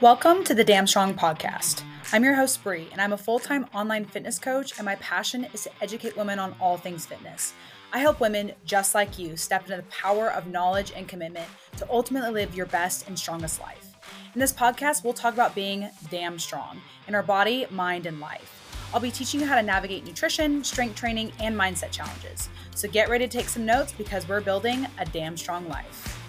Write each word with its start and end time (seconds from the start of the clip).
Welcome 0.00 0.42
to 0.44 0.54
the 0.54 0.64
Damn 0.64 0.88
Strong 0.88 1.14
podcast. 1.14 1.84
I'm 2.12 2.24
your 2.24 2.34
host, 2.34 2.64
Bree, 2.64 2.88
and 2.90 3.00
I'm 3.00 3.12
a 3.12 3.16
full 3.16 3.38
time 3.38 3.66
online 3.72 4.04
fitness 4.04 4.40
coach, 4.40 4.76
and 4.76 4.84
my 4.84 4.96
passion 4.96 5.46
is 5.54 5.62
to 5.62 5.70
educate 5.80 6.16
women 6.16 6.40
on 6.40 6.56
all 6.60 6.76
things 6.76 7.06
fitness. 7.06 7.52
I 7.92 8.00
help 8.00 8.18
women 8.18 8.52
just 8.64 8.96
like 8.96 9.20
you 9.20 9.36
step 9.36 9.62
into 9.62 9.76
the 9.76 9.82
power 9.84 10.32
of 10.32 10.48
knowledge 10.48 10.92
and 10.96 11.06
commitment 11.06 11.46
to 11.76 11.86
ultimately 11.88 12.32
live 12.32 12.56
your 12.56 12.66
best 12.66 13.06
and 13.06 13.16
strongest 13.16 13.60
life. 13.60 13.94
In 14.34 14.40
this 14.40 14.52
podcast, 14.52 15.04
we'll 15.04 15.12
talk 15.12 15.32
about 15.32 15.54
being 15.54 15.88
damn 16.10 16.40
strong 16.40 16.80
in 17.06 17.14
our 17.14 17.22
body, 17.22 17.66
mind, 17.70 18.06
and 18.06 18.18
life. 18.18 18.88
I'll 18.92 19.00
be 19.00 19.12
teaching 19.12 19.40
you 19.40 19.46
how 19.46 19.54
to 19.54 19.62
navigate 19.62 20.04
nutrition, 20.04 20.64
strength 20.64 20.96
training, 20.96 21.32
and 21.38 21.56
mindset 21.56 21.92
challenges. 21.92 22.48
So 22.74 22.88
get 22.88 23.08
ready 23.08 23.28
to 23.28 23.38
take 23.38 23.48
some 23.48 23.64
notes 23.64 23.92
because 23.92 24.28
we're 24.28 24.40
building 24.40 24.88
a 24.98 25.04
damn 25.04 25.36
strong 25.36 25.68
life. 25.68 26.23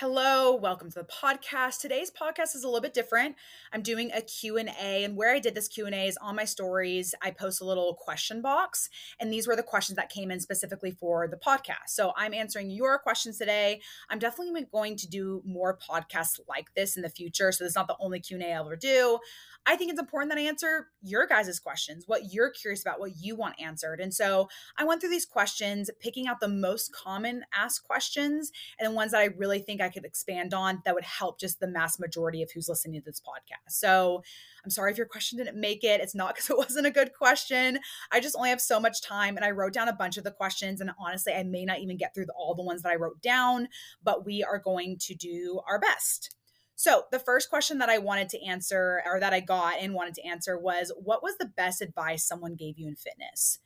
Hello, 0.00 0.54
welcome 0.54 0.90
to 0.90 1.00
the 1.00 1.04
podcast. 1.04 1.82
Today's 1.82 2.10
podcast 2.10 2.56
is 2.56 2.64
a 2.64 2.66
little 2.66 2.80
bit 2.80 2.94
different. 2.94 3.36
I'm 3.70 3.82
doing 3.82 4.10
a 4.14 4.22
Q&A 4.22 5.04
and 5.04 5.14
where 5.14 5.34
I 5.34 5.38
did 5.38 5.54
this 5.54 5.68
Q&A 5.68 6.06
is 6.06 6.16
on 6.22 6.36
my 6.36 6.46
stories. 6.46 7.14
I 7.20 7.32
post 7.32 7.60
a 7.60 7.66
little 7.66 7.92
question 8.00 8.40
box 8.40 8.88
and 9.20 9.30
these 9.30 9.46
were 9.46 9.56
the 9.56 9.62
questions 9.62 9.96
that 9.96 10.08
came 10.08 10.30
in 10.30 10.40
specifically 10.40 10.90
for 10.90 11.28
the 11.28 11.36
podcast. 11.36 11.88
So 11.88 12.14
I'm 12.16 12.32
answering 12.32 12.70
your 12.70 12.98
questions 12.98 13.36
today. 13.36 13.82
I'm 14.08 14.18
definitely 14.18 14.64
going 14.72 14.96
to 14.96 15.06
do 15.06 15.42
more 15.44 15.76
podcasts 15.76 16.40
like 16.48 16.72
this 16.74 16.96
in 16.96 17.02
the 17.02 17.10
future. 17.10 17.52
So 17.52 17.64
this 17.64 17.72
is 17.72 17.76
not 17.76 17.86
the 17.86 17.96
only 18.00 18.20
Q&A 18.20 18.54
I'll 18.54 18.64
ever 18.64 18.76
do. 18.76 19.18
I 19.66 19.76
think 19.76 19.90
it's 19.90 20.00
important 20.00 20.32
that 20.32 20.38
I 20.38 20.46
answer 20.46 20.88
your 21.02 21.26
guys' 21.26 21.60
questions, 21.60 22.04
what 22.06 22.32
you're 22.32 22.50
curious 22.50 22.82
about, 22.82 22.98
what 22.98 23.12
you 23.20 23.36
want 23.36 23.60
answered. 23.60 24.00
And 24.00 24.12
so 24.12 24.48
I 24.78 24.84
went 24.84 25.00
through 25.00 25.10
these 25.10 25.26
questions, 25.26 25.90
picking 26.00 26.26
out 26.26 26.40
the 26.40 26.48
most 26.48 26.92
common 26.94 27.44
asked 27.52 27.84
questions 27.84 28.50
and 28.78 28.90
the 28.90 28.94
ones 28.94 29.12
that 29.12 29.20
I 29.20 29.28
really 29.36 29.60
think 29.60 29.80
I 29.80 29.90
could 29.90 30.04
expand 30.04 30.54
on 30.54 30.82
that 30.84 30.94
would 30.94 31.04
help 31.04 31.38
just 31.38 31.60
the 31.60 31.68
mass 31.68 31.98
majority 31.98 32.42
of 32.42 32.50
who's 32.52 32.68
listening 32.68 33.00
to 33.00 33.04
this 33.04 33.20
podcast. 33.20 33.72
So 33.72 34.22
I'm 34.64 34.70
sorry 34.70 34.92
if 34.92 34.98
your 34.98 35.06
question 35.06 35.38
didn't 35.38 35.60
make 35.60 35.84
it. 35.84 36.00
It's 36.00 36.14
not 36.14 36.34
because 36.34 36.50
it 36.50 36.58
wasn't 36.58 36.86
a 36.86 36.90
good 36.90 37.12
question. 37.12 37.78
I 38.10 38.20
just 38.20 38.36
only 38.36 38.50
have 38.50 38.60
so 38.60 38.80
much 38.80 39.02
time 39.02 39.36
and 39.36 39.44
I 39.44 39.50
wrote 39.50 39.74
down 39.74 39.88
a 39.88 39.92
bunch 39.92 40.16
of 40.16 40.24
the 40.24 40.30
questions. 40.30 40.80
And 40.80 40.90
honestly, 40.98 41.34
I 41.34 41.42
may 41.42 41.64
not 41.64 41.80
even 41.80 41.96
get 41.96 42.14
through 42.14 42.26
all 42.36 42.54
the 42.54 42.62
ones 42.62 42.82
that 42.82 42.92
I 42.92 42.96
wrote 42.96 43.20
down, 43.20 43.68
but 44.02 44.24
we 44.24 44.42
are 44.42 44.58
going 44.58 44.96
to 45.02 45.14
do 45.14 45.60
our 45.68 45.78
best. 45.78 46.34
So, 46.80 47.04
the 47.12 47.18
first 47.18 47.50
question 47.50 47.76
that 47.80 47.90
I 47.90 47.98
wanted 47.98 48.30
to 48.30 48.42
answer 48.42 49.02
or 49.04 49.20
that 49.20 49.34
I 49.34 49.40
got 49.40 49.74
and 49.82 49.92
wanted 49.92 50.14
to 50.14 50.26
answer 50.26 50.58
was 50.58 50.90
what 50.96 51.22
was 51.22 51.36
the 51.36 51.52
best 51.54 51.82
advice 51.82 52.24
someone 52.24 52.54
gave 52.54 52.78
you 52.78 52.88
in 52.88 52.96
fitness? 52.96 53.58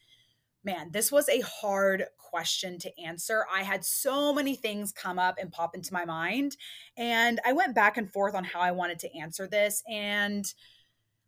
Man, 0.65 0.91
this 0.91 1.13
was 1.13 1.29
a 1.29 1.39
hard 1.43 2.07
question 2.19 2.77
to 2.81 2.91
answer. 3.01 3.45
I 3.55 3.63
had 3.63 3.85
so 3.85 4.35
many 4.35 4.57
things 4.57 4.91
come 4.91 5.21
up 5.21 5.37
and 5.39 5.53
pop 5.53 5.77
into 5.77 5.93
my 5.93 6.05
mind, 6.05 6.57
and 6.97 7.39
I 7.47 7.53
went 7.53 7.77
back 7.77 7.97
and 7.97 8.13
forth 8.13 8.35
on 8.35 8.43
how 8.43 8.59
I 8.59 8.73
wanted 8.73 8.99
to 8.99 9.17
answer 9.17 9.47
this. 9.47 9.85
And 9.89 10.45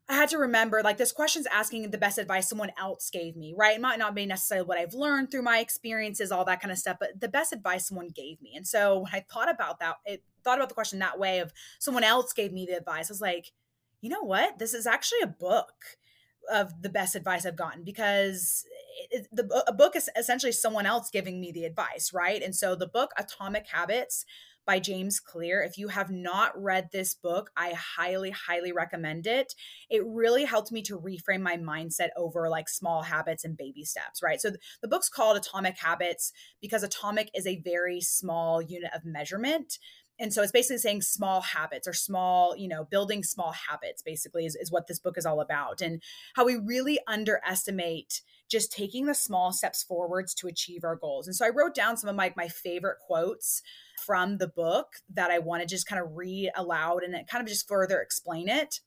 I 0.09 0.15
had 0.15 0.31
to 0.31 0.39
remember 0.39 0.83
like 0.83 0.97
this 0.97 1.13
question's 1.13 1.47
asking 1.47 1.93
the 1.93 1.99
best 1.99 2.19
advice 2.19 2.49
someone 2.49 2.73
else 2.81 3.11
gave 3.11 3.37
me, 3.37 3.55
right? 3.57 3.77
It 3.77 3.81
might 3.81 4.01
not 4.01 4.17
be 4.17 4.27
necessarily 4.27 4.67
what 4.67 4.79
I've 4.79 4.95
learned 4.95 5.31
through 5.31 5.43
my 5.43 5.61
experiences, 5.61 6.33
all 6.33 6.45
that 6.47 6.61
kind 6.61 6.73
of 6.73 6.79
stuff, 6.79 6.97
but 6.99 7.21
the 7.21 7.29
best 7.29 7.53
advice 7.53 7.87
someone 7.87 8.09
gave 8.09 8.43
me. 8.43 8.55
And 8.57 8.67
so 8.67 8.99
when 8.99 9.13
I 9.15 9.25
thought 9.31 9.49
about 9.49 9.79
that, 9.79 9.99
it 10.05 10.25
thought 10.47 10.59
about 10.59 10.69
the 10.69 10.75
question 10.75 11.01
that 11.01 11.19
way 11.19 11.41
of 11.41 11.53
someone 11.79 12.05
else 12.05 12.33
gave 12.33 12.53
me 12.53 12.67
the 12.67 12.77
advice. 12.77 13.11
I 13.11 13.13
was 13.13 13.21
like, 13.21 13.53
you 14.01 14.09
know 14.09 14.23
what? 14.23 14.59
This 14.59 14.73
is 14.73 14.87
actually 14.87 15.23
a 15.23 15.27
book 15.27 15.75
of 16.51 16.83
the 16.83 16.89
best 16.89 17.17
advice 17.17 17.45
I've 17.45 17.57
gotten 17.57 17.83
because 17.83 18.65
it, 19.11 19.27
the 19.33 19.65
a 19.67 19.73
book 19.73 19.97
is 19.97 20.09
essentially 20.17 20.53
someone 20.53 20.87
else 20.87 21.11
giving 21.11 21.41
me 21.41 21.51
the 21.51 21.65
advice, 21.65 22.13
right? 22.15 22.41
And 22.41 22.55
so 22.55 22.77
the 22.77 22.87
book 22.87 23.11
Atomic 23.19 23.67
Habits 23.73 24.25
by 24.67 24.81
James 24.81 25.21
Clear. 25.21 25.63
If 25.63 25.79
you 25.79 25.89
have 25.89 26.11
not 26.11 26.61
read 26.61 26.89
this 26.93 27.15
book, 27.15 27.51
I 27.57 27.73
highly, 27.73 28.31
highly 28.31 28.73
recommend 28.73 29.27
it. 29.27 29.55
It 29.89 30.05
really 30.05 30.45
helped 30.45 30.73
me 30.73 30.83
to 30.83 30.99
reframe 30.99 31.41
my 31.41 31.57
mindset 31.57 32.09
over 32.17 32.49
like 32.49 32.69
small 32.69 33.03
habits 33.03 33.45
and 33.45 33.57
baby 33.57 33.85
steps, 33.85 34.23
right? 34.23 34.41
So 34.41 34.51
the 34.83 34.89
book's 34.89 35.09
called 35.09 35.37
Atomic 35.37 35.79
Habits 35.79 36.33
because 36.61 36.83
atomic 36.83 37.31
is 37.33 37.47
a 37.47 37.63
very 37.63 38.01
small 38.01 38.61
unit 38.61 38.91
of 38.95 39.05
measurement 39.05 39.79
and 40.19 40.33
so 40.33 40.43
it's 40.43 40.53
basically 40.53 40.79
saying 40.79 41.03
small 41.03 41.41
habits 41.41 41.87
or 41.87 41.93
small 41.93 42.57
you 42.57 42.69
know 42.69 42.85
building 42.85 43.23
small 43.23 43.53
habits 43.53 44.03
basically 44.03 44.47
is, 44.47 44.57
is 44.57 44.71
what 44.71 44.87
this 44.87 44.99
book 44.99 45.19
is 45.19 45.27
all 45.27 45.41
about. 45.41 45.81
And 45.81 46.03
how 46.35 46.45
we 46.45 46.57
really 46.57 46.99
underestimate 47.07 48.23
just 48.49 48.73
taking 48.73 49.07
the 49.07 49.15
small 49.15 49.53
steps 49.53 49.83
forwards 49.83 50.33
to 50.35 50.47
achieve 50.47 50.85
our 50.85 50.97
goals. 50.97 51.27
And 51.27 51.37
so 51.37 51.47
i 51.47 51.51
wrote 51.51 51.75
down 51.75 51.97
some 51.97 52.11
of 52.11 52.17
my, 52.17 52.33
my 52.37 52.49
favorite 52.49 52.99
quotes 52.99 53.63
from 54.05 54.39
the 54.39 54.49
book 54.49 54.97
that 55.15 55.31
i 55.31 55.39
want 55.39 55.63
to 55.63 55.69
just 55.69 55.87
kind 55.87 56.03
of 56.03 56.17
read 56.17 56.51
aloud 56.55 57.03
and 57.03 57.15
kind 57.29 57.43
of 57.43 57.49
just 57.49 57.69
further 57.69 58.01
explain 58.01 58.49
it 58.49 58.81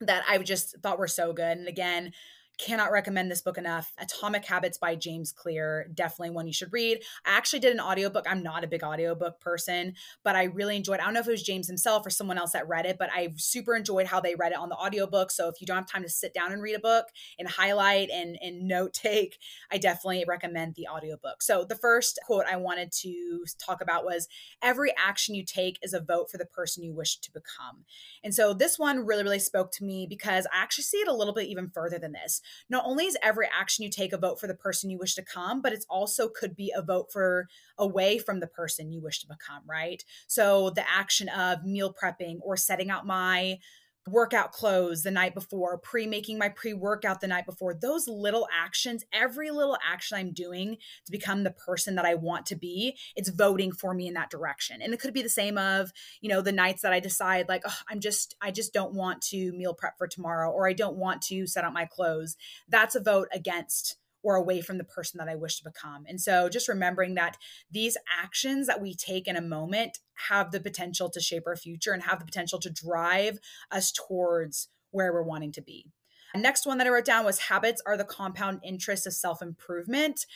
that 0.00 0.24
i 0.28 0.36
just 0.38 0.76
thought 0.82 0.98
were 0.98 1.08
so 1.08 1.32
good. 1.32 1.58
And 1.58 1.68
again 1.68 2.12
Cannot 2.58 2.90
recommend 2.90 3.30
this 3.30 3.42
book 3.42 3.58
enough. 3.58 3.92
Atomic 3.98 4.44
Habits 4.44 4.78
by 4.78 4.94
James 4.94 5.30
Clear, 5.30 5.90
definitely 5.92 6.30
one 6.30 6.46
you 6.46 6.52
should 6.52 6.72
read. 6.72 7.02
I 7.24 7.36
actually 7.36 7.58
did 7.58 7.74
an 7.74 7.80
audiobook. 7.80 8.24
I'm 8.26 8.42
not 8.42 8.64
a 8.64 8.66
big 8.66 8.82
audiobook 8.82 9.40
person, 9.40 9.94
but 10.24 10.36
I 10.36 10.44
really 10.44 10.76
enjoyed. 10.76 11.00
It. 11.00 11.02
I 11.02 11.04
don't 11.04 11.14
know 11.14 11.20
if 11.20 11.28
it 11.28 11.32
was 11.32 11.42
James 11.42 11.66
himself 11.66 12.06
or 12.06 12.10
someone 12.10 12.38
else 12.38 12.52
that 12.52 12.66
read 12.66 12.86
it, 12.86 12.96
but 12.98 13.10
I 13.12 13.34
super 13.36 13.76
enjoyed 13.76 14.06
how 14.06 14.20
they 14.20 14.34
read 14.34 14.52
it 14.52 14.58
on 14.58 14.70
the 14.70 14.76
audiobook. 14.76 15.30
So 15.30 15.48
if 15.48 15.60
you 15.60 15.66
don't 15.66 15.76
have 15.76 15.86
time 15.86 16.02
to 16.02 16.08
sit 16.08 16.32
down 16.32 16.52
and 16.52 16.62
read 16.62 16.76
a 16.76 16.80
book 16.80 17.06
and 17.38 17.48
highlight 17.48 18.08
and 18.10 18.38
and 18.40 18.62
note 18.68 18.94
take, 18.94 19.38
I 19.70 19.76
definitely 19.76 20.24
recommend 20.26 20.76
the 20.76 20.88
audiobook. 20.88 21.42
So 21.42 21.64
the 21.64 21.76
first 21.76 22.18
quote 22.24 22.46
I 22.50 22.56
wanted 22.56 22.90
to 23.02 23.44
talk 23.58 23.82
about 23.82 24.04
was 24.04 24.28
every 24.62 24.94
action 24.96 25.34
you 25.34 25.44
take 25.44 25.78
is 25.82 25.92
a 25.92 26.00
vote 26.00 26.30
for 26.30 26.38
the 26.38 26.46
person 26.46 26.82
you 26.82 26.94
wish 26.94 27.18
to 27.18 27.32
become. 27.32 27.84
And 28.24 28.34
so 28.34 28.54
this 28.54 28.78
one 28.78 29.04
really 29.04 29.24
really 29.24 29.38
spoke 29.38 29.72
to 29.72 29.84
me 29.84 30.06
because 30.08 30.46
I 30.46 30.62
actually 30.62 30.84
see 30.84 30.98
it 30.98 31.08
a 31.08 31.14
little 31.14 31.34
bit 31.34 31.46
even 31.48 31.68
further 31.68 31.98
than 31.98 32.12
this 32.12 32.40
not 32.68 32.84
only 32.86 33.06
is 33.06 33.16
every 33.22 33.48
action 33.58 33.84
you 33.84 33.90
take 33.90 34.12
a 34.12 34.18
vote 34.18 34.40
for 34.40 34.46
the 34.46 34.54
person 34.54 34.90
you 34.90 34.98
wish 34.98 35.14
to 35.14 35.24
come, 35.24 35.62
but 35.62 35.72
it's 35.72 35.86
also 35.88 36.28
could 36.28 36.56
be 36.56 36.72
a 36.76 36.82
vote 36.82 37.12
for 37.12 37.48
away 37.78 38.18
from 38.18 38.40
the 38.40 38.46
person 38.46 38.92
you 38.92 39.02
wish 39.02 39.20
to 39.20 39.26
become, 39.26 39.62
right? 39.68 40.02
So 40.26 40.70
the 40.70 40.88
action 40.88 41.28
of 41.28 41.64
meal 41.64 41.94
prepping 41.94 42.38
or 42.42 42.56
setting 42.56 42.90
out 42.90 43.06
my 43.06 43.58
workout 44.06 44.52
clothes 44.52 45.02
the 45.02 45.10
night 45.10 45.34
before, 45.34 45.78
pre 45.78 46.06
making 46.06 46.38
my 46.38 46.48
pre 46.48 46.72
workout 46.72 47.20
the 47.20 47.26
night 47.26 47.46
before, 47.46 47.74
those 47.74 48.06
little 48.08 48.46
actions, 48.52 49.04
every 49.12 49.50
little 49.50 49.76
action 49.86 50.18
I'm 50.18 50.32
doing 50.32 50.76
to 51.04 51.12
become 51.12 51.44
the 51.44 51.50
person 51.50 51.96
that 51.96 52.04
I 52.04 52.14
want 52.14 52.46
to 52.46 52.56
be, 52.56 52.96
it's 53.14 53.30
voting 53.30 53.72
for 53.72 53.94
me 53.94 54.06
in 54.06 54.14
that 54.14 54.30
direction. 54.30 54.80
And 54.82 54.94
it 54.94 55.00
could 55.00 55.14
be 55.14 55.22
the 55.22 55.28
same 55.28 55.58
of, 55.58 55.92
you 56.20 56.28
know, 56.28 56.40
the 56.40 56.52
nights 56.52 56.82
that 56.82 56.92
I 56.92 57.00
decide, 57.00 57.48
like, 57.48 57.62
oh, 57.66 57.78
I'm 57.88 58.00
just, 58.00 58.36
I 58.40 58.50
just 58.50 58.72
don't 58.72 58.94
want 58.94 59.22
to 59.22 59.52
meal 59.52 59.74
prep 59.74 59.98
for 59.98 60.06
tomorrow, 60.06 60.50
or 60.50 60.68
I 60.68 60.72
don't 60.72 60.96
want 60.96 61.22
to 61.22 61.46
set 61.46 61.64
out 61.64 61.72
my 61.72 61.86
clothes. 61.86 62.36
That's 62.68 62.94
a 62.94 63.00
vote 63.00 63.28
against 63.32 63.96
or 64.26 64.34
away 64.34 64.60
from 64.60 64.76
the 64.76 64.82
person 64.82 65.18
that 65.18 65.28
I 65.28 65.36
wish 65.36 65.56
to 65.58 65.64
become. 65.64 66.04
And 66.08 66.20
so 66.20 66.48
just 66.48 66.66
remembering 66.66 67.14
that 67.14 67.36
these 67.70 67.96
actions 68.20 68.66
that 68.66 68.82
we 68.82 68.92
take 68.92 69.28
in 69.28 69.36
a 69.36 69.40
moment 69.40 70.00
have 70.28 70.50
the 70.50 70.58
potential 70.58 71.08
to 71.10 71.20
shape 71.20 71.44
our 71.46 71.54
future 71.54 71.92
and 71.92 72.02
have 72.02 72.18
the 72.18 72.24
potential 72.24 72.58
to 72.58 72.68
drive 72.68 73.38
us 73.70 73.92
towards 73.92 74.66
where 74.90 75.12
we're 75.12 75.22
wanting 75.22 75.52
to 75.52 75.62
be. 75.62 75.86
Next 76.34 76.66
one 76.66 76.78
that 76.78 76.88
I 76.88 76.90
wrote 76.90 77.04
down 77.04 77.24
was 77.24 77.38
habits 77.38 77.80
are 77.86 77.96
the 77.96 78.02
compound 78.02 78.62
interest 78.64 79.06
of 79.06 79.12
self 79.12 79.40
improvement. 79.40 80.26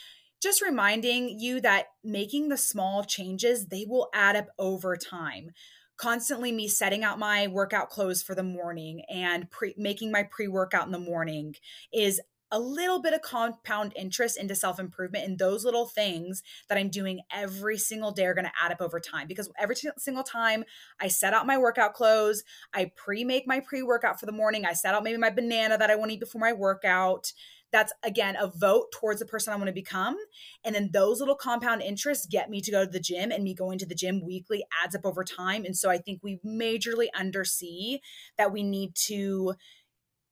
Just 0.41 0.61
reminding 0.61 1.37
you 1.37 1.59
that 1.59 1.87
making 2.01 2.47
the 2.47 2.57
small 2.57 3.03
changes, 3.03 3.67
they 3.67 3.85
will 3.85 4.07
add 4.13 4.37
up 4.37 4.47
over 4.57 4.95
time 4.95 5.51
constantly 6.01 6.51
me 6.51 6.67
setting 6.67 7.03
out 7.03 7.19
my 7.19 7.45
workout 7.45 7.91
clothes 7.91 8.23
for 8.23 8.33
the 8.33 8.41
morning 8.41 9.03
and 9.07 9.51
pre- 9.51 9.75
making 9.77 10.11
my 10.11 10.23
pre-workout 10.23 10.87
in 10.87 10.91
the 10.91 10.97
morning 10.97 11.53
is 11.93 12.19
a 12.51 12.59
little 12.59 13.01
bit 13.01 13.13
of 13.13 13.21
compound 13.21 13.93
interest 13.95 14.37
into 14.37 14.55
self 14.55 14.79
improvement 14.79 15.25
and 15.25 15.39
those 15.39 15.63
little 15.63 15.85
things 15.87 16.43
that 16.69 16.77
I'm 16.77 16.89
doing 16.89 17.21
every 17.33 17.77
single 17.77 18.11
day 18.11 18.25
are 18.25 18.33
going 18.33 18.45
to 18.45 18.51
add 18.61 18.71
up 18.71 18.81
over 18.81 18.99
time 18.99 19.27
because 19.27 19.49
every 19.59 19.75
t- 19.75 19.89
single 19.97 20.23
time 20.23 20.63
I 20.99 21.07
set 21.07 21.33
out 21.33 21.47
my 21.47 21.57
workout 21.57 21.93
clothes, 21.93 22.43
I 22.73 22.91
pre 22.95 23.23
make 23.23 23.47
my 23.47 23.59
pre 23.61 23.81
workout 23.83 24.19
for 24.19 24.25
the 24.25 24.31
morning, 24.31 24.65
I 24.65 24.73
set 24.73 24.93
out 24.93 25.03
maybe 25.03 25.17
my 25.17 25.29
banana 25.29 25.77
that 25.77 25.89
I 25.89 25.95
want 25.95 26.09
to 26.09 26.15
eat 26.15 26.19
before 26.19 26.41
my 26.41 26.53
workout. 26.53 27.31
That's 27.71 27.93
again 28.03 28.35
a 28.35 28.47
vote 28.47 28.87
towards 28.91 29.21
the 29.21 29.25
person 29.25 29.53
I 29.53 29.55
want 29.55 29.67
to 29.67 29.73
become. 29.73 30.17
And 30.65 30.75
then 30.75 30.89
those 30.91 31.21
little 31.21 31.35
compound 31.35 31.81
interests 31.81 32.27
get 32.29 32.49
me 32.49 32.59
to 32.59 32.71
go 32.71 32.83
to 32.83 32.91
the 32.91 32.99
gym, 32.99 33.31
and 33.31 33.45
me 33.45 33.55
going 33.55 33.79
to 33.79 33.85
the 33.85 33.95
gym 33.95 34.25
weekly 34.25 34.65
adds 34.83 34.93
up 34.93 35.05
over 35.05 35.23
time. 35.23 35.63
And 35.63 35.77
so 35.77 35.89
I 35.89 35.97
think 35.97 36.19
we 36.21 36.41
majorly 36.45 37.07
undersee 37.15 37.99
that 38.37 38.51
we 38.51 38.61
need 38.61 38.93
to 39.07 39.53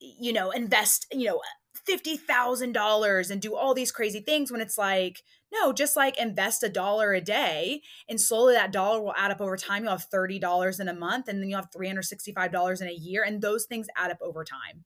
you 0.00 0.32
know 0.32 0.50
invest 0.50 1.06
you 1.12 1.26
know 1.26 1.40
$50,000 1.88 3.30
and 3.30 3.40
do 3.40 3.56
all 3.56 3.74
these 3.74 3.92
crazy 3.92 4.20
things 4.20 4.50
when 4.50 4.60
it's 4.60 4.78
like, 4.78 5.22
no, 5.52 5.72
just 5.72 5.96
like 5.96 6.18
invest 6.18 6.62
a 6.62 6.68
dollar 6.68 7.12
a 7.12 7.20
day 7.20 7.82
and 8.08 8.20
slowly 8.20 8.54
that 8.54 8.72
dollar 8.72 9.00
will 9.02 9.14
add 9.16 9.30
up 9.30 9.40
over 9.40 9.56
time. 9.56 9.82
You'll 9.82 9.92
have 9.92 10.10
$30 10.10 10.80
in 10.80 10.88
a 10.88 10.94
month 10.94 11.28
and 11.28 11.40
then 11.40 11.48
you'll 11.48 11.60
have 11.60 11.70
$365 11.70 12.80
in 12.80 12.88
a 12.88 12.92
year. 12.92 13.24
And 13.24 13.42
those 13.42 13.64
things 13.64 13.88
add 13.96 14.10
up 14.10 14.18
over 14.20 14.44
time. 14.44 14.84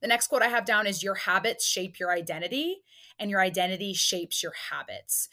The 0.00 0.08
next 0.08 0.28
quote 0.28 0.42
I 0.42 0.48
have 0.48 0.64
down 0.64 0.86
is 0.86 1.02
Your 1.02 1.14
habits 1.14 1.66
shape 1.66 1.98
your 1.98 2.10
identity, 2.10 2.78
and 3.18 3.30
your 3.30 3.40
identity 3.40 3.92
shapes 3.92 4.42
your 4.42 4.54
habits 4.70 5.28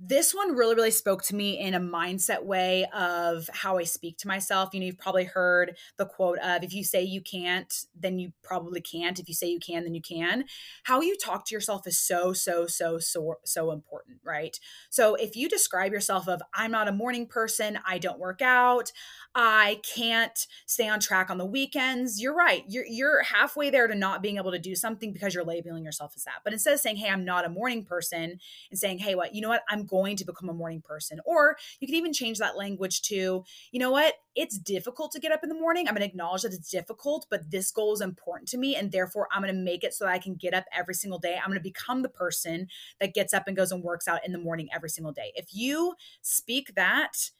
this 0.00 0.32
one 0.32 0.54
really 0.54 0.76
really 0.76 0.90
spoke 0.92 1.24
to 1.24 1.34
me 1.34 1.58
in 1.58 1.74
a 1.74 1.80
mindset 1.80 2.44
way 2.44 2.86
of 2.94 3.48
how 3.52 3.78
i 3.78 3.82
speak 3.82 4.16
to 4.18 4.28
myself. 4.28 4.70
You 4.72 4.80
know 4.80 4.86
you've 4.86 4.98
probably 4.98 5.24
heard 5.24 5.76
the 5.96 6.06
quote 6.06 6.38
of 6.38 6.62
if 6.62 6.72
you 6.72 6.84
say 6.84 7.02
you 7.02 7.20
can't 7.20 7.72
then 7.98 8.18
you 8.18 8.32
probably 8.42 8.80
can't. 8.80 9.18
If 9.18 9.28
you 9.28 9.34
say 9.34 9.48
you 9.48 9.58
can 9.58 9.82
then 9.82 9.94
you 9.94 10.02
can. 10.02 10.44
How 10.84 11.00
you 11.00 11.16
talk 11.16 11.46
to 11.46 11.54
yourself 11.54 11.86
is 11.86 11.98
so 11.98 12.32
so 12.32 12.66
so 12.66 12.98
so 12.98 13.34
so 13.44 13.72
important 13.72 14.18
right? 14.24 14.58
So 14.90 15.16
if 15.16 15.34
you 15.34 15.48
describe 15.48 15.92
yourself 15.92 16.28
of 16.28 16.40
i'm 16.54 16.70
not 16.70 16.88
a 16.88 16.92
morning 16.92 17.26
person. 17.26 17.78
I 17.86 17.98
don't 17.98 18.20
work 18.20 18.40
out. 18.40 18.92
I 19.34 19.80
can't 19.94 20.46
stay 20.66 20.88
on 20.88 21.00
track 21.00 21.28
on 21.28 21.38
the 21.38 21.46
weekends 21.46 22.20
you're 22.20 22.34
right. 22.34 22.62
You're 22.68 22.86
you're 22.86 23.22
halfway 23.24 23.70
there 23.70 23.88
to 23.88 23.94
not 23.96 24.22
being 24.22 24.36
able 24.36 24.52
to 24.52 24.58
do 24.60 24.76
something 24.76 25.12
because 25.12 25.34
you're 25.34 25.44
labeling 25.44 25.84
yourself 25.84 26.12
as 26.14 26.22
that. 26.24 26.40
But 26.44 26.52
instead 26.52 26.74
of 26.74 26.80
saying 26.80 26.96
hey 26.96 27.08
i'm 27.08 27.24
not 27.24 27.44
a 27.44 27.48
morning 27.48 27.84
person 27.84 28.38
and 28.70 28.78
saying 28.78 28.98
hey 28.98 29.16
what 29.16 29.34
you 29.34 29.40
know 29.40 29.48
what? 29.48 29.62
I'm 29.68 29.87
going 29.88 30.16
to 30.16 30.24
become 30.24 30.48
a 30.48 30.54
morning 30.54 30.82
person. 30.82 31.20
Or 31.24 31.56
you 31.80 31.88
can 31.88 31.96
even 31.96 32.12
change 32.12 32.38
that 32.38 32.56
language 32.56 33.02
to, 33.02 33.44
you 33.72 33.80
know 33.80 33.90
what, 33.90 34.14
it's 34.34 34.58
difficult 34.58 35.10
to 35.12 35.20
get 35.20 35.32
up 35.32 35.40
in 35.42 35.48
the 35.48 35.54
morning. 35.54 35.88
I'm 35.88 35.94
going 35.94 36.06
to 36.06 36.08
acknowledge 36.08 36.42
that 36.42 36.52
it's 36.52 36.70
difficult, 36.70 37.26
but 37.30 37.50
this 37.50 37.70
goal 37.70 37.92
is 37.92 38.00
important 38.00 38.48
to 38.50 38.58
me. 38.58 38.76
And 38.76 38.92
therefore, 38.92 39.28
I'm 39.32 39.42
going 39.42 39.54
to 39.54 39.60
make 39.60 39.82
it 39.82 39.94
so 39.94 40.04
that 40.04 40.12
I 40.12 40.18
can 40.18 40.34
get 40.34 40.54
up 40.54 40.64
every 40.72 40.94
single 40.94 41.18
day. 41.18 41.36
I'm 41.36 41.50
going 41.50 41.58
to 41.58 41.62
become 41.62 42.02
the 42.02 42.08
person 42.08 42.68
that 43.00 43.14
gets 43.14 43.34
up 43.34 43.44
and 43.48 43.56
goes 43.56 43.72
and 43.72 43.82
works 43.82 44.06
out 44.06 44.24
in 44.24 44.32
the 44.32 44.38
morning 44.38 44.68
every 44.72 44.90
single 44.90 45.12
day. 45.12 45.32
If 45.34 45.46
you 45.52 45.94
speak 46.22 46.74
that, 46.76 47.30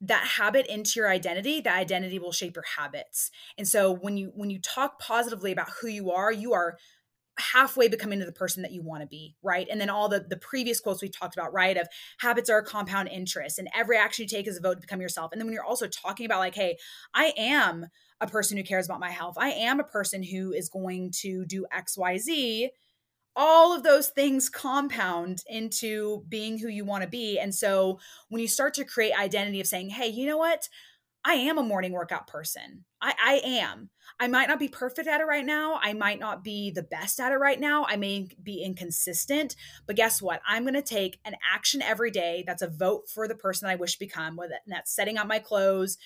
that 0.00 0.26
habit 0.36 0.66
into 0.66 1.00
your 1.00 1.08
identity 1.08 1.60
that 1.60 1.78
identity 1.78 2.18
will 2.18 2.32
shape 2.32 2.56
your 2.56 2.64
habits 2.76 3.30
and 3.56 3.66
so 3.66 3.92
when 3.92 4.16
you 4.16 4.32
when 4.34 4.50
you 4.50 4.60
talk 4.60 4.98
positively 4.98 5.52
about 5.52 5.70
who 5.80 5.88
you 5.88 6.10
are 6.10 6.32
you 6.32 6.52
are 6.52 6.76
halfway 7.38 7.88
becoming 7.88 8.20
to 8.20 8.26
the 8.26 8.32
person 8.32 8.62
that 8.62 8.72
you 8.72 8.82
want 8.82 9.02
to 9.02 9.06
be 9.06 9.34
right? 9.42 9.66
And 9.70 9.80
then 9.80 9.90
all 9.90 10.08
the 10.08 10.24
the 10.28 10.36
previous 10.36 10.80
quotes 10.80 11.02
we've 11.02 11.16
talked 11.16 11.36
about 11.36 11.52
right 11.52 11.76
of 11.76 11.88
habits 12.18 12.48
are 12.48 12.58
a 12.58 12.64
compound 12.64 13.08
interest 13.08 13.58
and 13.58 13.68
every 13.74 13.96
action 13.96 14.22
you 14.22 14.28
take 14.28 14.46
is 14.46 14.56
a 14.56 14.60
vote 14.60 14.74
to 14.74 14.80
become 14.80 15.00
yourself. 15.00 15.32
And 15.32 15.40
then 15.40 15.46
when 15.46 15.54
you're 15.54 15.64
also 15.64 15.88
talking 15.88 16.26
about 16.26 16.38
like 16.38 16.54
hey 16.54 16.76
i 17.14 17.32
am 17.36 17.86
a 18.20 18.26
person 18.26 18.56
who 18.56 18.62
cares 18.62 18.86
about 18.86 19.00
my 19.00 19.10
health. 19.10 19.34
I 19.38 19.50
am 19.50 19.80
a 19.80 19.84
person 19.84 20.22
who 20.22 20.52
is 20.52 20.68
going 20.68 21.12
to 21.22 21.44
do 21.46 21.66
xyz 21.74 22.68
all 23.36 23.74
of 23.74 23.82
those 23.82 24.08
things 24.08 24.48
compound 24.48 25.42
into 25.48 26.24
being 26.28 26.56
who 26.56 26.68
you 26.68 26.84
want 26.84 27.02
to 27.02 27.08
be. 27.08 27.36
And 27.36 27.52
so 27.52 27.98
when 28.28 28.40
you 28.40 28.46
start 28.46 28.74
to 28.74 28.84
create 28.84 29.12
identity 29.18 29.60
of 29.60 29.66
saying 29.66 29.90
hey 29.90 30.08
you 30.08 30.26
know 30.26 30.38
what 30.38 30.68
I 31.24 31.34
am 31.34 31.56
a 31.56 31.62
morning 31.62 31.92
workout 31.92 32.26
person. 32.26 32.84
I, 33.00 33.14
I 33.22 33.40
am. 33.44 33.88
I 34.20 34.28
might 34.28 34.48
not 34.48 34.58
be 34.58 34.68
perfect 34.68 35.08
at 35.08 35.20
it 35.20 35.24
right 35.24 35.44
now. 35.44 35.78
I 35.82 35.94
might 35.94 36.20
not 36.20 36.44
be 36.44 36.70
the 36.70 36.82
best 36.82 37.18
at 37.18 37.32
it 37.32 37.36
right 37.36 37.58
now. 37.58 37.86
I 37.88 37.96
may 37.96 38.28
be 38.42 38.62
inconsistent, 38.62 39.56
but 39.86 39.96
guess 39.96 40.20
what? 40.20 40.42
I'm 40.46 40.64
going 40.64 40.74
to 40.74 40.82
take 40.82 41.18
an 41.24 41.36
action 41.52 41.80
every 41.80 42.10
day 42.10 42.44
that's 42.46 42.62
a 42.62 42.68
vote 42.68 43.08
for 43.08 43.26
the 43.26 43.34
person 43.34 43.68
I 43.68 43.76
wish 43.76 43.94
to 43.94 43.98
become, 43.98 44.36
whether 44.36 44.56
that's 44.66 44.94
setting 44.94 45.16
up 45.16 45.26
my 45.26 45.38
clothes, 45.38 45.96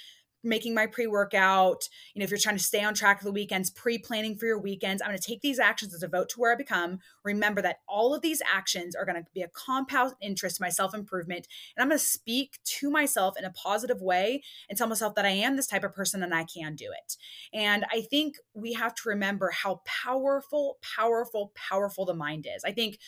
making 0.43 0.75
my 0.75 0.87
pre-workout 0.87 1.88
you 2.14 2.20
know 2.20 2.25
if 2.25 2.31
you're 2.31 2.38
trying 2.38 2.56
to 2.56 2.62
stay 2.62 2.82
on 2.82 2.94
track 2.94 3.19
for 3.19 3.25
the 3.25 3.32
weekends 3.32 3.70
pre-planning 3.70 4.37
for 4.37 4.46
your 4.46 4.58
weekends 4.58 5.02
i'm 5.02 5.08
going 5.08 5.19
to 5.19 5.26
take 5.26 5.40
these 5.40 5.58
actions 5.58 5.93
as 5.94 6.02
a 6.02 6.08
vote 6.08 6.29
to 6.29 6.40
where 6.40 6.52
i 6.52 6.55
become. 6.55 6.99
Remember 7.25 7.61
that 7.62 7.81
all 7.88 8.14
of 8.14 8.23
these 8.23 8.40
actions 8.52 8.94
are 8.94 9.05
going 9.05 9.23
to 9.23 9.31
be 9.35 9.43
a 9.43 9.49
compound 9.49 10.14
interest 10.20 10.56
to 10.56 10.62
my 10.62 10.69
self-improvement 10.69 11.46
and 11.76 11.82
i'm 11.82 11.88
going 11.88 11.99
to 11.99 12.05
speak 12.05 12.58
to 12.64 12.90
myself 12.90 13.37
in 13.38 13.44
a 13.44 13.50
positive 13.52 14.00
way 14.00 14.43
and 14.69 14.79
tell 14.79 14.87
myself 14.87 15.14
that 15.14 15.25
i 15.25 15.31
am 15.31 15.56
this 15.56 15.67
type 15.67 15.85
of 15.85 15.94
person 15.94 16.23
and 16.23 16.35
i 16.35 16.44
can 16.44 16.75
do 16.75 16.87
it. 16.87 17.17
And 17.52 17.85
i 17.93 18.00
think 18.02 18.37
we 18.55 18.73
have 18.75 18.94
to 18.96 19.08
remember 19.08 19.50
how 19.50 19.82
powerful 19.85 20.79
powerful 20.96 21.52
powerful 21.55 22.05
the 22.05 22.14
mind 22.14 22.46
is. 22.46 22.64
I 22.64 22.73
think 22.73 22.99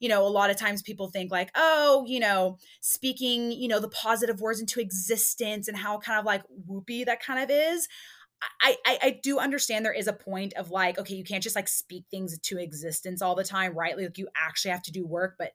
you 0.00 0.08
know, 0.08 0.26
a 0.26 0.28
lot 0.28 0.50
of 0.50 0.56
times 0.56 0.82
people 0.82 1.08
think 1.08 1.30
like, 1.30 1.50
oh, 1.54 2.04
you 2.06 2.20
know, 2.20 2.58
speaking, 2.80 3.52
you 3.52 3.68
know, 3.68 3.80
the 3.80 3.88
positive 3.88 4.40
words 4.40 4.60
into 4.60 4.80
existence 4.80 5.68
and 5.68 5.76
how 5.76 5.98
kind 5.98 6.18
of 6.18 6.24
like 6.24 6.42
whoopy 6.68 7.04
that 7.04 7.22
kind 7.22 7.42
of 7.42 7.50
is. 7.50 7.88
I, 8.60 8.76
I, 8.86 8.98
I 9.02 9.20
do 9.20 9.40
understand 9.40 9.84
there 9.84 9.92
is 9.92 10.06
a 10.06 10.12
point 10.12 10.54
of 10.54 10.70
like, 10.70 10.96
okay, 10.98 11.14
you 11.14 11.24
can't 11.24 11.42
just 11.42 11.56
like 11.56 11.66
speak 11.66 12.04
things 12.10 12.38
to 12.38 12.58
existence 12.58 13.20
all 13.20 13.34
the 13.34 13.42
time, 13.42 13.76
right? 13.76 13.98
Like 13.98 14.16
you 14.16 14.28
actually 14.36 14.70
have 14.70 14.82
to 14.84 14.92
do 14.92 15.04
work, 15.04 15.34
but 15.38 15.50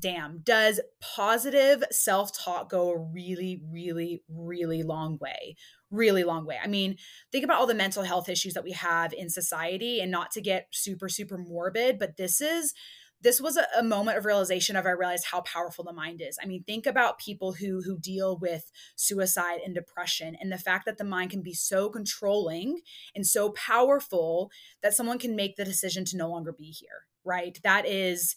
damn, 0.00 0.38
does 0.38 0.80
positive 1.00 1.82
self 1.90 2.30
talk 2.36 2.70
go 2.70 2.90
a 2.90 2.98
really, 2.98 3.60
really, 3.68 4.22
really 4.28 4.82
long 4.82 5.18
way? 5.20 5.56
Really 5.90 6.24
long 6.24 6.46
way. 6.46 6.58
I 6.62 6.68
mean, 6.68 6.96
think 7.32 7.44
about 7.44 7.58
all 7.58 7.66
the 7.66 7.74
mental 7.74 8.02
health 8.04 8.28
issues 8.28 8.54
that 8.54 8.64
we 8.64 8.72
have 8.72 9.12
in 9.12 9.28
society 9.28 10.00
and 10.00 10.10
not 10.10 10.30
to 10.32 10.40
get 10.40 10.68
super, 10.70 11.08
super 11.08 11.38
morbid, 11.38 11.98
but 11.98 12.16
this 12.16 12.40
is 12.40 12.74
this 13.24 13.40
was 13.40 13.56
a, 13.56 13.66
a, 13.76 13.82
moment 13.82 14.18
of 14.18 14.26
realization 14.26 14.76
of 14.76 14.86
I 14.86 14.90
realized 14.90 15.24
how 15.32 15.40
powerful 15.40 15.82
the 15.82 15.94
mind 15.94 16.20
is. 16.20 16.38
I 16.40 16.46
mean, 16.46 16.62
think 16.62 16.86
about 16.86 17.18
people 17.18 17.54
who 17.54 17.82
who 17.82 17.98
deal 17.98 18.38
with 18.38 18.70
suicide 18.94 19.60
and 19.64 19.74
depression 19.74 20.36
and 20.40 20.52
the 20.52 20.58
fact 20.58 20.84
that 20.84 20.98
the 20.98 21.04
mind 21.04 21.30
can 21.30 21.42
be 21.42 21.54
so 21.54 21.88
controlling 21.88 22.80
and 23.14 23.26
so 23.26 23.50
powerful 23.50 24.50
that 24.82 24.94
someone 24.94 25.18
can 25.18 25.34
make 25.34 25.56
the 25.56 25.64
decision 25.64 26.04
to 26.06 26.16
no 26.18 26.28
longer 26.28 26.52
be 26.52 26.70
here, 26.70 27.06
right? 27.24 27.58
That 27.64 27.86
is 27.86 28.36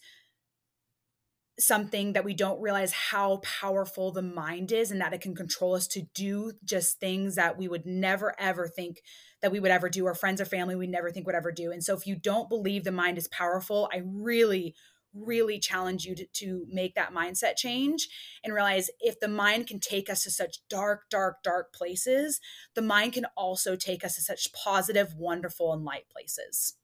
something 1.59 2.13
that 2.13 2.23
we 2.23 2.33
don't 2.33 2.61
realize 2.61 2.93
how 2.93 3.37
powerful 3.37 4.11
the 4.11 4.21
mind 4.21 4.71
is 4.71 4.91
and 4.91 5.01
that 5.01 5.13
it 5.13 5.21
can 5.21 5.35
control 5.35 5.73
us 5.73 5.87
to 5.87 6.03
do 6.13 6.53
just 6.63 6.99
things 6.99 7.35
that 7.35 7.57
we 7.57 7.67
would 7.67 7.85
never 7.85 8.33
ever 8.39 8.67
think 8.67 8.97
that 9.41 9.51
we 9.51 9.59
would 9.59 9.71
ever 9.71 9.89
do 9.89 10.05
or 10.05 10.15
friends 10.15 10.41
or 10.41 10.45
family 10.45 10.75
we 10.75 10.87
never 10.87 11.11
think 11.11 11.25
would 11.25 11.35
ever 11.35 11.51
do. 11.51 11.71
And 11.71 11.83
so 11.83 11.95
if 11.95 12.07
you 12.07 12.15
don't 12.15 12.49
believe 12.49 12.83
the 12.83 12.91
mind 12.91 13.17
is 13.17 13.27
powerful 13.27 13.89
i 13.93 14.01
really 14.03 14.75
really 15.13 15.59
challenge 15.59 16.05
you 16.05 16.15
to, 16.15 16.25
to 16.33 16.65
make 16.69 16.95
that 16.95 17.13
mindset 17.13 17.55
change 17.55 18.07
and 18.43 18.53
realize 18.53 18.89
if 18.99 19.19
the 19.19 19.27
mind 19.27 19.67
can 19.67 19.79
take 19.79 20.09
us 20.09 20.23
to 20.23 20.29
such 20.31 20.59
dark 20.69 21.09
dark 21.09 21.41
dark 21.43 21.73
places 21.73 22.39
the 22.75 22.81
mind 22.81 23.13
can 23.13 23.25
also 23.35 23.75
take 23.75 24.03
us 24.03 24.15
to 24.15 24.21
such 24.21 24.51
positive 24.53 25.13
wonderful 25.15 25.73
and 25.73 25.83
light 25.83 26.07
places. 26.09 26.75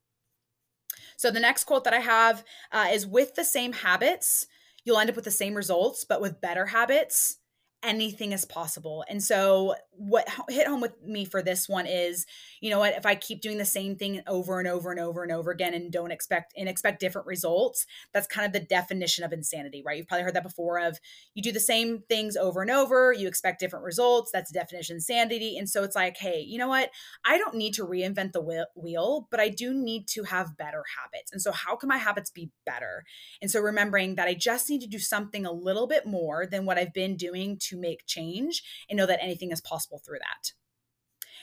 So 1.18 1.32
the 1.32 1.40
next 1.40 1.66
quote 1.66 1.84
that 1.84 1.94
i 1.94 2.00
have 2.00 2.44
uh, 2.72 2.88
is 2.92 3.06
with 3.06 3.36
the 3.36 3.44
same 3.46 3.74
habits 3.74 4.48
you'll 4.84 5.00
end 5.00 5.10
up 5.10 5.16
with 5.16 5.26
the 5.26 5.32
same 5.32 5.56
results, 5.56 6.04
but 6.04 6.22
with 6.22 6.42
better 6.42 6.68
habits 6.68 7.38
anything 7.84 8.32
is 8.32 8.46
possible. 8.46 9.04
And 9.10 9.22
so 9.22 9.76
what 9.92 10.28
hit 10.50 10.68
home 10.68 10.82
with 10.82 10.94
me 11.04 11.26
for 11.26 11.42
this 11.42 11.68
one 11.70 11.86
is, 11.86 12.26
you 12.62 12.70
know 12.70 12.80
what, 12.80 12.96
if 12.96 13.06
I 13.06 13.16
keep 13.16 13.42
doing 13.42 13.58
the 13.58 13.66
same 13.66 13.96
thing 13.96 14.22
over 14.26 14.60
and 14.60 14.68
over 14.68 14.90
and 14.92 15.00
over 15.00 15.22
and 15.22 15.32
over 15.32 15.52
again 15.52 15.74
and 15.74 15.92
don't 15.92 16.12
expect 16.12 16.54
and 16.58 16.70
expect 16.70 17.00
different 17.00 17.28
results, 17.28 17.86
that's 18.14 18.26
kind 18.26 18.46
of 18.48 18.54
the 18.54 18.66
definition 18.66 19.24
of 19.24 19.34
insanity, 19.34 19.84
right? 19.86 19.98
You've 19.98 20.08
probably 20.08 20.24
heard 20.24 20.36
that 20.36 20.44
before 20.44 20.80
of 20.80 20.98
you 21.34 21.44
do 21.44 21.52
the 21.52 21.60
same 21.60 22.04
things 22.10 22.38
over 22.38 22.62
and 22.62 22.72
over, 22.72 23.14
you 23.14 23.28
expect 23.28 23.60
different 23.60 23.86
results, 23.86 24.32
that's 24.32 24.52
definition 24.52 24.96
of 24.96 24.98
insanity. 24.98 25.58
And 25.58 25.70
so 25.70 25.84
it's 25.84 25.96
like, 25.96 26.18
hey, 26.18 26.40
you 26.40 26.58
know 26.58 26.70
what? 26.70 26.90
I 27.26 27.38
don't 27.38 27.56
need 27.56 27.74
to 27.76 27.86
reinvent 27.86 28.32
the 28.32 28.66
wheel, 28.76 29.28
but 29.30 29.40
I 29.40 29.50
do 29.50 29.74
need 29.74 30.08
to 30.10 30.24
have 30.24 30.58
better 30.58 30.84
habits. 30.98 31.32
And 31.32 31.42
so 31.42 31.52
how 31.52 31.76
can 31.76 31.90
my 31.90 31.98
habits 31.98 32.32
be 32.32 32.50
better? 32.66 33.04
And 33.42 33.52
so 33.52 33.60
remembering 33.60 34.16
that 34.16 34.28
I 34.28 34.34
just 34.34 34.70
need 34.70 34.82
to 34.82 34.88
do 34.88 35.00
something 35.00 35.46
a 35.46 35.52
little 35.52 35.88
bit 35.88 36.06
more 36.06 36.46
than 36.46 36.66
what 36.66 36.78
I've 36.78 36.94
been 36.94 37.18
doing 37.18 37.58
to 37.64 37.73
make 37.78 38.06
change 38.06 38.64
and 38.90 38.98
know 38.98 39.06
that 39.06 39.24
anything 39.24 39.52
is 39.52 39.62
possible 39.62 40.02
through 40.06 40.20
that. 40.20 40.54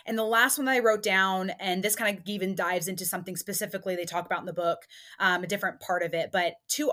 And 0.06 0.16
the 0.16 0.24
last 0.24 0.56
one 0.56 0.64
that 0.64 0.72
I 0.72 0.78
wrote 0.78 1.02
down, 1.02 1.50
and 1.60 1.82
this 1.82 1.94
kind 1.94 2.16
of 2.16 2.24
even 2.26 2.54
dives 2.54 2.88
into 2.88 3.04
something 3.04 3.36
specifically 3.36 3.96
they 3.96 4.04
talk 4.04 4.24
about 4.26 4.40
in 4.40 4.46
the 4.46 4.52
book, 4.52 4.86
um, 5.18 5.44
a 5.44 5.46
different 5.46 5.80
part 5.80 6.02
of 6.02 6.14
it. 6.14 6.30
But 6.32 6.54
too, 6.68 6.90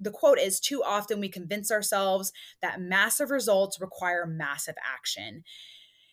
the 0.00 0.10
quote 0.10 0.38
is: 0.38 0.58
"Too 0.58 0.82
often 0.82 1.20
we 1.20 1.28
convince 1.28 1.70
ourselves 1.70 2.32
that 2.60 2.80
massive 2.80 3.30
results 3.30 3.80
require 3.80 4.26
massive 4.26 4.74
action." 4.84 5.44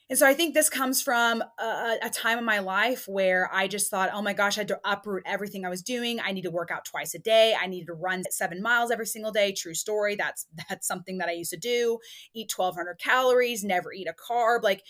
And 0.09 0.17
so 0.17 0.25
I 0.25 0.33
think 0.33 0.53
this 0.53 0.69
comes 0.69 1.01
from 1.01 1.43
a, 1.59 1.97
a, 2.01 2.09
time 2.09 2.37
in 2.37 2.45
my 2.45 2.59
life 2.59 3.09
where 3.09 3.49
I 3.53 3.67
just 3.67 3.91
thought, 3.91 4.09
oh 4.13 4.21
my 4.21 4.31
gosh, 4.31 4.57
I 4.57 4.61
had 4.61 4.69
to 4.69 4.79
uproot 4.85 5.23
everything 5.25 5.65
I 5.65 5.69
was 5.69 5.81
doing. 5.81 6.21
I 6.21 6.31
need 6.31 6.43
to 6.43 6.51
work 6.51 6.71
out 6.71 6.85
twice 6.85 7.13
a 7.13 7.19
day. 7.19 7.55
I 7.59 7.67
needed 7.67 7.87
to 7.87 7.93
run 7.93 8.23
seven 8.31 8.61
miles 8.61 8.89
every 8.89 9.05
single 9.05 9.33
day. 9.33 9.51
True 9.51 9.73
story. 9.73 10.15
That's 10.15 10.47
that's 10.69 10.87
something 10.87 11.17
that 11.17 11.27
I 11.27 11.33
used 11.33 11.51
to 11.51 11.57
do. 11.57 11.99
Eat 12.33 12.51
1,200 12.55 12.99
calories, 12.99 13.65
never 13.65 13.91
eat 13.91 14.07
a 14.07 14.13
carb. 14.13 14.63
Like 14.63 14.83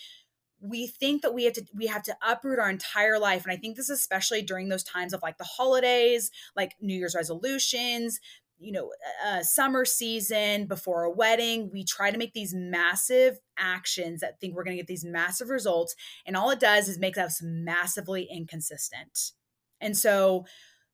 we 0.60 0.86
think 0.86 1.22
that 1.22 1.34
we 1.34 1.44
have 1.44 1.54
to 1.54 1.64
we 1.74 1.86
have 1.86 2.02
to 2.02 2.16
uproot 2.26 2.58
our 2.58 2.68
entire 2.68 3.16
life 3.18 3.44
and 3.44 3.52
i 3.52 3.56
think 3.56 3.76
this 3.76 3.88
is 3.88 4.00
especially 4.00 4.42
during 4.42 4.68
those 4.68 4.82
times 4.82 5.12
of 5.12 5.22
like 5.22 5.38
the 5.38 5.44
holidays 5.44 6.32
like 6.56 6.74
new 6.80 6.96
year's 6.96 7.14
resolutions 7.14 8.18
you 8.58 8.72
know 8.72 8.90
a 9.26 9.44
summer 9.44 9.84
season 9.84 10.66
before 10.66 11.04
a 11.04 11.10
wedding 11.10 11.70
we 11.72 11.84
try 11.84 12.10
to 12.10 12.18
make 12.18 12.32
these 12.32 12.54
massive 12.54 13.38
actions 13.58 14.20
that 14.20 14.40
think 14.40 14.54
we're 14.54 14.64
going 14.64 14.76
to 14.76 14.82
get 14.82 14.86
these 14.86 15.04
massive 15.04 15.48
results 15.48 15.94
and 16.26 16.36
all 16.36 16.50
it 16.50 16.60
does 16.60 16.88
is 16.88 16.98
make 16.98 17.18
us 17.18 17.40
massively 17.42 18.28
inconsistent 18.30 19.32
and 19.80 19.96
so 19.96 20.44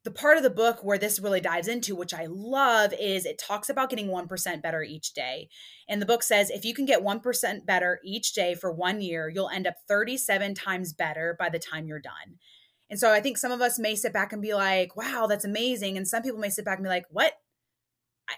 the 0.05 0.11
part 0.11 0.37
of 0.37 0.43
the 0.43 0.51
book 0.51 0.85
where 0.85 0.99
this 0.99 1.19
really 1.19 1.41
dives 1.41 1.69
into 1.69 1.95
which 1.95 2.15
i 2.15 2.27
love 2.29 2.93
is 3.01 3.25
it 3.25 3.39
talks 3.39 3.69
about 3.69 3.91
getting 3.91 4.09
1% 4.09 4.63
better 4.63 4.83
each 4.83 5.15
day 5.15 5.49
and 5.89 6.01
the 6.01 6.07
book 6.07 6.23
says 6.23 6.51
if 6.51 6.65
you 6.65 6.75
can 6.75 6.85
get 6.85 7.03
1% 7.03 7.67
better 7.67 8.01
each 8.05 8.35
day 8.35 8.55
for 8.55 8.73
one 8.73 9.01
year 9.01 9.29
you'll 9.29 9.51
end 9.51 9.67
up 9.67 9.75
37 9.89 10.55
times 10.55 10.93
better 10.93 11.37
by 11.39 11.49
the 11.49 11.59
time 11.59 11.87
you're 11.87 12.01
done 12.01 12.39
and 12.91 13.01
so 13.01 13.11
I 13.11 13.21
think 13.21 13.39
some 13.39 13.51
of 13.51 13.61
us 13.61 13.79
may 13.79 13.95
sit 13.95 14.13
back 14.13 14.33
and 14.33 14.43
be 14.43 14.55
like, 14.55 14.95
wow, 14.95 15.27
that's 15.27 15.45
amazing. 15.45 15.97
And 15.97 16.07
some 16.07 16.23
people 16.23 16.39
may 16.39 16.51
sit 16.51 16.65
back 16.65 16.79
and 16.79 16.85
be 16.85 16.91
like, 16.91 17.07
what? 17.11 17.33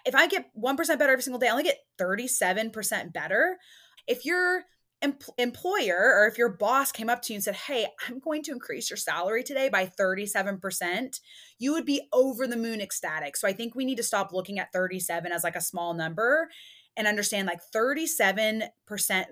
If 0.04 0.14
I 0.14 0.26
get 0.26 0.50
1% 0.58 0.76
better 0.98 1.12
every 1.12 1.22
single 1.22 1.38
day, 1.38 1.48
I 1.48 1.52
only 1.52 1.64
get 1.64 1.78
37% 1.98 3.12
better. 3.12 3.58
If 4.06 4.24
your 4.24 4.64
em- 5.02 5.18
employer 5.38 5.96
or 5.96 6.26
if 6.26 6.38
your 6.38 6.50
boss 6.50 6.92
came 6.92 7.08
up 7.08 7.22
to 7.22 7.32
you 7.32 7.36
and 7.36 7.44
said, 7.44 7.54
Hey, 7.54 7.86
I'm 8.08 8.18
going 8.18 8.42
to 8.44 8.52
increase 8.52 8.90
your 8.90 8.96
salary 8.96 9.42
today 9.42 9.68
by 9.68 9.86
37%, 9.98 11.20
you 11.58 11.72
would 11.72 11.86
be 11.86 12.08
over 12.12 12.46
the 12.46 12.56
moon 12.56 12.80
ecstatic. 12.80 13.36
So 13.36 13.48
I 13.48 13.52
think 13.52 13.74
we 13.74 13.84
need 13.84 13.96
to 13.96 14.02
stop 14.02 14.32
looking 14.32 14.58
at 14.58 14.72
37 14.72 15.32
as 15.32 15.44
like 15.44 15.56
a 15.56 15.60
small 15.60 15.94
number 15.94 16.48
and 16.96 17.06
understand 17.06 17.46
like 17.46 17.60
37% 17.74 18.70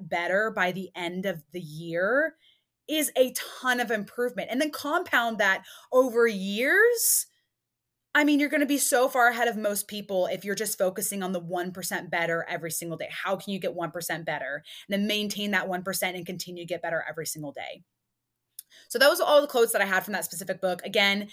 better 0.02 0.52
by 0.54 0.72
the 0.72 0.90
end 0.94 1.26
of 1.26 1.42
the 1.52 1.60
year 1.60 2.34
is 2.86 3.10
a 3.16 3.32
ton 3.32 3.80
of 3.80 3.90
improvement. 3.90 4.48
And 4.50 4.60
then 4.60 4.70
compound 4.70 5.38
that 5.38 5.64
over 5.90 6.26
years 6.26 7.26
I 8.14 8.22
mean, 8.22 8.38
you're 8.38 8.48
going 8.48 8.60
to 8.60 8.66
be 8.66 8.78
so 8.78 9.08
far 9.08 9.28
ahead 9.28 9.48
of 9.48 9.56
most 9.56 9.88
people 9.88 10.26
if 10.26 10.44
you're 10.44 10.54
just 10.54 10.78
focusing 10.78 11.22
on 11.22 11.32
the 11.32 11.40
1% 11.40 12.10
better 12.10 12.46
every 12.48 12.70
single 12.70 12.96
day. 12.96 13.08
How 13.10 13.34
can 13.34 13.52
you 13.52 13.58
get 13.58 13.74
1% 13.74 14.24
better? 14.24 14.62
And 14.88 14.92
then 14.92 15.08
maintain 15.08 15.50
that 15.50 15.68
1% 15.68 16.02
and 16.14 16.24
continue 16.24 16.62
to 16.62 16.68
get 16.68 16.80
better 16.80 17.04
every 17.08 17.26
single 17.26 17.52
day. 17.52 17.82
So, 18.88 18.98
those 18.98 19.20
are 19.20 19.26
all 19.26 19.40
the 19.40 19.48
quotes 19.48 19.72
that 19.72 19.82
I 19.82 19.86
had 19.86 20.04
from 20.04 20.12
that 20.12 20.24
specific 20.24 20.60
book. 20.60 20.80
Again, 20.84 21.28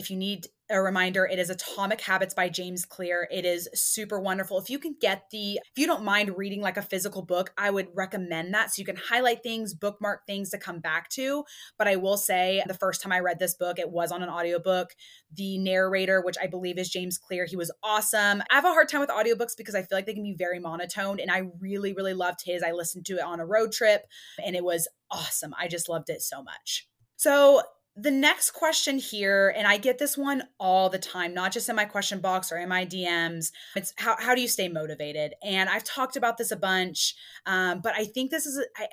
if 0.00 0.10
you 0.10 0.16
need 0.16 0.48
a 0.70 0.80
reminder, 0.80 1.26
it 1.26 1.38
is 1.38 1.50
Atomic 1.50 2.00
Habits 2.00 2.32
by 2.32 2.48
James 2.48 2.86
Clear. 2.86 3.28
It 3.30 3.44
is 3.44 3.68
super 3.74 4.18
wonderful. 4.18 4.58
If 4.58 4.70
you 4.70 4.78
can 4.78 4.96
get 4.98 5.24
the, 5.30 5.54
if 5.56 5.76
you 5.76 5.86
don't 5.86 6.04
mind 6.04 6.38
reading 6.38 6.62
like 6.62 6.76
a 6.76 6.82
physical 6.82 7.22
book, 7.22 7.52
I 7.58 7.70
would 7.70 7.88
recommend 7.92 8.54
that. 8.54 8.70
So 8.70 8.80
you 8.80 8.86
can 8.86 8.96
highlight 8.96 9.42
things, 9.42 9.74
bookmark 9.74 10.26
things 10.26 10.50
to 10.50 10.58
come 10.58 10.78
back 10.78 11.10
to. 11.10 11.44
But 11.76 11.86
I 11.86 11.96
will 11.96 12.16
say, 12.16 12.62
the 12.66 12.74
first 12.74 13.02
time 13.02 13.12
I 13.12 13.18
read 13.18 13.38
this 13.38 13.54
book, 13.54 13.78
it 13.78 13.90
was 13.90 14.10
on 14.10 14.22
an 14.22 14.30
audiobook. 14.30 14.90
The 15.34 15.58
narrator, 15.58 16.22
which 16.22 16.36
I 16.40 16.46
believe 16.46 16.78
is 16.78 16.88
James 16.88 17.18
Clear, 17.18 17.44
he 17.44 17.56
was 17.56 17.70
awesome. 17.82 18.42
I 18.50 18.54
have 18.54 18.64
a 18.64 18.68
hard 18.68 18.88
time 18.88 19.00
with 19.00 19.10
audiobooks 19.10 19.56
because 19.58 19.74
I 19.74 19.82
feel 19.82 19.98
like 19.98 20.06
they 20.06 20.14
can 20.14 20.22
be 20.22 20.36
very 20.38 20.60
monotone. 20.60 21.20
And 21.20 21.30
I 21.30 21.50
really, 21.60 21.92
really 21.92 22.14
loved 22.14 22.40
his. 22.44 22.62
I 22.62 22.72
listened 22.72 23.04
to 23.06 23.16
it 23.16 23.24
on 23.24 23.40
a 23.40 23.46
road 23.46 23.72
trip 23.72 24.06
and 24.42 24.56
it 24.56 24.64
was 24.64 24.88
awesome. 25.10 25.52
I 25.58 25.68
just 25.68 25.88
loved 25.90 26.08
it 26.08 26.22
so 26.22 26.42
much. 26.42 26.88
So 27.16 27.60
the 28.00 28.10
next 28.10 28.52
question 28.52 28.98
here, 28.98 29.52
and 29.54 29.66
I 29.66 29.76
get 29.76 29.98
this 29.98 30.16
one 30.16 30.44
all 30.58 30.88
the 30.88 30.98
time, 30.98 31.34
not 31.34 31.52
just 31.52 31.68
in 31.68 31.76
my 31.76 31.84
question 31.84 32.20
box 32.20 32.50
or 32.50 32.56
in 32.56 32.68
my 32.68 32.86
DMs. 32.86 33.52
It's 33.76 33.92
how, 33.96 34.16
how 34.18 34.34
do 34.34 34.40
you 34.40 34.48
stay 34.48 34.68
motivated? 34.68 35.34
And 35.42 35.68
I've 35.68 35.84
talked 35.84 36.16
about 36.16 36.38
this 36.38 36.50
a 36.50 36.56
bunch, 36.56 37.14
um, 37.46 37.80
but 37.82 37.94
I 37.94 38.04
think 38.04 38.30
this 38.30 38.46
is, 38.46 38.64
I, 38.76 38.86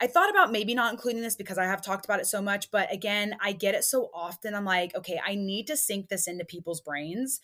I 0.00 0.06
thought 0.06 0.30
about 0.30 0.52
maybe 0.52 0.74
not 0.74 0.92
including 0.92 1.22
this 1.22 1.34
because 1.34 1.58
I 1.58 1.64
have 1.64 1.82
talked 1.82 2.04
about 2.04 2.20
it 2.20 2.26
so 2.26 2.40
much. 2.40 2.70
But 2.70 2.92
again, 2.92 3.36
I 3.42 3.52
get 3.52 3.74
it 3.74 3.84
so 3.84 4.10
often. 4.14 4.54
I'm 4.54 4.64
like, 4.64 4.94
okay, 4.94 5.20
I 5.26 5.34
need 5.34 5.66
to 5.66 5.76
sink 5.76 6.08
this 6.08 6.28
into 6.28 6.44
people's 6.44 6.80
brains 6.80 7.40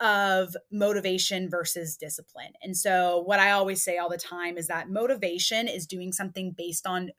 of 0.00 0.54
motivation 0.70 1.48
versus 1.48 1.96
discipline. 1.96 2.52
And 2.62 2.76
so, 2.76 3.22
what 3.24 3.38
I 3.38 3.52
always 3.52 3.82
say 3.82 3.98
all 3.98 4.10
the 4.10 4.18
time 4.18 4.58
is 4.58 4.66
that 4.66 4.90
motivation 4.90 5.68
is 5.68 5.86
doing 5.86 6.12
something 6.12 6.54
based 6.56 6.86
on 6.86 7.10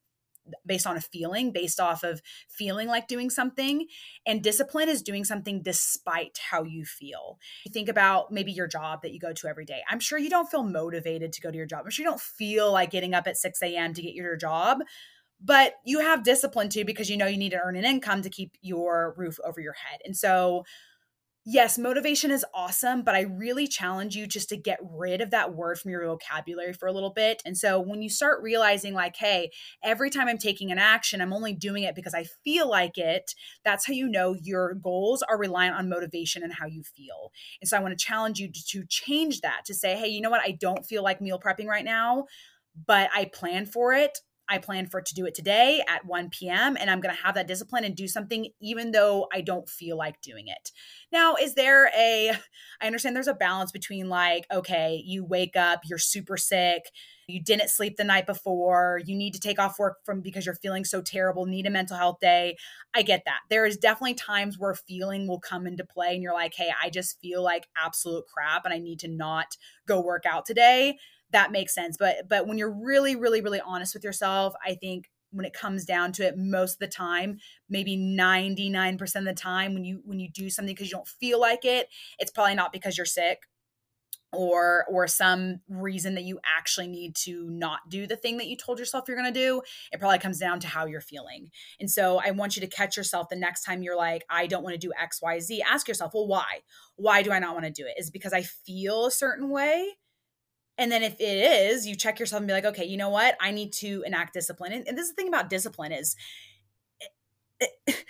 based 0.65 0.87
on 0.87 0.97
a 0.97 1.01
feeling, 1.01 1.51
based 1.51 1.79
off 1.79 2.03
of 2.03 2.21
feeling 2.49 2.87
like 2.87 3.07
doing 3.07 3.29
something. 3.29 3.87
And 4.25 4.43
discipline 4.43 4.89
is 4.89 5.01
doing 5.01 5.23
something 5.23 5.61
despite 5.61 6.39
how 6.49 6.63
you 6.63 6.85
feel. 6.85 7.37
You 7.65 7.71
think 7.71 7.89
about 7.89 8.31
maybe 8.31 8.51
your 8.51 8.67
job 8.67 9.01
that 9.03 9.13
you 9.13 9.19
go 9.19 9.33
to 9.33 9.47
every 9.47 9.65
day. 9.65 9.81
I'm 9.89 9.99
sure 9.99 10.19
you 10.19 10.29
don't 10.29 10.49
feel 10.49 10.63
motivated 10.63 11.33
to 11.33 11.41
go 11.41 11.51
to 11.51 11.57
your 11.57 11.65
job. 11.65 11.81
I'm 11.85 11.91
sure 11.91 12.03
you 12.03 12.09
don't 12.09 12.21
feel 12.21 12.71
like 12.71 12.91
getting 12.91 13.13
up 13.13 13.27
at 13.27 13.37
6 13.37 13.61
a.m. 13.61 13.93
to 13.93 14.01
get 14.01 14.13
your 14.13 14.35
job 14.35 14.79
but 15.39 15.73
you 15.85 15.99
have 15.99 16.23
discipline 16.23 16.69
too 16.69 16.83
because 16.83 17.09
you 17.09 17.17
know 17.17 17.27
you 17.27 17.37
need 17.37 17.51
to 17.51 17.59
earn 17.59 17.75
an 17.75 17.85
income 17.85 18.21
to 18.23 18.29
keep 18.29 18.53
your 18.61 19.13
roof 19.17 19.37
over 19.45 19.61
your 19.61 19.73
head. 19.73 19.99
And 20.03 20.17
so 20.17 20.65
yes, 21.49 21.77
motivation 21.77 22.29
is 22.29 22.45
awesome, 22.53 23.03
but 23.03 23.15
I 23.15 23.21
really 23.21 23.67
challenge 23.67 24.17
you 24.17 24.27
just 24.27 24.49
to 24.49 24.57
get 24.57 24.79
rid 24.83 25.21
of 25.21 25.31
that 25.31 25.55
word 25.55 25.79
from 25.79 25.91
your 25.91 26.05
vocabulary 26.05 26.73
for 26.73 26.87
a 26.87 26.91
little 26.91 27.09
bit. 27.09 27.41
And 27.45 27.57
so 27.57 27.79
when 27.79 28.01
you 28.01 28.09
start 28.09 28.43
realizing, 28.43 28.93
like, 28.93 29.15
hey, 29.15 29.51
every 29.81 30.09
time 30.09 30.27
I'm 30.27 30.37
taking 30.37 30.73
an 30.73 30.77
action, 30.77 31.21
I'm 31.21 31.31
only 31.31 31.53
doing 31.53 31.83
it 31.83 31.95
because 31.95 32.13
I 32.13 32.25
feel 32.43 32.69
like 32.69 32.97
it, 32.97 33.33
that's 33.63 33.87
how 33.87 33.93
you 33.93 34.09
know 34.09 34.35
your 34.41 34.73
goals 34.73 35.23
are 35.23 35.39
reliant 35.39 35.77
on 35.77 35.87
motivation 35.87 36.43
and 36.43 36.51
how 36.51 36.65
you 36.65 36.83
feel. 36.83 37.31
And 37.61 37.69
so 37.69 37.77
I 37.77 37.81
want 37.81 37.97
to 37.97 38.05
challenge 38.05 38.39
you 38.39 38.51
to, 38.51 38.65
to 38.71 38.85
change 38.89 39.39
that 39.39 39.61
to 39.67 39.73
say, 39.73 39.95
hey, 39.95 40.09
you 40.09 40.19
know 40.19 40.29
what? 40.29 40.41
I 40.41 40.51
don't 40.51 40.85
feel 40.85 41.01
like 41.01 41.21
meal 41.21 41.39
prepping 41.39 41.67
right 41.67 41.85
now, 41.85 42.25
but 42.85 43.09
I 43.15 43.23
plan 43.23 43.67
for 43.67 43.93
it. 43.93 44.19
I 44.49 44.57
plan 44.59 44.87
for 44.87 45.01
to 45.01 45.13
do 45.13 45.25
it 45.25 45.35
today 45.35 45.83
at 45.87 46.05
1 46.05 46.29
p.m. 46.29 46.77
and 46.79 46.89
I'm 46.89 47.01
going 47.01 47.15
to 47.15 47.21
have 47.21 47.35
that 47.35 47.47
discipline 47.47 47.83
and 47.83 47.95
do 47.95 48.07
something 48.07 48.49
even 48.61 48.91
though 48.91 49.27
I 49.33 49.41
don't 49.41 49.69
feel 49.69 49.97
like 49.97 50.21
doing 50.21 50.47
it. 50.47 50.71
Now, 51.11 51.35
is 51.35 51.55
there 51.55 51.91
a, 51.97 52.33
I 52.81 52.85
understand 52.85 53.15
there's 53.15 53.27
a 53.27 53.33
balance 53.33 53.71
between 53.71 54.09
like, 54.09 54.45
okay, 54.51 55.01
you 55.05 55.25
wake 55.25 55.55
up, 55.55 55.81
you're 55.85 55.97
super 55.97 56.37
sick, 56.37 56.83
you 57.27 57.43
didn't 57.43 57.69
sleep 57.69 57.97
the 57.97 58.03
night 58.05 58.25
before, 58.25 59.01
you 59.05 59.15
need 59.15 59.33
to 59.33 59.39
take 59.39 59.59
off 59.59 59.79
work 59.79 59.97
from 60.05 60.21
because 60.21 60.45
you're 60.45 60.55
feeling 60.55 60.85
so 60.85 61.01
terrible, 61.01 61.45
need 61.45 61.65
a 61.65 61.69
mental 61.69 61.97
health 61.97 62.17
day. 62.21 62.55
I 62.93 63.01
get 63.01 63.23
that. 63.25 63.39
There 63.49 63.65
is 63.65 63.77
definitely 63.77 64.13
times 64.13 64.57
where 64.57 64.73
feeling 64.73 65.27
will 65.27 65.39
come 65.39 65.67
into 65.67 65.83
play 65.83 66.13
and 66.13 66.23
you're 66.23 66.33
like, 66.33 66.53
hey, 66.55 66.69
I 66.81 66.89
just 66.89 67.19
feel 67.19 67.43
like 67.43 67.67
absolute 67.77 68.25
crap 68.33 68.63
and 68.63 68.73
I 68.73 68.79
need 68.79 68.99
to 68.99 69.09
not 69.09 69.57
go 69.87 69.99
work 69.99 70.25
out 70.25 70.45
today 70.45 70.97
that 71.31 71.51
makes 71.51 71.73
sense. 71.73 71.97
But 71.97 72.27
but 72.29 72.47
when 72.47 72.57
you're 72.57 72.71
really, 72.71 73.15
really, 73.15 73.41
really 73.41 73.61
honest 73.61 73.93
with 73.93 74.03
yourself, 74.03 74.53
I 74.65 74.75
think 74.75 75.09
when 75.31 75.45
it 75.45 75.53
comes 75.53 75.85
down 75.85 76.13
to 76.13 76.25
it 76.25 76.37
most 76.37 76.73
of 76.75 76.79
the 76.79 76.87
time 76.87 77.37
maybe 77.69 77.97
99% 77.97 79.01
of 79.15 79.25
the 79.25 79.33
time 79.33 79.73
when 79.73 79.83
you 79.83 80.01
when 80.05 80.19
you 80.19 80.29
do 80.31 80.49
something 80.49 80.73
because 80.73 80.87
you 80.87 80.95
don't 80.95 81.07
feel 81.07 81.39
like 81.39 81.65
it 81.65 81.89
it's 82.17 82.31
probably 82.31 82.55
not 82.55 82.71
because 82.71 82.97
you're 82.97 83.05
sick 83.05 83.39
or 84.33 84.85
or 84.89 85.07
some 85.07 85.61
reason 85.69 86.15
that 86.15 86.23
you 86.23 86.39
actually 86.45 86.87
need 86.87 87.15
to 87.15 87.49
not 87.49 87.79
do 87.89 88.05
the 88.05 88.15
thing 88.15 88.37
that 88.37 88.47
you 88.47 88.57
told 88.57 88.77
yourself 88.77 89.05
you're 89.07 89.17
going 89.17 89.33
to 89.33 89.39
do. 89.39 89.61
It 89.91 89.99
probably 89.99 90.19
comes 90.19 90.37
down 90.37 90.59
to 90.61 90.67
how 90.67 90.85
you're 90.85 91.01
feeling. 91.01 91.49
And 91.79 91.89
so 91.89 92.19
i 92.23 92.31
want 92.31 92.55
you 92.55 92.61
to 92.61 92.67
catch 92.67 92.97
yourself 92.97 93.29
the 93.29 93.35
next 93.35 93.63
time 93.63 93.81
you're 93.81 93.97
like 93.97 94.23
i 94.29 94.47
don't 94.47 94.63
want 94.63 94.73
to 94.73 94.77
do 94.77 94.91
xyz 95.01 95.59
ask 95.61 95.87
yourself 95.87 96.13
well 96.13 96.27
why? 96.27 96.61
Why 96.95 97.21
do 97.21 97.31
i 97.31 97.39
not 97.39 97.53
want 97.53 97.65
to 97.65 97.71
do 97.71 97.85
it? 97.87 97.99
Is 97.99 98.09
it 98.09 98.13
because 98.13 98.33
i 98.33 98.41
feel 98.41 99.05
a 99.05 99.11
certain 99.11 99.49
way 99.49 99.93
and 100.77 100.91
then 100.91 101.03
if 101.03 101.19
it 101.19 101.23
is, 101.23 101.87
you 101.87 101.95
check 101.95 102.19
yourself 102.19 102.39
and 102.39 102.47
be 102.47 102.53
like, 102.53 102.65
okay, 102.65 102.85
you 102.85 102.97
know 102.97 103.09
what? 103.09 103.35
I 103.41 103.51
need 103.51 103.73
to 103.73 104.03
enact 104.05 104.33
discipline. 104.33 104.73
And, 104.73 104.87
and 104.87 104.97
this 104.97 105.05
is 105.05 105.15
the 105.15 105.15
thing 105.15 105.27
about 105.27 105.49
discipline 105.49 105.91
is 105.91 106.15
it, 106.99 107.09
eh, 107.61 107.65
it, 107.65 107.71
eh, 107.87 107.93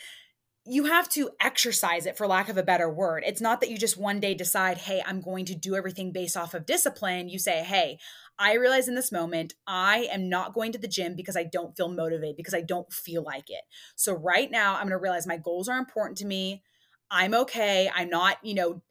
you 0.69 0.83
have 0.83 1.07
to 1.07 1.29
exercise 1.39 2.05
it 2.05 2.17
for 2.17 2.27
lack 2.27 2.49
of 2.49 2.57
a 2.57 2.63
better 2.63 2.89
word. 2.89 3.23
It's 3.25 3.39
not 3.39 3.61
that 3.61 3.69
you 3.69 3.77
just 3.77 3.97
one 3.97 4.19
day 4.19 4.33
decide, 4.33 4.77
hey, 4.77 5.01
I'm 5.05 5.21
going 5.21 5.45
to 5.45 5.55
do 5.55 5.75
everything 5.75 6.11
based 6.11 6.35
off 6.35 6.53
of 6.53 6.65
discipline. 6.65 7.29
You 7.29 7.39
say, 7.39 7.63
hey, 7.63 7.99
I 8.37 8.55
realize 8.55 8.89
in 8.89 8.95
this 8.95 9.11
moment, 9.11 9.53
I 9.65 10.09
am 10.11 10.27
not 10.27 10.53
going 10.53 10.73
to 10.73 10.77
the 10.77 10.89
gym 10.89 11.15
because 11.15 11.37
I 11.37 11.45
don't 11.45 11.75
feel 11.77 11.87
motivated, 11.87 12.35
because 12.35 12.53
I 12.53 12.61
don't 12.61 12.91
feel 12.91 13.23
like 13.23 13.49
it. 13.49 13.61
So 13.95 14.13
right 14.13 14.51
now, 14.51 14.73
I'm 14.73 14.81
going 14.83 14.89
to 14.89 14.97
realize 14.97 15.25
my 15.25 15.37
goals 15.37 15.69
are 15.69 15.79
important 15.79 16.17
to 16.17 16.25
me. 16.25 16.63
I'm 17.09 17.33
okay. 17.33 17.89
I'm 17.95 18.09
not, 18.09 18.37
you 18.43 18.53
know, 18.53 18.81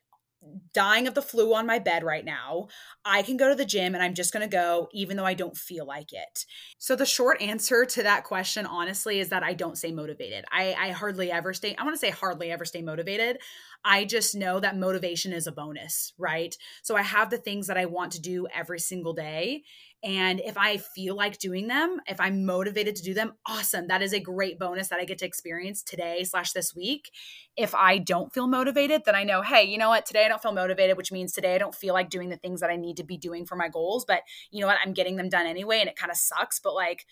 dying 0.73 1.07
of 1.07 1.15
the 1.15 1.23
flu 1.23 1.55
on 1.55 1.67
my 1.67 1.79
bed 1.79 2.05
right 2.05 2.25
now. 2.25 2.69
I 3.05 3.23
can 3.23 3.37
go 3.37 3.49
to 3.49 3.55
the 3.55 3.65
gym 3.65 3.95
and 3.95 4.03
I'm 4.03 4.15
just 4.15 4.33
going 4.33 4.49
to 4.49 4.55
go 4.55 4.89
even 4.93 5.17
though 5.17 5.25
I 5.25 5.35
don't 5.35 5.57
feel 5.57 5.87
like 5.87 6.13
it. 6.13 6.45
So 6.79 6.95
the 6.95 7.07
short 7.07 7.41
answer 7.41 7.85
to 7.85 8.03
that 8.03 8.25
question 8.25 8.67
honestly 8.67 9.21
is 9.21 9.31
that 9.31 9.43
I 9.43 9.55
don't 9.55 9.79
stay 9.79 9.93
motivated. 9.93 10.45
I 10.51 10.75
I 10.79 10.91
hardly 10.91 11.33
ever 11.33 11.53
stay 11.53 11.75
I 11.77 11.85
want 11.85 11.95
to 11.95 11.99
say 11.99 12.11
hardly 12.11 12.51
ever 12.51 12.65
stay 12.65 12.83
motivated. 12.83 13.39
I 13.87 14.05
just 14.05 14.35
know 14.35 14.59
that 14.59 14.77
motivation 14.77 15.33
is 15.33 15.47
a 15.47 15.53
bonus, 15.53 16.13
right? 16.19 16.57
So 16.83 16.97
I 16.97 17.03
have 17.03 17.31
the 17.31 17.39
things 17.39 17.69
that 17.69 17.79
I 17.79 17.85
want 17.85 18.13
to 18.13 18.21
do 18.21 18.47
every 18.53 18.81
single 18.81 19.13
day 19.13 19.63
and 20.07 20.41
if 20.41 20.57
I 20.57 20.77
feel 20.77 21.17
like 21.17 21.39
doing 21.39 21.67
them, 21.67 22.01
if 22.07 22.21
I'm 22.21 22.45
motivated 22.47 22.97
to 22.97 23.03
do 23.03 23.15
them, 23.15 23.33
awesome. 23.47 23.89
That 23.89 24.03
is 24.03 24.13
a 24.13 24.21
great 24.21 24.59
bonus 24.59 24.87
that 24.89 25.01
I 25.01 25.05
get 25.05 25.19
to 25.19 25.27
experience 25.27 25.83
today 25.83 26.23
slash 26.23 26.53
this 26.53 26.77
week. 26.77 27.11
If 27.57 27.75
I 27.75 27.99
don't 27.99 28.33
feel 28.33 28.47
motivated, 28.47 29.03
then 29.05 29.17
I 29.17 29.25
know, 29.25 29.43
hey, 29.43 29.65
you 29.65 29.79
know 29.79 29.89
what? 29.89 30.07
Today 30.07 30.25
I 30.25 30.29
don't 30.29 30.43
feel 30.43 30.53
motivated, 30.53 30.97
which 30.97 31.11
means 31.11 31.33
today 31.33 31.55
I 31.55 31.59
don't 31.59 31.75
feel 31.75 31.95
like 31.95 32.11
doing 32.11 32.29
the 32.29 32.37
things 32.37 32.61
that 32.61 32.71
I 32.71 32.77
need 32.77 32.99
to 32.99 33.05
be 33.05 33.17
doing 33.17 33.47
for 33.47 33.57
my 33.57 33.69
goals. 33.69 34.05
But 34.05 34.23
you 34.51 34.61
know 34.61 34.67
what? 34.67 34.79
I'm 34.85 34.93
getting 34.93 35.17
them 35.17 35.29
done 35.29 35.47
anyway. 35.47 35.81
And 35.81 35.89
it 35.89 35.97
kind 35.97 36.13
of 36.13 36.19
sucks. 36.19 36.61
But 36.61 36.75
like, 36.75 37.07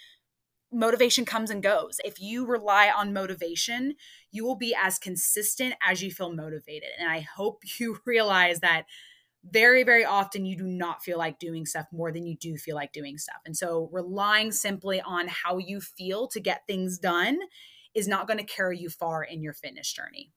motivation 0.75 1.25
comes 1.25 1.51
and 1.51 1.63
goes. 1.63 2.01
If 2.05 2.21
you 2.21 2.47
rely 2.47 2.93
on 2.95 3.13
motivation, 3.13 3.95
you 4.35 4.45
will 4.45 4.57
be 4.57 4.75
as 4.75 4.99
consistent 4.99 5.75
as 5.81 6.03
you 6.03 6.11
feel 6.11 6.33
motivated. 6.33 6.89
And 6.99 7.09
I 7.09 7.21
hope 7.21 7.63
you 7.79 7.99
realize 8.05 8.61
that 8.61 8.85
very, 9.49 9.85
very 9.85 10.05
often 10.05 10.45
you 10.45 10.57
do 10.57 10.67
not 10.67 11.05
feel 11.05 11.19
like 11.19 11.39
doing 11.39 11.67
stuff 11.67 11.87
more 11.93 12.11
than 12.11 12.27
you 12.27 12.37
do 12.37 12.57
feel 12.57 12.75
like 12.75 12.93
doing 12.93 13.17
stuff. 13.17 13.41
And 13.45 13.57
so 13.57 13.89
relying 13.93 14.51
simply 14.51 15.01
on 15.01 15.29
how 15.29 15.59
you 15.59 15.81
feel 15.81 16.27
to 16.29 16.41
get 16.41 16.67
things 16.67 16.99
done 16.99 17.39
is 17.95 18.09
not 18.09 18.27
going 18.27 18.39
to 18.39 18.45
carry 18.45 18.79
you 18.79 18.89
far 18.89 19.23
in 19.23 19.43
your 19.43 19.53
fitness 19.53 19.93
journey. 19.93 20.33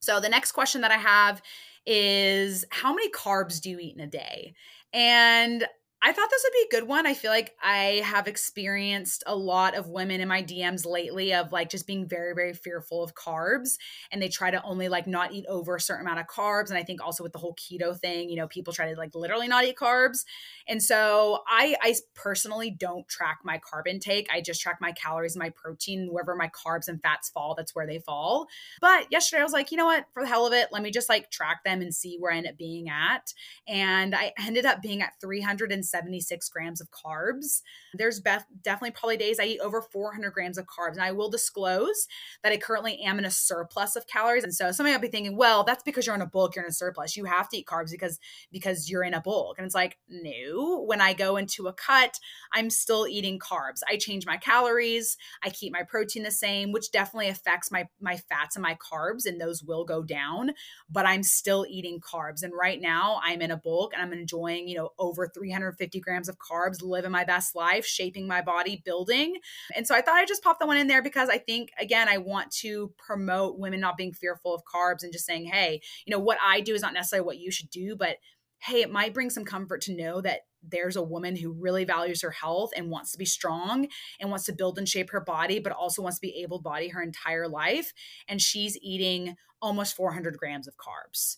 So 0.00 0.20
the 0.20 0.28
next 0.28 0.52
question 0.52 0.82
that 0.82 0.92
I 0.92 0.98
have 0.98 1.42
is 1.84 2.64
how 2.70 2.92
many 2.92 3.10
carbs 3.10 3.60
do 3.60 3.70
you 3.70 3.78
eat 3.80 3.96
in 3.96 4.02
a 4.02 4.06
day? 4.06 4.54
And 4.92 5.66
I 6.00 6.12
thought 6.12 6.30
this 6.30 6.44
would 6.44 6.52
be 6.52 6.76
a 6.76 6.80
good 6.80 6.88
one. 6.88 7.06
I 7.06 7.14
feel 7.14 7.32
like 7.32 7.56
I 7.60 8.02
have 8.04 8.28
experienced 8.28 9.24
a 9.26 9.34
lot 9.34 9.74
of 9.74 9.88
women 9.88 10.20
in 10.20 10.28
my 10.28 10.44
DMs 10.44 10.86
lately 10.86 11.34
of 11.34 11.50
like 11.50 11.70
just 11.70 11.88
being 11.88 12.06
very, 12.06 12.34
very 12.34 12.52
fearful 12.52 13.02
of 13.02 13.16
carbs. 13.16 13.78
And 14.12 14.22
they 14.22 14.28
try 14.28 14.52
to 14.52 14.62
only 14.62 14.88
like 14.88 15.08
not 15.08 15.32
eat 15.32 15.44
over 15.48 15.74
a 15.74 15.80
certain 15.80 16.06
amount 16.06 16.20
of 16.20 16.28
carbs. 16.28 16.68
And 16.68 16.78
I 16.78 16.84
think 16.84 17.04
also 17.04 17.24
with 17.24 17.32
the 17.32 17.40
whole 17.40 17.56
keto 17.56 17.98
thing, 17.98 18.30
you 18.30 18.36
know, 18.36 18.46
people 18.46 18.72
try 18.72 18.92
to 18.92 18.96
like 18.96 19.16
literally 19.16 19.48
not 19.48 19.64
eat 19.64 19.74
carbs. 19.74 20.24
And 20.68 20.80
so 20.80 21.40
I, 21.48 21.74
I 21.82 21.96
personally 22.14 22.70
don't 22.70 23.08
track 23.08 23.38
my 23.42 23.58
carb 23.58 23.88
intake. 23.88 24.28
I 24.32 24.40
just 24.40 24.60
track 24.60 24.78
my 24.80 24.92
calories 24.92 25.34
and 25.34 25.42
my 25.42 25.50
protein. 25.50 26.10
Wherever 26.12 26.36
my 26.36 26.50
carbs 26.50 26.86
and 26.86 27.02
fats 27.02 27.28
fall, 27.28 27.56
that's 27.56 27.74
where 27.74 27.88
they 27.88 27.98
fall. 27.98 28.46
But 28.80 29.10
yesterday 29.10 29.40
I 29.40 29.44
was 29.44 29.52
like, 29.52 29.72
you 29.72 29.76
know 29.76 29.86
what? 29.86 30.06
For 30.14 30.22
the 30.22 30.28
hell 30.28 30.46
of 30.46 30.52
it, 30.52 30.68
let 30.70 30.82
me 30.82 30.92
just 30.92 31.08
like 31.08 31.32
track 31.32 31.64
them 31.64 31.82
and 31.82 31.92
see 31.92 32.18
where 32.20 32.32
I 32.32 32.36
end 32.36 32.46
up 32.46 32.56
being 32.56 32.88
at. 32.88 33.32
And 33.66 34.14
I 34.14 34.32
ended 34.38 34.64
up 34.64 34.80
being 34.80 35.02
at 35.02 35.20
300 35.20 35.72
76 35.90 36.48
grams 36.48 36.80
of 36.80 36.88
carbs. 36.90 37.62
There's 37.94 38.20
definitely 38.20 38.92
probably 38.92 39.16
days 39.16 39.40
I 39.40 39.44
eat 39.44 39.60
over 39.60 39.82
400 39.82 40.32
grams 40.32 40.58
of 40.58 40.66
carbs. 40.66 40.92
And 40.92 41.02
I 41.02 41.12
will 41.12 41.30
disclose 41.30 42.06
that 42.42 42.52
I 42.52 42.56
currently 42.56 43.00
am 43.00 43.18
in 43.18 43.24
a 43.24 43.30
surplus 43.30 43.96
of 43.96 44.06
calories. 44.06 44.44
And 44.44 44.54
so 44.54 44.72
somebody 44.72 44.94
will 44.94 45.00
be 45.00 45.08
thinking, 45.08 45.36
well, 45.36 45.64
that's 45.64 45.82
because 45.82 46.06
you're 46.06 46.14
in 46.14 46.22
a 46.22 46.26
bulk, 46.26 46.54
you're 46.56 46.64
in 46.64 46.70
a 46.70 46.72
surplus. 46.72 47.16
You 47.16 47.24
have 47.24 47.48
to 47.50 47.58
eat 47.58 47.66
carbs 47.66 47.90
because 47.90 48.18
because 48.52 48.90
you're 48.90 49.04
in 49.04 49.14
a 49.14 49.20
bulk. 49.20 49.58
And 49.58 49.64
it's 49.64 49.74
like, 49.74 49.98
no, 50.08 50.84
when 50.86 51.00
I 51.00 51.12
go 51.12 51.36
into 51.36 51.68
a 51.68 51.72
cut, 51.72 52.18
I'm 52.52 52.70
still 52.70 53.06
eating 53.06 53.38
carbs. 53.38 53.80
I 53.88 53.96
change 53.96 54.26
my 54.26 54.36
calories, 54.36 55.16
I 55.42 55.50
keep 55.50 55.72
my 55.72 55.82
protein 55.82 56.22
the 56.22 56.30
same, 56.30 56.72
which 56.72 56.90
definitely 56.90 57.28
affects 57.28 57.70
my 57.70 57.88
my 58.00 58.16
fats 58.16 58.56
and 58.56 58.62
my 58.62 58.76
carbs, 58.76 59.26
and 59.26 59.40
those 59.40 59.62
will 59.62 59.84
go 59.84 60.02
down, 60.02 60.52
but 60.90 61.06
I'm 61.06 61.22
still 61.22 61.66
eating 61.68 62.00
carbs. 62.00 62.42
And 62.42 62.52
right 62.52 62.80
now 62.80 63.20
I'm 63.22 63.42
in 63.42 63.50
a 63.50 63.56
bulk 63.56 63.92
and 63.94 64.02
I'm 64.02 64.12
enjoying, 64.12 64.68
you 64.68 64.76
know, 64.76 64.90
over 64.98 65.28
300 65.28 65.77
350 65.78 66.00
grams 66.00 66.28
of 66.28 66.36
carbs, 66.38 66.82
living 66.82 67.10
my 67.10 67.24
best 67.24 67.54
life, 67.54 67.86
shaping 67.86 68.26
my 68.26 68.42
body, 68.42 68.82
building. 68.84 69.36
And 69.74 69.86
so 69.86 69.94
I 69.94 70.00
thought 70.00 70.16
I'd 70.16 70.28
just 70.28 70.42
pop 70.42 70.58
that 70.58 70.66
one 70.66 70.76
in 70.76 70.88
there 70.88 71.02
because 71.02 71.28
I 71.28 71.38
think, 71.38 71.70
again, 71.78 72.08
I 72.08 72.18
want 72.18 72.50
to 72.62 72.92
promote 72.98 73.58
women 73.58 73.80
not 73.80 73.96
being 73.96 74.12
fearful 74.12 74.54
of 74.54 74.62
carbs 74.64 75.02
and 75.02 75.12
just 75.12 75.26
saying, 75.26 75.46
hey, 75.46 75.80
you 76.04 76.10
know, 76.10 76.18
what 76.18 76.38
I 76.44 76.60
do 76.60 76.74
is 76.74 76.82
not 76.82 76.94
necessarily 76.94 77.26
what 77.26 77.38
you 77.38 77.50
should 77.50 77.70
do, 77.70 77.96
but 77.96 78.16
hey, 78.60 78.82
it 78.82 78.90
might 78.90 79.14
bring 79.14 79.30
some 79.30 79.44
comfort 79.44 79.80
to 79.82 79.96
know 79.96 80.20
that 80.20 80.40
there's 80.68 80.96
a 80.96 81.02
woman 81.02 81.36
who 81.36 81.52
really 81.52 81.84
values 81.84 82.22
her 82.22 82.32
health 82.32 82.72
and 82.76 82.90
wants 82.90 83.12
to 83.12 83.18
be 83.18 83.24
strong 83.24 83.86
and 84.18 84.30
wants 84.30 84.46
to 84.46 84.52
build 84.52 84.78
and 84.78 84.88
shape 84.88 85.10
her 85.10 85.20
body, 85.20 85.60
but 85.60 85.72
also 85.72 86.02
wants 86.02 86.18
to 86.18 86.26
be 86.26 86.42
able 86.42 86.60
body 86.60 86.88
her 86.88 87.00
entire 87.00 87.46
life. 87.46 87.92
And 88.26 88.42
she's 88.42 88.76
eating 88.82 89.36
almost 89.62 89.94
400 89.94 90.36
grams 90.36 90.66
of 90.66 90.74
carbs. 90.76 91.36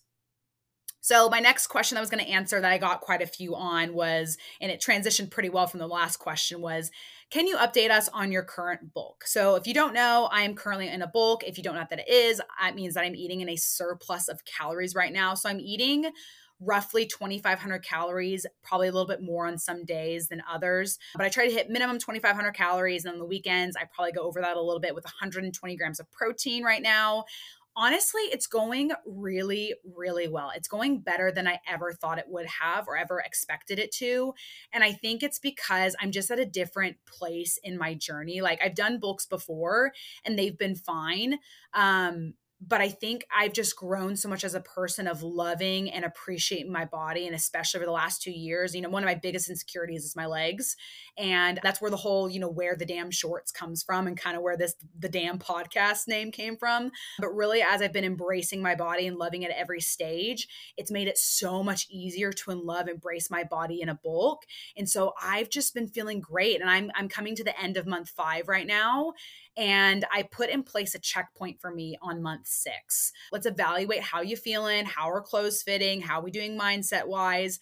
So, 1.01 1.29
my 1.29 1.41
next 1.41 1.69
question 1.69 1.97
I 1.97 2.01
was 2.01 2.11
going 2.11 2.25
to 2.25 2.31
answer 2.31 2.61
that 2.61 2.73
I 2.73 2.79
got 2.79 3.01
quite 3.01 3.23
a 3.23 3.27
few 3.27 3.57
on 3.57 3.95
was, 3.95 4.37
and 4.61 4.71
it 4.71 4.81
transitioned 4.81 5.31
pretty 5.31 5.49
well 5.49 5.67
from 5.67 5.81
the 5.81 5.87
last 5.87 6.19
question 6.19 6.61
was, 6.61 6.91
can 7.31 7.47
you 7.47 7.57
update 7.57 7.91
us 7.91 8.09
on 8.09 8.33
your 8.33 8.43
current 8.43 8.93
bulk? 8.93 9.25
So, 9.27 9.55
if 9.55 9.67
you 9.67 9.75
don't 9.75 9.95
know, 9.95 10.29
I 10.31 10.43
am 10.43 10.55
currently 10.55 10.89
in 10.89 11.03
a 11.03 11.07
bulk. 11.07 11.43
If 11.45 11.57
you 11.57 11.65
don't 11.65 11.75
know 11.75 11.81
what 11.81 11.91
that 11.91 12.09
is, 12.09 12.41
that 12.61 12.75
means 12.75 12.95
that 12.95 13.05
I'm 13.05 13.15
eating 13.15 13.41
in 13.41 13.49
a 13.49 13.57
surplus 13.57 14.29
of 14.29 14.45
calories 14.45 14.95
right 14.95 15.13
now. 15.13 15.35
So, 15.35 15.49
I'm 15.49 15.61
eating 15.61 16.11
roughly 16.63 17.07
2,500 17.07 17.83
calories, 17.83 18.45
probably 18.63 18.89
a 18.89 18.93
little 18.93 19.09
bit 19.09 19.23
more 19.23 19.47
on 19.47 19.57
some 19.57 19.85
days 19.85 20.29
than 20.29 20.43
others. 20.49 20.99
But 21.15 21.25
I 21.25 21.31
try 21.31 21.49
to 21.49 21.55
hit 21.55 21.71
minimum 21.71 21.99
2,500 21.99 22.53
calories. 22.53 23.05
And 23.05 23.15
on 23.15 23.19
the 23.19 23.25
weekends, 23.25 23.77
I 23.77 23.85
probably 23.95 24.13
go 24.13 24.23
over 24.23 24.43
that 24.43 24.59
a 24.59 24.63
little 24.63 24.81
bit 24.81 24.95
with 24.95 25.05
120 25.05 25.77
grams 25.77 26.01
of 26.01 26.11
protein 26.13 26.63
right 26.63 26.83
now 26.83 27.25
honestly, 27.81 28.21
it's 28.25 28.47
going 28.47 28.91
really, 29.07 29.73
really 29.97 30.29
well. 30.29 30.53
It's 30.55 30.69
going 30.69 31.01
better 31.01 31.33
than 31.33 31.49
I 31.49 31.61
ever 31.67 31.95
thought 31.95 32.19
it 32.19 32.27
would 32.29 32.45
have 32.47 32.87
or 32.87 32.99
ever 32.99 33.21
expected 33.21 33.79
it 33.79 33.91
to. 33.93 34.35
And 34.71 34.85
I 34.85 34.93
think 34.93 35.23
it's 35.23 35.39
because 35.39 35.97
I'm 35.99 36.11
just 36.11 36.31
at 36.31 36.39
a 36.39 36.45
different 36.45 36.99
place 37.07 37.59
in 37.65 37.79
my 37.79 37.95
journey. 37.95 38.43
Like 38.43 38.61
I've 38.63 38.75
done 38.75 39.01
bulks 39.01 39.25
before 39.25 39.93
and 40.27 40.39
they've 40.39 40.59
been 40.59 40.77
fine. 40.77 41.39
Um, 41.73 42.35
but 42.61 42.83
I 42.83 42.91
think 42.91 43.25
I've 43.35 43.55
just 43.55 43.75
grown 43.75 44.17
so 44.17 44.29
much 44.29 44.45
as 44.45 44.55
a 44.55 44.61
person 44.61 45.07
of 45.07 45.23
loving 45.23 45.91
and 45.91 46.05
appreciating 46.05 46.71
my 46.71 46.85
body. 46.85 47.27
And 47.27 47.35
especially 47.35 47.79
over 47.79 47.87
the 47.87 47.93
last 47.93 48.21
two 48.21 48.31
years, 48.31 48.75
you 48.75 48.83
know, 48.83 48.91
one 48.91 49.03
of 49.03 49.07
my 49.07 49.15
biggest 49.15 49.49
insecurities 49.49 50.05
is 50.05 50.15
my 50.15 50.27
legs. 50.27 50.77
And 51.17 51.59
that's 51.63 51.81
where 51.81 51.91
the 51.91 51.97
whole, 51.97 52.29
you 52.29 52.39
know, 52.39 52.51
wear 52.51 52.77
the 52.77 52.85
damn 52.85 53.11
shorts 53.11 53.51
comes 53.51 53.83
from 53.83 54.07
and 54.07 54.17
kind 54.17 54.37
of 54.37 54.43
where 54.43 54.59
this, 54.59 54.75
the 54.99 55.09
damn 55.09 55.39
podcast 55.39 56.07
name 56.07 56.31
came 56.31 56.57
from. 56.57 56.91
But 57.19 57.35
really, 57.35 57.63
as 57.63 57.81
I've 57.81 57.95
been 57.95 58.05
embracing 58.05 58.61
my 58.61 58.75
body 58.75 59.07
and 59.07 59.17
loving 59.17 59.43
it 59.43 59.51
at 59.51 59.57
every 59.57 59.81
stage, 59.81 60.47
it's 60.77 60.91
made 60.91 61.09
it 61.09 61.17
so 61.17 61.63
much 61.63 61.87
easier 61.91 62.31
to 62.31 62.51
in 62.51 62.67
love, 62.67 62.89
embrace 62.89 63.31
my 63.31 63.43
body 63.43 63.81
in 63.81 63.89
a 63.89 63.99
bulk. 64.05 64.43
And 64.77 64.89
so 64.89 65.15
I've 65.23 65.49
just 65.49 65.73
been 65.73 65.89
feeling 65.89 66.21
great. 66.21 66.61
And 66.61 66.69
I'm, 66.69 66.91
I'm 66.95 67.09
coming 67.09 67.35
to 67.37 67.45
the 67.45 67.59
end 67.59 67.79
of 67.79 67.87
month 67.87 68.11
five 68.11 68.49
right 68.49 68.67
now. 68.67 69.15
And 69.57 70.05
I 70.13 70.23
put 70.23 70.51
in 70.51 70.63
place 70.63 70.95
a 70.95 70.99
checkpoint 70.99 71.61
for 71.61 71.71
me 71.71 71.97
on 72.01 72.23
month 72.23 72.47
six. 72.47 73.13
Let's 73.33 73.47
evaluate 73.47 74.03
how 74.03 74.23
you 74.23 74.37
feeling, 74.37 74.87
how 74.87 75.11
are 75.11 75.21
clothes 75.21 75.63
fitting, 75.63 76.01
how 76.01 76.21
we 76.21 76.31
doing 76.31 76.59
mindset 76.59 77.07
wise 77.07 77.59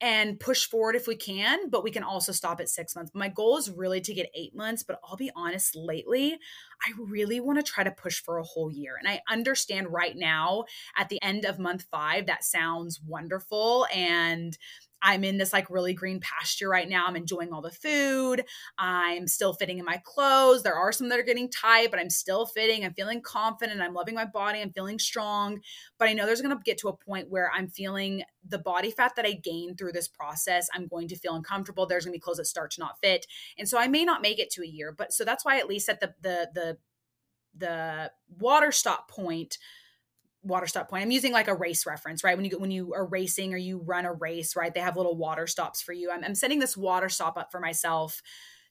and 0.00 0.38
push 0.38 0.64
forward 0.66 0.94
if 0.94 1.08
we 1.08 1.16
can, 1.16 1.70
but 1.70 1.82
we 1.82 1.90
can 1.90 2.04
also 2.04 2.30
stop 2.30 2.60
at 2.60 2.68
six 2.68 2.94
months. 2.94 3.10
My 3.14 3.28
goal 3.28 3.56
is 3.58 3.68
really 3.70 4.00
to 4.02 4.14
get 4.14 4.30
eight 4.34 4.54
months, 4.54 4.84
but 4.84 5.00
I'll 5.04 5.16
be 5.16 5.32
honest, 5.34 5.74
lately, 5.74 6.38
I 6.82 6.92
really 6.96 7.40
want 7.40 7.58
to 7.58 7.64
try 7.64 7.82
to 7.82 7.90
push 7.90 8.22
for 8.22 8.38
a 8.38 8.44
whole 8.44 8.70
year. 8.70 8.94
And 8.96 9.08
I 9.08 9.20
understand 9.28 9.92
right 9.92 10.16
now 10.16 10.64
at 10.96 11.08
the 11.08 11.20
end 11.20 11.44
of 11.44 11.58
month 11.58 11.86
five, 11.90 12.26
that 12.26 12.44
sounds 12.44 13.00
wonderful. 13.04 13.86
And 13.92 14.56
I'm 15.02 15.24
in 15.24 15.38
this 15.38 15.52
like 15.52 15.70
really 15.70 15.94
green 15.94 16.20
pasture 16.20 16.68
right 16.68 16.88
now. 16.88 17.06
I'm 17.06 17.16
enjoying 17.16 17.52
all 17.52 17.62
the 17.62 17.70
food. 17.70 18.44
I'm 18.78 19.26
still 19.26 19.52
fitting 19.52 19.78
in 19.78 19.84
my 19.84 20.00
clothes. 20.04 20.62
There 20.62 20.74
are 20.74 20.92
some 20.92 21.08
that 21.08 21.18
are 21.18 21.24
getting 21.24 21.50
tight, 21.50 21.90
but 21.90 22.00
I'm 22.00 22.10
still 22.10 22.46
fitting. 22.46 22.84
I'm 22.84 22.94
feeling 22.94 23.22
confident. 23.22 23.80
I'm 23.80 23.94
loving 23.94 24.14
my 24.14 24.24
body. 24.24 24.60
I'm 24.60 24.72
feeling 24.72 24.98
strong. 24.98 25.60
But 25.98 26.08
I 26.08 26.12
know 26.12 26.26
there's 26.26 26.42
going 26.42 26.56
to 26.56 26.62
get 26.64 26.78
to 26.78 26.88
a 26.88 26.96
point 26.96 27.30
where 27.30 27.50
I'm 27.54 27.68
feeling 27.68 28.22
the 28.46 28.58
body 28.58 28.90
fat 28.90 29.12
that 29.16 29.26
I 29.26 29.32
gain 29.32 29.76
through 29.76 29.92
this 29.92 30.08
process. 30.08 30.68
I'm 30.74 30.88
going 30.88 31.08
to 31.08 31.16
feel 31.16 31.34
uncomfortable. 31.34 31.86
There's 31.86 32.04
going 32.04 32.12
to 32.12 32.16
be 32.16 32.20
clothes 32.20 32.38
that 32.38 32.46
start 32.46 32.72
to 32.72 32.80
not 32.80 32.98
fit. 33.02 33.26
And 33.58 33.68
so 33.68 33.78
I 33.78 33.88
may 33.88 34.04
not 34.04 34.22
make 34.22 34.38
it 34.38 34.50
to 34.50 34.62
a 34.62 34.66
year. 34.66 34.92
But 34.96 35.12
so 35.12 35.24
that's 35.24 35.44
why 35.44 35.58
at 35.58 35.68
least 35.68 35.88
at 35.88 36.00
the 36.00 36.14
the 36.22 36.48
the 36.54 36.76
the 37.56 38.10
water 38.38 38.70
stop 38.72 39.10
point 39.10 39.58
water 40.42 40.66
stop 40.66 40.88
point. 40.88 41.02
I'm 41.02 41.10
using 41.10 41.32
like 41.32 41.48
a 41.48 41.54
race 41.54 41.86
reference, 41.86 42.22
right? 42.22 42.36
When 42.36 42.46
you 42.46 42.58
when 42.58 42.70
you 42.70 42.94
are 42.94 43.06
racing 43.06 43.52
or 43.52 43.56
you 43.56 43.78
run 43.78 44.04
a 44.04 44.12
race, 44.12 44.56
right? 44.56 44.72
They 44.72 44.80
have 44.80 44.96
little 44.96 45.16
water 45.16 45.46
stops 45.46 45.82
for 45.82 45.92
you. 45.92 46.10
I'm, 46.10 46.24
I'm 46.24 46.34
setting 46.34 46.58
this 46.58 46.76
water 46.76 47.08
stop 47.08 47.36
up 47.36 47.50
for 47.50 47.60
myself 47.60 48.22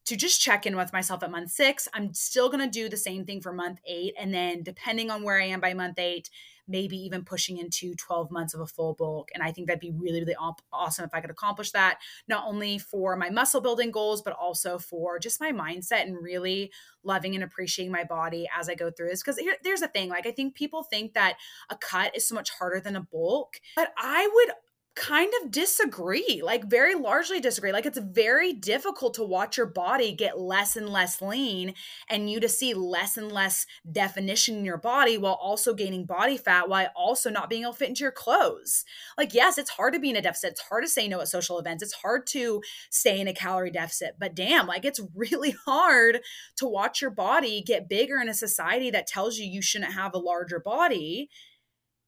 to 0.05 0.15
just 0.15 0.39
check 0.41 0.65
in 0.65 0.77
with 0.77 0.93
myself 0.93 1.21
at 1.21 1.31
month 1.31 1.51
six. 1.51 1.87
I'm 1.93 2.13
still 2.13 2.49
to 2.49 2.69
do 2.69 2.87
the 2.87 2.95
same 2.95 3.25
thing 3.25 3.41
for 3.41 3.51
month 3.51 3.79
eight. 3.85 4.13
And 4.17 4.33
then 4.33 4.63
depending 4.63 5.11
on 5.11 5.23
where 5.23 5.39
I 5.39 5.45
am 5.47 5.59
by 5.59 5.73
month 5.73 5.99
eight, 5.99 6.29
maybe 6.67 6.97
even 6.97 7.23
pushing 7.23 7.57
into 7.57 7.95
12 7.95 8.29
months 8.31 8.53
of 8.53 8.59
a 8.59 8.67
full 8.67 8.93
bulk. 8.93 9.29
And 9.33 9.41
I 9.41 9.51
think 9.51 9.67
that'd 9.67 9.79
be 9.79 9.91
really, 9.91 10.19
really 10.19 10.35
awesome 10.71 11.05
if 11.05 11.13
I 11.13 11.21
could 11.21 11.29
accomplish 11.29 11.71
that, 11.71 11.99
not 12.27 12.45
only 12.45 12.77
for 12.77 13.15
my 13.15 13.29
muscle 13.29 13.61
building 13.61 13.91
goals, 13.91 14.21
but 14.21 14.33
also 14.33 14.77
for 14.77 15.19
just 15.19 15.39
my 15.39 15.51
mindset 15.51 16.03
and 16.03 16.21
really 16.21 16.71
loving 17.03 17.35
and 17.35 17.43
appreciating 17.43 17.91
my 17.91 18.03
body 18.03 18.47
as 18.57 18.69
I 18.69 18.75
go 18.75 18.91
through 18.91 19.09
this. 19.09 19.23
Because 19.23 19.39
there's 19.63 19.81
a 19.81 19.87
thing, 19.87 20.09
like, 20.09 20.27
I 20.27 20.31
think 20.31 20.55
people 20.55 20.83
think 20.83 21.13
that 21.13 21.37
a 21.69 21.75
cut 21.75 22.15
is 22.15 22.27
so 22.27 22.35
much 22.35 22.49
harder 22.49 22.79
than 22.79 22.95
a 22.95 23.01
bulk, 23.01 23.59
but 23.75 23.93
I 23.97 24.29
would 24.33 24.51
kind 24.97 25.31
of 25.41 25.51
disagree, 25.51 26.41
like 26.43 26.65
very 26.65 26.95
largely 26.95 27.39
disagree. 27.39 27.71
Like 27.71 27.85
it's 27.85 27.99
very 27.99 28.51
difficult 28.51 29.13
to 29.13 29.23
watch 29.23 29.55
your 29.55 29.67
body 29.67 30.11
get 30.11 30.39
less 30.39 30.75
and 30.75 30.89
less 30.89 31.21
lean 31.21 31.75
and 32.09 32.29
you 32.29 32.39
to 32.39 32.49
see 32.49 32.73
less 32.73 33.15
and 33.15 33.31
less 33.31 33.67
definition 33.89 34.57
in 34.57 34.65
your 34.65 34.79
body 34.79 35.17
while 35.17 35.37
also 35.39 35.75
gaining 35.75 36.05
body 36.05 36.35
fat 36.35 36.67
while 36.67 36.89
also 36.95 37.29
not 37.29 37.49
being 37.49 37.61
able 37.61 37.73
to 37.73 37.77
fit 37.77 37.89
into 37.89 38.03
your 38.03 38.11
clothes. 38.11 38.83
Like, 39.17 39.35
yes, 39.35 39.59
it's 39.59 39.69
hard 39.69 39.93
to 39.93 39.99
be 39.99 40.09
in 40.09 40.15
a 40.15 40.21
deficit. 40.21 40.53
It's 40.53 40.61
hard 40.61 40.83
to 40.83 40.89
say 40.89 41.07
no 41.07 41.21
at 41.21 41.27
social 41.27 41.59
events. 41.59 41.83
It's 41.83 41.93
hard 41.93 42.25
to 42.27 42.61
stay 42.89 43.19
in 43.21 43.27
a 43.27 43.33
calorie 43.33 43.71
deficit. 43.71 44.15
But 44.19 44.35
damn, 44.35 44.65
like 44.65 44.83
it's 44.83 44.99
really 45.15 45.55
hard 45.65 46.21
to 46.57 46.65
watch 46.65 47.01
your 47.01 47.11
body 47.11 47.61
get 47.61 47.87
bigger 47.87 48.17
in 48.17 48.29
a 48.29 48.33
society 48.33 48.89
that 48.89 49.05
tells 49.05 49.37
you 49.37 49.45
you 49.45 49.61
shouldn't 49.61 49.93
have 49.93 50.15
a 50.15 50.19
larger 50.19 50.59
body 50.59 51.29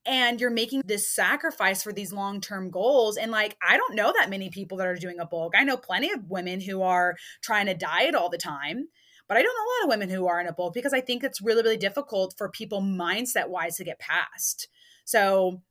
and 0.09 0.41
you're 0.41 0.49
making 0.49 0.81
this 0.85 1.07
sacrifice 1.07 1.83
for 1.83 1.93
these 1.93 2.11
long-term 2.11 2.71
goals 2.71 3.15
and 3.15 3.31
like 3.31 3.55
i 3.65 3.77
don't 3.77 3.95
know 3.95 4.11
that 4.17 4.29
many 4.29 4.49
people 4.49 4.77
that 4.77 4.87
are 4.87 4.95
doing 4.95 5.19
a 5.19 5.25
bulk 5.25 5.53
i 5.55 5.63
know 5.63 5.77
plenty 5.77 6.11
of 6.11 6.29
women 6.29 6.59
who 6.59 6.81
are 6.81 7.15
trying 7.41 7.67
to 7.67 7.73
diet 7.73 8.15
all 8.15 8.29
the 8.29 8.37
time 8.37 8.87
but 9.27 9.37
i 9.37 9.41
don't 9.41 9.55
know 9.55 9.63
a 9.63 9.71
lot 9.71 9.83
of 9.85 9.89
women 9.89 10.09
who 10.09 10.27
are 10.27 10.41
in 10.41 10.47
a 10.47 10.53
bulk 10.53 10.73
because 10.73 10.93
i 10.93 10.99
think 10.99 11.23
it's 11.23 11.41
really 11.41 11.61
really 11.61 11.77
difficult 11.77 12.33
for 12.37 12.49
people 12.49 12.81
mindset 12.81 13.47
wise 13.47 13.77
to 13.77 13.85
get 13.85 13.99
past 13.99 14.67
so 15.05 15.61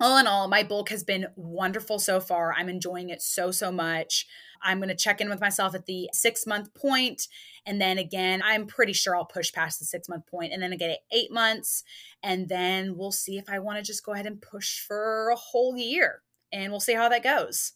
all 0.00 0.16
in 0.18 0.28
all, 0.28 0.46
my 0.46 0.62
bulk 0.62 0.90
has 0.90 1.02
been 1.02 1.26
wonderful 1.34 1.98
so 1.98 2.20
far. 2.20 2.54
I'm 2.56 2.68
enjoying 2.68 3.10
it 3.10 3.20
so, 3.20 3.50
so 3.50 3.72
much. 3.72 4.26
I'm 4.62 4.78
going 4.78 4.88
to 4.88 4.94
check 4.94 5.20
in 5.20 5.28
with 5.28 5.40
myself 5.40 5.74
at 5.74 5.86
the 5.86 6.08
six 6.12 6.46
month 6.46 6.72
point, 6.74 7.28
And 7.66 7.80
then 7.80 7.98
again, 7.98 8.42
I'm 8.44 8.66
pretty 8.66 8.92
sure 8.92 9.16
I'll 9.16 9.24
push 9.24 9.52
past 9.52 9.78
the 9.78 9.84
six 9.84 10.08
month 10.08 10.26
point 10.26 10.52
and 10.52 10.62
then 10.62 10.72
again 10.72 10.90
at 10.90 11.00
eight 11.12 11.32
months. 11.32 11.84
And 12.22 12.48
then 12.48 12.96
we'll 12.96 13.12
see 13.12 13.38
if 13.38 13.48
I 13.48 13.58
want 13.58 13.78
to 13.78 13.84
just 13.84 14.04
go 14.04 14.12
ahead 14.12 14.26
and 14.26 14.40
push 14.40 14.80
for 14.80 15.30
a 15.30 15.36
whole 15.36 15.76
year 15.76 16.22
and 16.52 16.72
we'll 16.72 16.80
see 16.80 16.94
how 16.94 17.08
that 17.08 17.22
goes. 17.22 17.72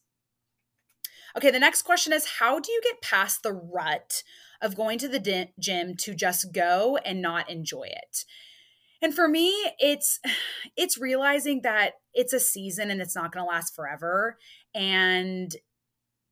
Okay, 1.36 1.50
the 1.50 1.58
next 1.58 1.82
question 1.82 2.12
is 2.12 2.38
How 2.38 2.58
do 2.58 2.70
you 2.72 2.80
get 2.82 3.02
past 3.02 3.42
the 3.42 3.52
rut 3.52 4.22
of 4.60 4.76
going 4.76 4.98
to 4.98 5.08
the 5.08 5.48
gym 5.58 5.96
to 5.96 6.14
just 6.14 6.52
go 6.52 6.98
and 7.04 7.22
not 7.22 7.50
enjoy 7.50 7.84
it? 7.84 8.24
And 9.02 9.12
for 9.12 9.28
me, 9.28 9.52
it's 9.78 10.20
it's 10.76 10.98
realizing 10.98 11.62
that 11.62 11.94
it's 12.14 12.32
a 12.32 12.40
season 12.40 12.90
and 12.90 13.00
it's 13.00 13.16
not 13.16 13.32
going 13.32 13.44
to 13.44 13.48
last 13.48 13.74
forever 13.74 14.38
and 14.74 15.54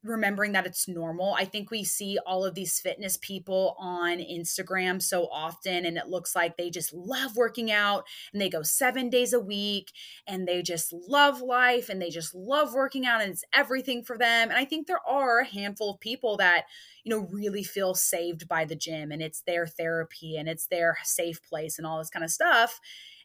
remembering 0.03 0.53
that 0.53 0.65
it's 0.65 0.87
normal. 0.87 1.35
I 1.37 1.45
think 1.45 1.69
we 1.69 1.83
see 1.83 2.17
all 2.25 2.43
of 2.43 2.55
these 2.55 2.79
fitness 2.79 3.17
people 3.17 3.75
on 3.77 4.17
Instagram 4.17 5.01
so 5.01 5.27
often, 5.31 5.85
and 5.85 5.97
it 5.97 6.07
looks 6.07 6.35
like 6.35 6.57
they 6.57 6.69
just 6.69 6.93
love 6.93 7.35
working 7.35 7.71
out 7.71 8.05
and 8.33 8.41
they 8.41 8.49
go 8.49 8.63
seven 8.63 9.09
days 9.09 9.33
a 9.33 9.39
week 9.39 9.91
and 10.27 10.47
they 10.47 10.61
just 10.61 10.91
love 10.91 11.41
life 11.41 11.89
and 11.89 12.01
they 12.01 12.09
just 12.09 12.33
love 12.33 12.73
working 12.73 13.05
out 13.05 13.21
and 13.21 13.31
it's 13.31 13.43
everything 13.53 14.03
for 14.03 14.17
them. 14.17 14.49
And 14.49 14.57
I 14.57 14.65
think 14.65 14.87
there 14.87 15.05
are 15.07 15.39
a 15.39 15.45
handful 15.45 15.91
of 15.91 15.99
people 15.99 16.37
that, 16.37 16.65
you 17.03 17.09
know, 17.09 17.27
really 17.31 17.63
feel 17.63 17.93
saved 17.93 18.47
by 18.47 18.65
the 18.65 18.75
gym 18.75 19.11
and 19.11 19.21
it's 19.21 19.41
their 19.41 19.67
therapy 19.67 20.35
and 20.37 20.49
it's 20.49 20.67
their 20.67 20.97
safe 21.03 21.43
place 21.43 21.77
and 21.77 21.85
all 21.85 21.99
this 21.99 22.09
kind 22.09 22.25
of 22.25 22.31
stuff. 22.31 22.79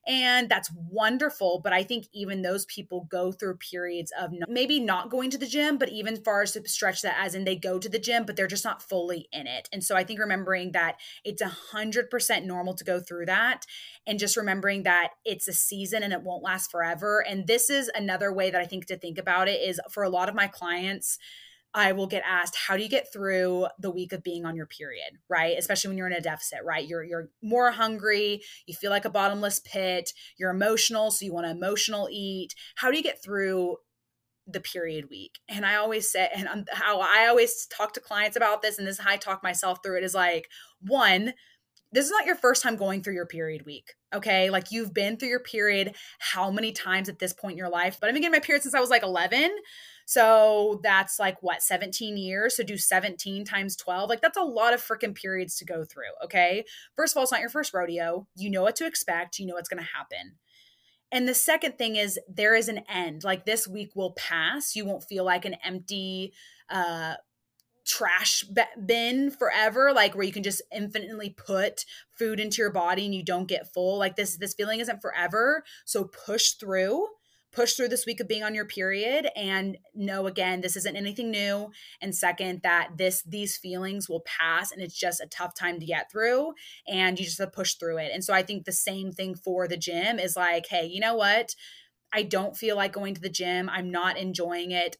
And 0.06 0.48
that's 0.48 0.70
wonderful. 0.72 1.60
But 1.62 1.72
I 1.72 1.82
think 1.82 2.06
even 2.12 2.42
those 2.42 2.64
people 2.66 3.08
go 3.10 3.32
through 3.32 3.56
periods 3.56 4.12
of 4.18 4.30
maybe 4.48 4.78
not 4.78 5.10
going 5.10 5.30
to 5.30 5.38
the 5.38 5.46
gym, 5.46 5.78
but 5.78 5.88
even 5.88 6.16
far 6.16 6.42
as 6.42 6.52
to 6.52 6.68
stretch 6.68 7.02
that 7.02 7.16
as 7.18 7.34
in 7.34 7.44
they 7.44 7.56
go 7.56 7.78
to 7.78 7.88
the 7.88 7.98
gym, 7.98 8.24
but 8.24 8.36
they're 8.36 8.46
just 8.46 8.64
not 8.64 8.82
fully 8.82 9.28
in 9.32 9.46
it. 9.46 9.68
And 9.72 9.82
so 9.82 9.96
I 9.96 10.04
think 10.04 10.20
remembering 10.20 10.72
that 10.72 10.96
it's 11.24 11.42
a 11.42 11.48
hundred 11.48 12.08
percent 12.08 12.46
normal 12.46 12.74
to 12.74 12.84
go 12.84 13.00
through 13.00 13.26
that 13.26 13.66
and 14.06 14.18
just 14.18 14.36
remembering 14.36 14.84
that 14.84 15.10
it's 15.24 15.48
a 15.48 15.52
season 15.52 16.02
and 16.02 16.12
it 16.12 16.22
won't 16.22 16.44
last 16.44 16.70
forever. 16.70 17.24
And 17.26 17.46
this 17.46 17.68
is 17.68 17.90
another 17.94 18.32
way 18.32 18.50
that 18.50 18.60
I 18.60 18.66
think 18.66 18.86
to 18.86 18.96
think 18.96 19.18
about 19.18 19.48
it 19.48 19.60
is 19.60 19.80
for 19.90 20.04
a 20.04 20.08
lot 20.08 20.28
of 20.28 20.34
my 20.34 20.46
clients, 20.46 21.18
I 21.76 21.92
will 21.92 22.06
get 22.06 22.22
asked, 22.26 22.56
how 22.56 22.76
do 22.78 22.82
you 22.82 22.88
get 22.88 23.12
through 23.12 23.66
the 23.78 23.90
week 23.90 24.14
of 24.14 24.22
being 24.22 24.46
on 24.46 24.56
your 24.56 24.64
period, 24.64 25.18
right? 25.28 25.56
Especially 25.58 25.88
when 25.88 25.98
you're 25.98 26.06
in 26.06 26.14
a 26.14 26.22
deficit, 26.22 26.60
right? 26.64 26.88
You're 26.88 27.04
you're 27.04 27.28
more 27.42 27.70
hungry, 27.70 28.40
you 28.66 28.74
feel 28.74 28.90
like 28.90 29.04
a 29.04 29.10
bottomless 29.10 29.60
pit, 29.60 30.10
you're 30.38 30.50
emotional, 30.50 31.10
so 31.10 31.26
you 31.26 31.34
want 31.34 31.46
to 31.46 31.50
emotional 31.50 32.08
eat. 32.10 32.54
How 32.76 32.90
do 32.90 32.96
you 32.96 33.02
get 33.02 33.22
through 33.22 33.76
the 34.46 34.60
period 34.60 35.10
week? 35.10 35.38
And 35.50 35.66
I 35.66 35.76
always 35.76 36.10
say, 36.10 36.30
and 36.34 36.48
I'm, 36.48 36.64
how 36.72 37.00
I 37.00 37.26
always 37.26 37.66
talk 37.66 37.92
to 37.92 38.00
clients 38.00 38.38
about 38.38 38.62
this, 38.62 38.78
and 38.78 38.86
this 38.86 38.98
is 38.98 39.04
how 39.04 39.10
I 39.10 39.18
talk 39.18 39.42
myself 39.42 39.80
through 39.82 39.98
it 39.98 40.04
is 40.04 40.14
like, 40.14 40.48
one, 40.80 41.34
this 41.92 42.06
is 42.06 42.10
not 42.10 42.24
your 42.24 42.36
first 42.36 42.62
time 42.62 42.76
going 42.76 43.02
through 43.02 43.14
your 43.14 43.26
period 43.26 43.66
week. 43.66 43.92
Okay. 44.14 44.48
Like 44.48 44.72
you've 44.72 44.94
been 44.94 45.18
through 45.18 45.28
your 45.28 45.40
period 45.40 45.94
how 46.18 46.50
many 46.50 46.72
times 46.72 47.08
at 47.08 47.18
this 47.18 47.34
point 47.34 47.52
in 47.52 47.58
your 47.58 47.68
life? 47.68 47.98
But 48.00 48.08
I've 48.08 48.14
been 48.14 48.22
getting 48.22 48.32
my 48.32 48.40
period 48.40 48.62
since 48.62 48.74
I 48.74 48.80
was 48.80 48.90
like 48.90 49.02
11. 49.02 49.50
So 50.06 50.80
that's 50.84 51.18
like 51.18 51.42
what, 51.42 51.62
17 51.62 52.16
years? 52.16 52.56
So 52.56 52.62
do 52.62 52.78
17 52.78 53.44
times 53.44 53.76
12. 53.76 54.08
Like 54.08 54.22
that's 54.22 54.38
a 54.38 54.42
lot 54.42 54.72
of 54.72 54.80
freaking 54.80 55.14
periods 55.14 55.56
to 55.56 55.64
go 55.64 55.84
through. 55.84 56.04
Okay. 56.24 56.64
First 56.94 57.12
of 57.12 57.18
all, 57.18 57.24
it's 57.24 57.32
not 57.32 57.40
your 57.40 57.50
first 57.50 57.74
rodeo. 57.74 58.26
You 58.36 58.48
know 58.48 58.62
what 58.62 58.76
to 58.76 58.86
expect, 58.86 59.38
you 59.38 59.46
know 59.46 59.54
what's 59.54 59.68
going 59.68 59.82
to 59.82 59.90
happen. 59.92 60.36
And 61.10 61.28
the 61.28 61.34
second 61.34 61.76
thing 61.76 61.96
is 61.96 62.20
there 62.28 62.54
is 62.54 62.68
an 62.68 62.82
end. 62.88 63.24
Like 63.24 63.46
this 63.46 63.66
week 63.66 63.90
will 63.96 64.12
pass. 64.12 64.76
You 64.76 64.86
won't 64.86 65.04
feel 65.04 65.24
like 65.24 65.44
an 65.44 65.56
empty, 65.64 66.32
uh, 66.70 67.14
trash 67.84 68.44
bin 68.84 69.30
forever 69.30 69.92
like 69.92 70.16
where 70.16 70.24
you 70.24 70.32
can 70.32 70.42
just 70.42 70.60
infinitely 70.74 71.30
put 71.30 71.84
food 72.18 72.40
into 72.40 72.60
your 72.60 72.72
body 72.72 73.04
and 73.04 73.14
you 73.14 73.22
don't 73.22 73.46
get 73.46 73.72
full 73.72 73.96
like 73.96 74.16
this 74.16 74.36
this 74.38 74.54
feeling 74.54 74.80
isn't 74.80 75.00
forever 75.00 75.62
so 75.84 76.02
push 76.02 76.54
through 76.54 77.06
push 77.56 77.72
through 77.72 77.88
this 77.88 78.04
week 78.04 78.20
of 78.20 78.28
being 78.28 78.44
on 78.44 78.54
your 78.54 78.66
period 78.66 79.28
and 79.34 79.78
know 79.94 80.26
again 80.26 80.60
this 80.60 80.76
isn't 80.76 80.94
anything 80.94 81.30
new. 81.30 81.70
And 82.02 82.14
second 82.14 82.60
that 82.62 82.90
this 82.98 83.22
these 83.22 83.56
feelings 83.56 84.08
will 84.08 84.20
pass 84.20 84.70
and 84.70 84.82
it's 84.82 84.98
just 84.98 85.22
a 85.22 85.26
tough 85.26 85.54
time 85.54 85.80
to 85.80 85.86
get 85.86 86.12
through 86.12 86.52
and 86.86 87.18
you 87.18 87.24
just 87.24 87.38
have 87.38 87.48
to 87.48 87.56
push 87.56 87.74
through 87.74 87.96
it. 87.96 88.10
And 88.12 88.22
so 88.22 88.34
i 88.34 88.42
think 88.42 88.64
the 88.64 88.72
same 88.72 89.10
thing 89.10 89.34
for 89.34 89.66
the 89.66 89.78
gym 89.78 90.18
is 90.18 90.36
like 90.36 90.66
hey 90.68 90.86
you 90.86 91.00
know 91.00 91.16
what? 91.16 91.54
I 92.12 92.22
don't 92.22 92.56
feel 92.56 92.76
like 92.76 92.92
going 92.92 93.14
to 93.14 93.20
the 93.20 93.28
gym. 93.28 93.68
I'm 93.68 93.90
not 93.90 94.16
enjoying 94.16 94.70
it 94.70 94.96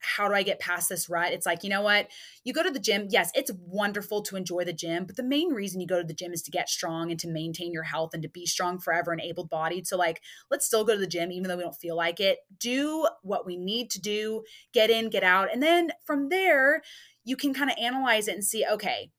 how 0.00 0.28
do 0.28 0.34
I 0.34 0.42
get 0.42 0.60
past 0.60 0.88
this 0.88 1.08
rut? 1.08 1.32
It's 1.32 1.46
like, 1.46 1.64
you 1.64 1.70
know 1.70 1.82
what? 1.82 2.08
You 2.44 2.52
go 2.52 2.62
to 2.62 2.70
the 2.70 2.78
gym. 2.78 3.06
Yes, 3.10 3.30
it's 3.34 3.50
wonderful 3.66 4.22
to 4.22 4.36
enjoy 4.36 4.64
the 4.64 4.72
gym, 4.72 5.06
but 5.06 5.16
the 5.16 5.22
main 5.22 5.50
reason 5.50 5.80
you 5.80 5.86
go 5.86 6.00
to 6.00 6.06
the 6.06 6.14
gym 6.14 6.32
is 6.32 6.42
to 6.42 6.50
get 6.50 6.68
strong 6.68 7.10
and 7.10 7.20
to 7.20 7.28
maintain 7.28 7.72
your 7.72 7.82
health 7.82 8.10
and 8.14 8.22
to 8.22 8.28
be 8.28 8.46
strong 8.46 8.78
forever 8.78 9.12
and 9.12 9.20
able 9.20 9.46
bodied. 9.46 9.86
So, 9.86 9.96
like, 9.96 10.20
let's 10.50 10.66
still 10.66 10.84
go 10.84 10.94
to 10.94 11.00
the 11.00 11.06
gym, 11.06 11.32
even 11.32 11.48
though 11.48 11.56
we 11.56 11.62
don't 11.62 11.74
feel 11.74 11.96
like 11.96 12.20
it. 12.20 12.38
Do 12.58 13.08
what 13.22 13.46
we 13.46 13.56
need 13.56 13.90
to 13.90 14.00
do, 14.00 14.42
get 14.72 14.90
in, 14.90 15.10
get 15.10 15.24
out. 15.24 15.52
And 15.52 15.62
then 15.62 15.90
from 16.04 16.28
there, 16.28 16.82
you 17.24 17.36
can 17.36 17.52
kind 17.52 17.70
of 17.70 17.76
analyze 17.78 18.28
it 18.28 18.34
and 18.34 18.44
see, 18.44 18.64
okay, 18.70 19.10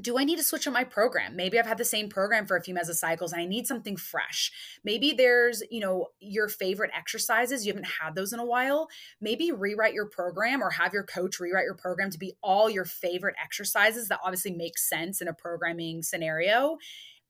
do 0.00 0.18
I 0.18 0.24
need 0.24 0.36
to 0.36 0.42
switch 0.42 0.66
up 0.66 0.72
my 0.72 0.84
program? 0.84 1.36
Maybe 1.36 1.58
I've 1.58 1.66
had 1.66 1.78
the 1.78 1.84
same 1.84 2.08
program 2.08 2.46
for 2.46 2.56
a 2.56 2.62
few 2.62 2.74
mesocycles 2.74 3.32
and 3.32 3.40
I 3.40 3.46
need 3.46 3.66
something 3.66 3.96
fresh. 3.96 4.50
Maybe 4.82 5.12
there's, 5.12 5.62
you 5.70 5.80
know, 5.80 6.08
your 6.18 6.48
favorite 6.48 6.90
exercises, 6.96 7.64
you 7.64 7.72
haven't 7.72 7.90
had 8.02 8.16
those 8.16 8.32
in 8.32 8.40
a 8.40 8.44
while. 8.44 8.88
Maybe 9.20 9.52
rewrite 9.52 9.94
your 9.94 10.06
program 10.06 10.62
or 10.62 10.70
have 10.70 10.92
your 10.92 11.04
coach 11.04 11.38
rewrite 11.38 11.64
your 11.64 11.76
program 11.76 12.10
to 12.10 12.18
be 12.18 12.34
all 12.42 12.68
your 12.68 12.84
favorite 12.84 13.36
exercises 13.42 14.08
that 14.08 14.20
obviously 14.24 14.52
makes 14.52 14.88
sense 14.88 15.20
in 15.20 15.28
a 15.28 15.34
programming 15.34 16.02
scenario. 16.02 16.76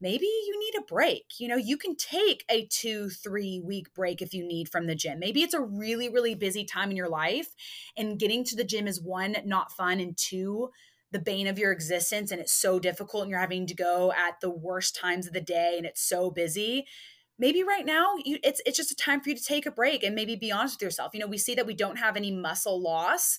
Maybe 0.01 0.27
you 0.27 0.59
need 0.59 0.79
a 0.79 0.85
break. 0.85 1.25
You 1.39 1.49
know, 1.49 1.57
you 1.57 1.77
can 1.77 1.97
take 1.97 2.45
a 2.51 2.67
two, 2.67 3.11
three 3.11 3.61
week 3.65 3.95
break 3.95 4.21
if 4.21 4.35
you 4.35 4.47
need 4.47 4.69
from 4.69 4.87
the 4.87 4.95
gym. 4.95 5.19
Maybe 5.19 5.43
it's 5.43 5.55
a 5.55 5.61
really, 5.61 6.09
really 6.09 6.35
busy 6.35 6.65
time 6.65 6.91
in 6.91 6.97
your 6.97 7.09
life 7.09 7.49
and 7.97 8.19
getting 8.19 8.45
to 8.45 8.57
the 8.57 8.65
gym 8.65 8.87
is 8.87 9.01
one, 9.01 9.37
not 9.45 9.73
fun, 9.73 10.01
and 10.01 10.17
two, 10.17 10.71
the 11.15 11.21
bane 11.21 11.47
of 11.47 11.59
your 11.59 11.71
existence 11.73 12.33
and 12.33 12.41
it's 12.41 12.53
so 12.53 12.81
difficult 12.81 13.23
and 13.23 13.31
you're 13.31 13.39
having 13.39 13.67
to 13.69 13.75
go 13.75 14.13
at 14.13 14.41
the 14.41 14.51
worst 14.51 14.97
times 14.97 15.29
of 15.29 15.33
the 15.33 15.41
day 15.41 15.77
and 15.77 15.87
it's 15.87 16.03
so 16.03 16.29
busy. 16.29 16.87
Maybe 17.39 17.63
right 17.63 17.87
now 17.87 18.17
you, 18.23 18.39
it's 18.43 18.61
it's 18.67 18.77
just 18.77 18.91
a 18.91 18.97
time 18.97 19.21
for 19.21 19.31
you 19.31 19.37
to 19.37 19.43
take 19.43 19.65
a 19.65 19.71
break 19.71 20.03
and 20.03 20.15
maybe 20.15 20.35
be 20.35 20.51
honest 20.51 20.77
with 20.77 20.83
yourself. 20.83 21.13
You 21.15 21.21
know 21.21 21.29
we 21.29 21.39
see 21.39 21.55
that 21.55 21.67
we 21.67 21.75
don't 21.75 22.01
have 22.01 22.17
any 22.17 22.33
muscle 22.33 22.83
loss 22.83 23.39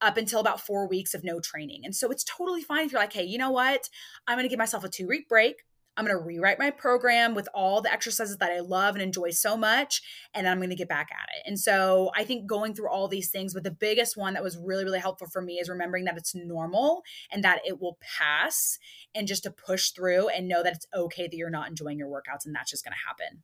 up 0.00 0.16
until 0.16 0.40
about 0.40 0.60
four 0.60 0.88
weeks 0.88 1.14
of 1.14 1.24
no 1.24 1.40
training. 1.40 1.82
And 1.84 1.94
so 1.94 2.10
it's 2.10 2.24
totally 2.24 2.62
fine 2.62 2.86
if 2.86 2.92
you're 2.92 3.00
like 3.00 3.12
hey 3.12 3.24
you 3.24 3.38
know 3.38 3.50
what? 3.50 3.90
I'm 4.28 4.36
going 4.36 4.44
to 4.44 4.48
give 4.48 4.58
myself 4.58 4.84
a 4.84 4.88
two 4.88 5.08
week 5.08 5.28
break 5.28 5.64
I'm 5.96 6.04
going 6.04 6.16
to 6.16 6.24
rewrite 6.24 6.58
my 6.58 6.70
program 6.70 7.34
with 7.34 7.48
all 7.54 7.80
the 7.80 7.92
exercises 7.92 8.36
that 8.38 8.50
I 8.50 8.60
love 8.60 8.94
and 8.94 9.02
enjoy 9.02 9.30
so 9.30 9.56
much, 9.56 10.02
and 10.34 10.48
I'm 10.48 10.58
going 10.58 10.70
to 10.70 10.76
get 10.76 10.88
back 10.88 11.08
at 11.10 11.28
it. 11.34 11.48
And 11.48 11.58
so 11.58 12.10
I 12.14 12.24
think 12.24 12.46
going 12.46 12.74
through 12.74 12.90
all 12.90 13.08
these 13.08 13.30
things, 13.30 13.54
but 13.54 13.64
the 13.64 13.70
biggest 13.70 14.16
one 14.16 14.34
that 14.34 14.42
was 14.42 14.58
really, 14.58 14.84
really 14.84 14.98
helpful 14.98 15.26
for 15.26 15.40
me 15.40 15.54
is 15.54 15.68
remembering 15.68 16.04
that 16.04 16.16
it's 16.16 16.34
normal 16.34 17.02
and 17.32 17.42
that 17.44 17.60
it 17.64 17.80
will 17.80 17.98
pass 18.18 18.78
and 19.14 19.26
just 19.26 19.44
to 19.44 19.50
push 19.50 19.90
through 19.90 20.28
and 20.28 20.48
know 20.48 20.62
that 20.62 20.74
it's 20.74 20.86
okay 20.94 21.26
that 21.26 21.36
you're 21.36 21.50
not 21.50 21.68
enjoying 21.68 21.98
your 21.98 22.08
workouts 22.08 22.44
and 22.44 22.54
that's 22.54 22.70
just 22.70 22.84
going 22.84 22.92
to 22.92 23.06
happen. 23.06 23.42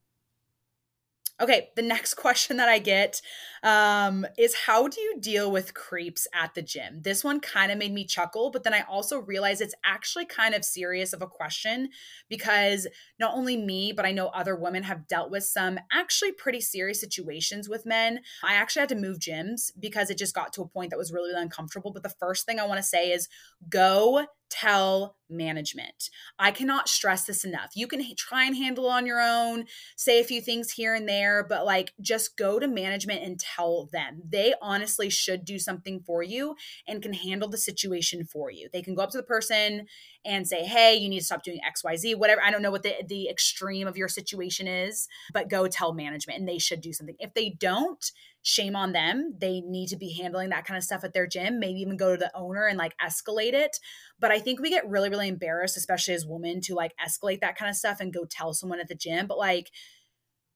Okay, 1.42 1.70
the 1.74 1.82
next 1.82 2.14
question 2.22 2.56
that 2.58 2.68
I 2.68 2.78
get 2.78 3.20
um, 3.64 4.24
is 4.38 4.54
how 4.54 4.86
do 4.86 5.00
you 5.00 5.18
deal 5.20 5.50
with 5.50 5.74
creeps 5.74 6.28
at 6.32 6.54
the 6.54 6.62
gym? 6.62 7.02
This 7.02 7.24
one 7.24 7.40
kind 7.40 7.72
of 7.72 7.78
made 7.78 7.92
me 7.92 8.04
chuckle, 8.04 8.50
but 8.50 8.62
then 8.62 8.72
I 8.72 8.82
also 8.88 9.18
realized 9.18 9.60
it's 9.60 9.74
actually 9.84 10.24
kind 10.24 10.54
of 10.54 10.64
serious 10.64 11.12
of 11.12 11.20
a 11.20 11.26
question 11.26 11.88
because 12.28 12.86
not 13.18 13.34
only 13.34 13.56
me, 13.56 13.92
but 13.92 14.06
I 14.06 14.12
know 14.12 14.28
other 14.28 14.54
women 14.54 14.84
have 14.84 15.08
dealt 15.08 15.30
with 15.32 15.42
some 15.42 15.80
actually 15.92 16.32
pretty 16.32 16.60
serious 16.60 17.00
situations 17.00 17.68
with 17.68 17.84
men. 17.84 18.20
I 18.44 18.54
actually 18.54 18.80
had 18.80 18.88
to 18.90 18.94
move 18.94 19.18
gyms 19.18 19.72
because 19.78 20.10
it 20.10 20.18
just 20.18 20.34
got 20.34 20.52
to 20.54 20.62
a 20.62 20.68
point 20.68 20.90
that 20.90 20.98
was 20.98 21.12
really, 21.12 21.30
really 21.30 21.42
uncomfortable. 21.42 21.92
But 21.92 22.04
the 22.04 22.14
first 22.20 22.46
thing 22.46 22.60
I 22.60 22.66
want 22.66 22.78
to 22.78 22.86
say 22.86 23.10
is 23.10 23.28
go 23.68 24.26
tell 24.52 25.16
management. 25.30 26.10
I 26.38 26.50
cannot 26.50 26.88
stress 26.88 27.24
this 27.24 27.44
enough. 27.44 27.70
You 27.74 27.86
can 27.86 28.04
try 28.16 28.44
and 28.44 28.56
handle 28.56 28.86
on 28.86 29.06
your 29.06 29.20
own, 29.20 29.64
say 29.96 30.20
a 30.20 30.24
few 30.24 30.40
things 30.40 30.72
here 30.72 30.94
and 30.94 31.08
there, 31.08 31.44
but 31.48 31.64
like 31.64 31.94
just 32.00 32.36
go 32.36 32.58
to 32.58 32.68
management 32.68 33.22
and 33.22 33.40
tell 33.40 33.88
them. 33.92 34.22
They 34.28 34.54
honestly 34.60 35.08
should 35.08 35.44
do 35.44 35.58
something 35.58 36.00
for 36.06 36.22
you 36.22 36.54
and 36.86 37.02
can 37.02 37.14
handle 37.14 37.48
the 37.48 37.58
situation 37.58 38.24
for 38.24 38.50
you. 38.50 38.68
They 38.72 38.82
can 38.82 38.94
go 38.94 39.02
up 39.02 39.10
to 39.10 39.18
the 39.18 39.22
person 39.22 39.86
and 40.24 40.46
say, 40.46 40.64
"Hey, 40.64 40.94
you 40.96 41.08
need 41.08 41.20
to 41.20 41.24
stop 41.24 41.42
doing 41.42 41.60
XYZ, 41.64 42.14
whatever. 42.14 42.42
I 42.42 42.50
don't 42.50 42.62
know 42.62 42.70
what 42.70 42.82
the 42.82 42.94
the 43.06 43.28
extreme 43.28 43.86
of 43.86 43.96
your 43.96 44.08
situation 44.08 44.66
is, 44.68 45.08
but 45.32 45.48
go 45.48 45.66
tell 45.68 45.92
management 45.92 46.38
and 46.38 46.48
they 46.48 46.58
should 46.58 46.80
do 46.80 46.92
something. 46.92 47.16
If 47.18 47.34
they 47.34 47.50
don't, 47.50 48.04
shame 48.42 48.76
on 48.76 48.92
them. 48.92 49.34
They 49.38 49.60
need 49.60 49.88
to 49.88 49.96
be 49.96 50.12
handling 50.12 50.50
that 50.50 50.64
kind 50.64 50.76
of 50.76 50.84
stuff 50.84 51.04
at 51.04 51.14
their 51.14 51.26
gym, 51.26 51.58
maybe 51.60 51.80
even 51.80 51.96
go 51.96 52.12
to 52.12 52.18
the 52.18 52.36
owner 52.36 52.66
and 52.66 52.76
like 52.78 52.94
escalate 52.98 53.54
it. 53.54 53.78
But 54.18 54.32
I 54.32 54.38
think 54.38 54.60
we 54.60 54.70
get 54.70 54.88
really, 54.88 55.08
really 55.08 55.28
embarrassed, 55.28 55.76
especially 55.76 56.14
as 56.14 56.26
women, 56.26 56.60
to 56.62 56.74
like 56.74 56.92
escalate 57.04 57.40
that 57.40 57.56
kind 57.56 57.70
of 57.70 57.76
stuff 57.76 58.00
and 58.00 58.12
go 58.12 58.24
tell 58.28 58.52
someone 58.52 58.80
at 58.80 58.88
the 58.88 58.94
gym. 58.94 59.26
But 59.26 59.38
like, 59.38 59.70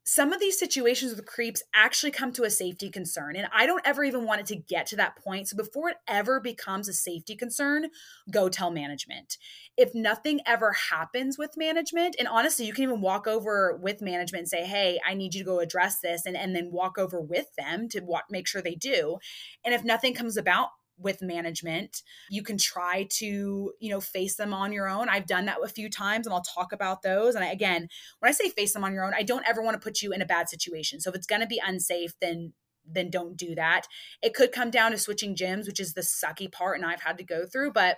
some 0.09 0.33
of 0.33 0.39
these 0.39 0.57
situations 0.57 1.13
with 1.13 1.27
creeps 1.27 1.65
actually 1.75 2.13
come 2.13 2.33
to 2.33 2.45
a 2.45 2.51
safety 2.51 2.91
concern. 2.91 3.35
And 3.35 3.49
I 3.53 3.67
don't 3.67 3.85
ever 3.85 4.05
even 4.05 4.25
want 4.25 4.41
it 4.41 4.47
to 4.47 4.57
get 4.57 4.87
to 4.87 4.97
that 4.97 5.17
point. 5.17 5.49
So 5.49 5.57
before 5.57 5.91
it 5.91 5.97
ever 6.07 6.39
becomes 6.39 6.89
a 6.89 6.93
safety 6.93 7.35
concern, 7.35 7.89
go 8.31 8.49
tell 8.49 8.71
management. 8.71 9.37
If 9.77 9.97
nothing 9.97 10.41
ever 10.47 10.73
happens 10.91 11.37
with 11.37 11.57
management, 11.57 12.15
and 12.21 12.29
honestly, 12.29 12.67
you 12.67 12.73
can 12.73 12.85
even 12.85 13.01
walk 13.01 13.27
over 13.27 13.77
with 13.83 14.01
management 14.01 14.43
and 14.43 14.49
say, 14.49 14.65
hey, 14.65 15.01
I 15.05 15.15
need 15.15 15.35
you 15.35 15.41
to 15.41 15.51
go 15.51 15.59
address 15.59 15.99
this, 15.99 16.25
and, 16.25 16.37
and 16.37 16.55
then 16.55 16.71
walk 16.71 16.99
over 16.99 17.21
with 17.21 17.47
them 17.59 17.89
to 17.89 18.01
walk, 18.01 18.27
make 18.31 18.47
sure 18.47 18.63
they 18.63 18.77
do. 18.77 19.19
And 19.65 19.75
if 19.75 19.83
nothing 19.83 20.15
comes 20.15 20.37
about, 20.37 20.69
with 20.99 21.23
management. 21.23 22.03
You 22.31 22.43
can 22.43 22.59
try 22.59 23.07
to, 23.19 23.73
you 23.79 23.91
know, 23.91 24.01
face 24.01 24.37
them 24.37 24.55
on 24.55 24.73
your 24.73 24.89
own. 24.89 25.09
I've 25.09 25.27
done 25.27 25.47
that 25.47 25.59
a 25.63 25.69
few 25.69 25.91
times 25.91 26.27
and 26.27 26.35
I'll 26.35 26.43
talk 26.43 26.73
about 26.73 27.03
those. 27.03 27.35
And 27.35 27.45
I, 27.45 27.49
again, 27.49 27.89
when 28.21 28.29
I 28.29 28.33
say 28.33 28.49
face 28.49 28.73
them 28.73 28.85
on 28.85 28.93
your 28.93 29.05
own, 29.05 29.13
I 29.15 29.23
don't 29.23 29.47
ever 29.47 29.63
want 29.63 29.75
to 29.75 29.85
put 29.85 30.03
you 30.03 30.13
in 30.13 30.23
a 30.23 30.27
bad 30.27 30.49
situation. 30.49 31.01
So 31.01 31.11
if 31.11 31.17
it's 31.17 31.27
going 31.27 31.43
to 31.43 31.47
be 31.47 31.61
unsafe, 31.65 32.13
then 32.21 32.53
then 32.89 33.11
don't 33.11 33.37
do 33.37 33.53
that. 33.57 33.83
It 34.23 34.33
could 34.33 34.53
come 34.53 34.71
down 34.71 34.93
to 34.93 34.99
switching 34.99 35.35
gyms, 35.35 35.67
which 35.67 35.81
is 35.81 35.95
the 35.95 36.03
sucky 36.03 36.51
part 36.51 36.79
and 36.79 36.87
I've 36.87 37.03
had 37.03 37.19
to 37.19 37.25
go 37.25 37.45
through, 37.45 37.73
but 37.73 37.97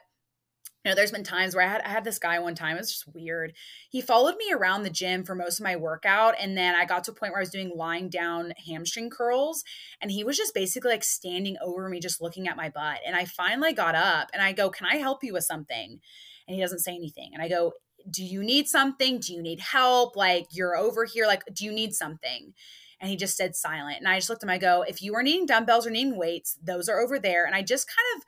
you 0.84 0.90
know, 0.90 0.94
there's 0.94 1.10
been 1.10 1.24
times 1.24 1.54
where 1.54 1.64
I 1.64 1.68
had 1.68 1.80
I 1.82 1.88
had 1.88 2.04
this 2.04 2.20
guy 2.20 2.38
one 2.38 2.54
time. 2.54 2.76
It 2.76 2.80
was 2.80 2.92
just 2.92 3.12
weird. 3.12 3.52
He 3.90 4.00
followed 4.00 4.36
me 4.36 4.52
around 4.52 4.82
the 4.84 4.90
gym 4.90 5.24
for 5.24 5.34
most 5.34 5.58
of 5.58 5.64
my 5.64 5.74
workout, 5.76 6.34
and 6.40 6.56
then 6.56 6.76
I 6.76 6.84
got 6.84 7.04
to 7.04 7.10
a 7.10 7.14
point 7.14 7.32
where 7.32 7.40
I 7.40 7.42
was 7.42 7.50
doing 7.50 7.72
lying 7.74 8.08
down 8.08 8.52
hamstring 8.66 9.10
curls, 9.10 9.64
and 10.00 10.10
he 10.10 10.22
was 10.22 10.36
just 10.36 10.54
basically 10.54 10.92
like 10.92 11.04
standing 11.04 11.56
over 11.60 11.88
me, 11.88 11.98
just 11.98 12.22
looking 12.22 12.46
at 12.46 12.56
my 12.56 12.68
butt. 12.68 13.00
And 13.04 13.16
I 13.16 13.24
finally 13.24 13.72
got 13.72 13.96
up 13.96 14.28
and 14.32 14.40
I 14.40 14.52
go, 14.52 14.70
"Can 14.70 14.86
I 14.86 14.96
help 14.96 15.24
you 15.24 15.32
with 15.32 15.44
something?" 15.44 16.00
And 16.46 16.54
he 16.54 16.60
doesn't 16.60 16.80
say 16.80 16.94
anything. 16.94 17.30
And 17.34 17.42
I 17.42 17.48
go, 17.48 17.72
"Do 18.08 18.24
you 18.24 18.42
need 18.42 18.68
something? 18.68 19.18
Do 19.18 19.34
you 19.34 19.42
need 19.42 19.60
help? 19.60 20.14
Like 20.16 20.46
you're 20.52 20.76
over 20.76 21.04
here. 21.04 21.26
Like, 21.26 21.42
do 21.52 21.64
you 21.64 21.72
need 21.72 21.94
something?" 21.94 22.54
And 23.00 23.10
he 23.10 23.16
just 23.16 23.36
said 23.36 23.56
silent. 23.56 23.98
And 23.98 24.08
I 24.08 24.18
just 24.18 24.30
looked 24.30 24.42
at 24.44 24.46
him. 24.46 24.54
I 24.54 24.58
go, 24.58 24.82
"If 24.82 25.02
you 25.02 25.14
are 25.16 25.22
needing 25.24 25.46
dumbbells 25.46 25.86
or 25.86 25.90
needing 25.90 26.16
weights, 26.16 26.56
those 26.62 26.88
are 26.88 27.00
over 27.00 27.18
there." 27.18 27.44
And 27.46 27.54
I 27.54 27.62
just 27.62 27.88
kind 27.88 28.06
of 28.16 28.24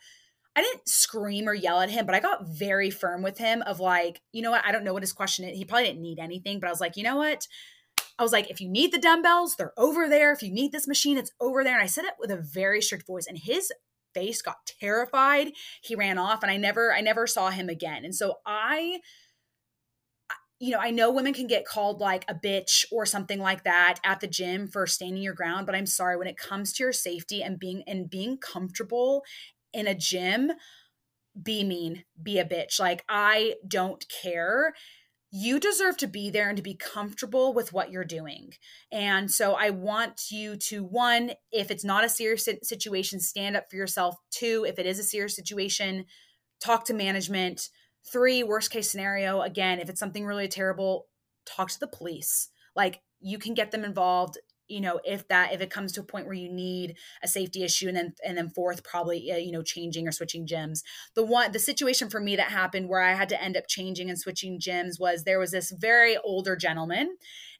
I 0.57 0.63
didn't 0.63 0.89
scream 0.89 1.49
or 1.49 1.55
yell 1.55 1.81
at 1.81 1.91
him, 1.91 2.07
but 2.07 2.15
I 2.15 2.21
got 2.21 2.49
very 2.49 2.91
firm 2.91 3.23
with 3.23 3.39
him 3.39 3.63
of 3.63 3.79
like, 3.79 4.21
you 4.33 4.43
know 4.43 4.51
what? 4.51 4.65
I 4.65 4.73
don't 4.73 4.85
know 4.85 4.93
what 4.93 5.03
his 5.03 5.13
question 5.13 5.45
is. 5.45 5.57
He 5.57 5.65
probably 5.65 5.87
didn't 5.87 6.03
need 6.03 6.19
anything, 6.19 6.59
but 6.59 6.67
I 6.67 6.71
was 6.71 6.81
like, 6.81 6.97
you 6.97 7.05
know 7.05 7.17
what? 7.17 7.47
I 8.19 8.23
was 8.23 8.33
like, 8.33 8.51
if 8.51 8.61
you 8.61 8.69
need 8.69 8.93
the 8.93 8.99
dumbbells, 8.99 9.57
they're 9.57 9.73
over 9.79 10.09
there. 10.09 10.33
If 10.33 10.43
you 10.43 10.53
need 10.53 10.73
this 10.73 10.89
machine, 10.89 11.17
it's 11.17 11.33
over 11.41 11.65
there. 11.65 11.75
And 11.75 11.83
I 11.83 11.87
said 11.87 12.05
it 12.05 12.15
with 12.19 12.31
a 12.31 12.37
very 12.37 12.83
strict 12.83 13.07
voice, 13.07 13.27
and 13.27 13.39
his 13.39 13.73
face 14.13 14.43
got 14.43 14.57
terrified. 14.81 15.53
He 15.83 15.95
ran 15.95 16.19
off, 16.19 16.43
and 16.43 16.51
I 16.51 16.57
never, 16.57 16.93
I 16.93 17.01
never 17.01 17.27
saw 17.27 17.51
him 17.51 17.69
again. 17.69 18.05
And 18.05 18.15
so 18.15 18.35
I, 18.45 19.01
you 20.59 20.73
know, 20.73 20.79
I 20.79 20.91
know 20.91 21.11
women 21.11 21.33
can 21.33 21.47
get 21.47 21.65
called 21.65 22.01
like 22.01 22.25
a 22.29 22.35
bitch 22.35 22.85
or 22.93 23.07
something 23.07 23.39
like 23.39 23.65
that 23.65 24.01
at 24.05 24.21
the 24.21 24.27
gym 24.27 24.67
for 24.67 24.87
standing 24.87 25.23
your 25.23 25.33
ground, 25.33 25.65
but 25.65 25.75
I'm 25.75 25.87
sorry 25.87 26.19
when 26.19 26.27
it 26.27 26.37
comes 26.37 26.75
to 26.75 26.83
your 26.83 26.93
safety 26.93 27.43
and 27.43 27.59
being 27.59 27.83
and 27.87 28.11
being 28.11 28.37
comfortable 28.37 29.23
in 29.73 29.87
a 29.87 29.95
gym, 29.95 30.53
be 31.41 31.65
mean, 31.65 32.05
be 32.21 32.39
a 32.39 32.45
bitch. 32.45 32.81
Like, 32.81 33.05
I 33.09 33.55
don't 33.67 34.05
care. 34.23 34.75
You 35.31 35.61
deserve 35.61 35.97
to 35.99 36.09
be 36.09 36.29
there 36.29 36.49
and 36.49 36.57
to 36.57 36.63
be 36.63 36.75
comfortable 36.75 37.55
with 37.55 37.73
what 37.73 37.93
you're 37.93 38.05
doing. 38.05 38.51
And 38.91 39.31
so 39.31 39.55
I 39.55 39.71
want 39.71 40.23
you 40.31 40.57
to, 40.57 40.83
one, 40.83 41.33
if 41.53 41.71
it's 41.71 41.85
not 41.85 42.05
a 42.05 42.09
serious 42.09 42.49
situation, 42.65 43.21
stand 43.21 43.57
up 43.57 43.71
for 43.71 43.77
yourself. 43.77 44.17
Two, 44.33 44.65
if 44.67 44.79
it 44.79 44.87
is 44.87 44.99
a 44.99 45.05
serious 45.05 45.37
situation, 45.37 46.07
talk 46.61 46.85
to 46.87 46.95
management. 46.95 47.69
Three, 48.13 48.43
worst 48.43 48.73
case 48.73 48.91
scenario, 48.91 49.41
again, 49.43 49.79
if 49.79 49.89
it's 49.89 50.01
something 50.01 50.27
really 50.27 50.49
terrible, 50.49 51.07
talk 51.47 51.71
to 51.71 51.79
the 51.79 51.87
police. 51.87 52.49
Like, 52.75 53.03
you 53.21 53.39
can 53.39 53.55
get 53.55 53.71
them 53.71 53.85
involved 53.85 54.39
you 54.71 54.81
know 54.81 55.01
if 55.05 55.27
that 55.29 55.53
if 55.53 55.61
it 55.61 55.71
comes 55.71 55.93
to 55.93 56.01
a 56.01 56.05
point 56.05 56.27
where 56.27 56.35
you 56.35 56.49
need 56.51 56.97
a 57.23 57.29
safety 57.29 57.63
issue 57.63 57.89
and 57.89 57.97
then 57.97 58.15
and 58.25 58.39
then 58.39 58.49
fourth 58.49 58.83
probably 58.85 59.31
uh, 59.33 59.37
you 59.37 59.53
know 59.53 59.63
changing 59.63 60.07
or 60.07 60.13
switching 60.13 60.47
gyms. 60.47 60.83
The 61.15 61.25
one 61.25 61.53
the 61.53 61.59
situation 61.59 62.09
for 62.09 62.21
me 62.21 62.37
that 62.37 62.51
happened 62.51 62.89
where 62.89 63.03
i 63.03 63.13
had 63.13 63.29
to 63.31 63.43
end 63.43 63.57
up 63.57 63.67
changing 63.69 64.09
and 64.09 64.19
switching 64.19 64.59
gyms 64.59 64.99
was 64.99 65.25
there 65.25 65.39
was 65.39 65.51
this 65.51 65.71
very 65.71 66.17
older 66.19 66.57
gentleman 66.57 67.01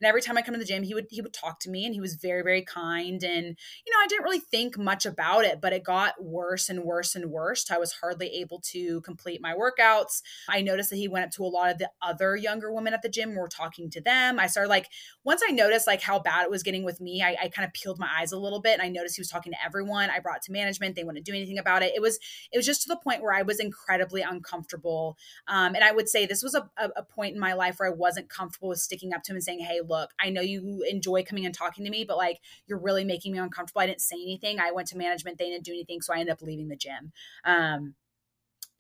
and 0.01 0.09
every 0.09 0.23
time 0.23 0.39
i 0.39 0.43
come 0.43 0.55
to 0.55 0.59
the 0.59 0.65
gym 0.65 0.83
he 0.83 0.95
would 0.95 1.07
he 1.11 1.21
would 1.21 1.33
talk 1.33 1.61
to 1.61 1.71
me 1.71 1.85
and 1.85 1.95
he 1.95 2.01
was 2.01 2.15
very 2.15 2.43
very 2.43 2.63
kind 2.63 3.23
and 3.23 3.47
you 3.87 3.93
know 3.93 3.99
i 4.03 4.07
didn't 4.09 4.25
really 4.25 4.41
think 4.41 4.79
much 4.79 5.05
about 5.05 5.45
it 5.45 5.61
but 5.61 5.73
it 5.73 5.85
got 5.85 6.15
worse 6.23 6.69
and 6.69 6.85
worse 6.85 7.15
and 7.15 7.31
worse. 7.31 7.71
I 7.71 7.79
was 7.79 7.93
hardly 7.93 8.29
able 8.29 8.61
to 8.73 9.01
complete 9.03 9.41
my 9.41 9.55
workouts. 9.55 10.23
I 10.49 10.63
noticed 10.63 10.91
that 10.91 10.97
he 10.97 11.09
went 11.09 11.27
up 11.27 11.31
to 11.33 11.45
a 11.45 11.47
lot 11.47 11.71
of 11.71 11.79
the 11.79 11.91
other 12.03 12.37
younger 12.37 12.73
women 12.73 12.95
at 12.95 13.03
the 13.03 13.09
gym 13.09 13.35
were 13.35 13.49
talking 13.49 13.91
to 13.91 14.01
them. 14.01 14.39
I 14.39 14.47
started 14.47 14.69
like 14.69 14.87
once 15.25 15.43
i 15.47 15.53
noticed 15.53 15.87
like 15.87 16.03
how 16.03 16.19
bad 16.19 16.45
it 16.45 16.51
was 16.51 16.63
getting 16.63 16.85
with 16.85 17.00
me, 17.01 17.23
I, 17.23 17.37
I 17.43 17.49
kind 17.49 17.67
of 17.67 17.73
peeled 17.73 17.99
my 17.99 18.09
eyes 18.19 18.33
a 18.33 18.39
little 18.39 18.61
bit 18.61 18.75
and 18.75 18.83
I 18.83 18.89
noticed 18.89 19.17
he 19.17 19.21
was 19.21 19.29
talking 19.29 19.53
to 19.53 19.65
everyone. 19.65 20.11
I 20.11 20.21
brought 20.21 20.43
to 20.43 20.53
management. 20.53 20.97
They 20.97 21.05
wouldn't 21.05 21.25
do 21.25 21.33
anything 21.33 21.59
about 21.59 21.83
it. 21.83 21.93
It 21.95 22.01
was, 22.01 22.19
it 22.53 22.59
was 22.59 22.67
just 22.67 22.83
to 22.83 22.89
the 22.89 22.97
point 22.97 23.23
where 23.23 23.33
I 23.33 23.43
was 23.43 23.61
incredibly 23.61 24.23
uncomfortable. 24.23 25.17
Um, 25.49 25.75
and 25.75 25.85
I 25.85 25.93
would 25.93 26.09
say 26.09 26.27
this 26.27 26.43
was 26.43 26.55
a, 26.55 26.71
a, 26.77 26.91
a 26.97 27.03
point 27.03 27.35
in 27.35 27.41
my 27.41 27.53
life 27.53 27.79
where 27.79 27.89
I 27.89 27.95
wasn't 27.95 28.29
comfortable 28.29 28.69
with 28.69 28.81
sticking 28.81 29.13
up 29.13 29.23
to 29.25 29.33
him 29.33 29.37
and 29.37 29.45
saying, 29.45 29.61
Hey, 29.61 29.81
look, 29.87 30.11
I 30.21 30.31
know 30.31 30.41
you 30.41 30.85
enjoy 30.89 31.25
coming 31.25 31.47
and 31.47 31.55
talking 31.55 31.85
to 31.85 31.91
me, 31.91 32.05
but 32.05 32.17
like, 32.17 32.41
you're 32.67 32.79
really 32.79 33.05
making 33.05 33.33
me 33.33 33.39
uncomfortable. 33.39 33.81
I 33.81 33.87
didn't 33.87 34.01
say 34.01 34.17
anything. 34.17 34.61
I 34.61 34.73
went 34.73 34.89
to 34.89 34.97
management. 34.97 35.39
They 35.39 35.51
didn't 35.51 35.65
do 35.65 35.73
anything. 35.73 36.01
So 36.01 36.13
I 36.13 36.19
ended 36.19 36.33
up 36.33 36.43
leaving 36.43 36.69
the 36.69 36.77
gym. 36.77 37.13
Um, 37.45 37.95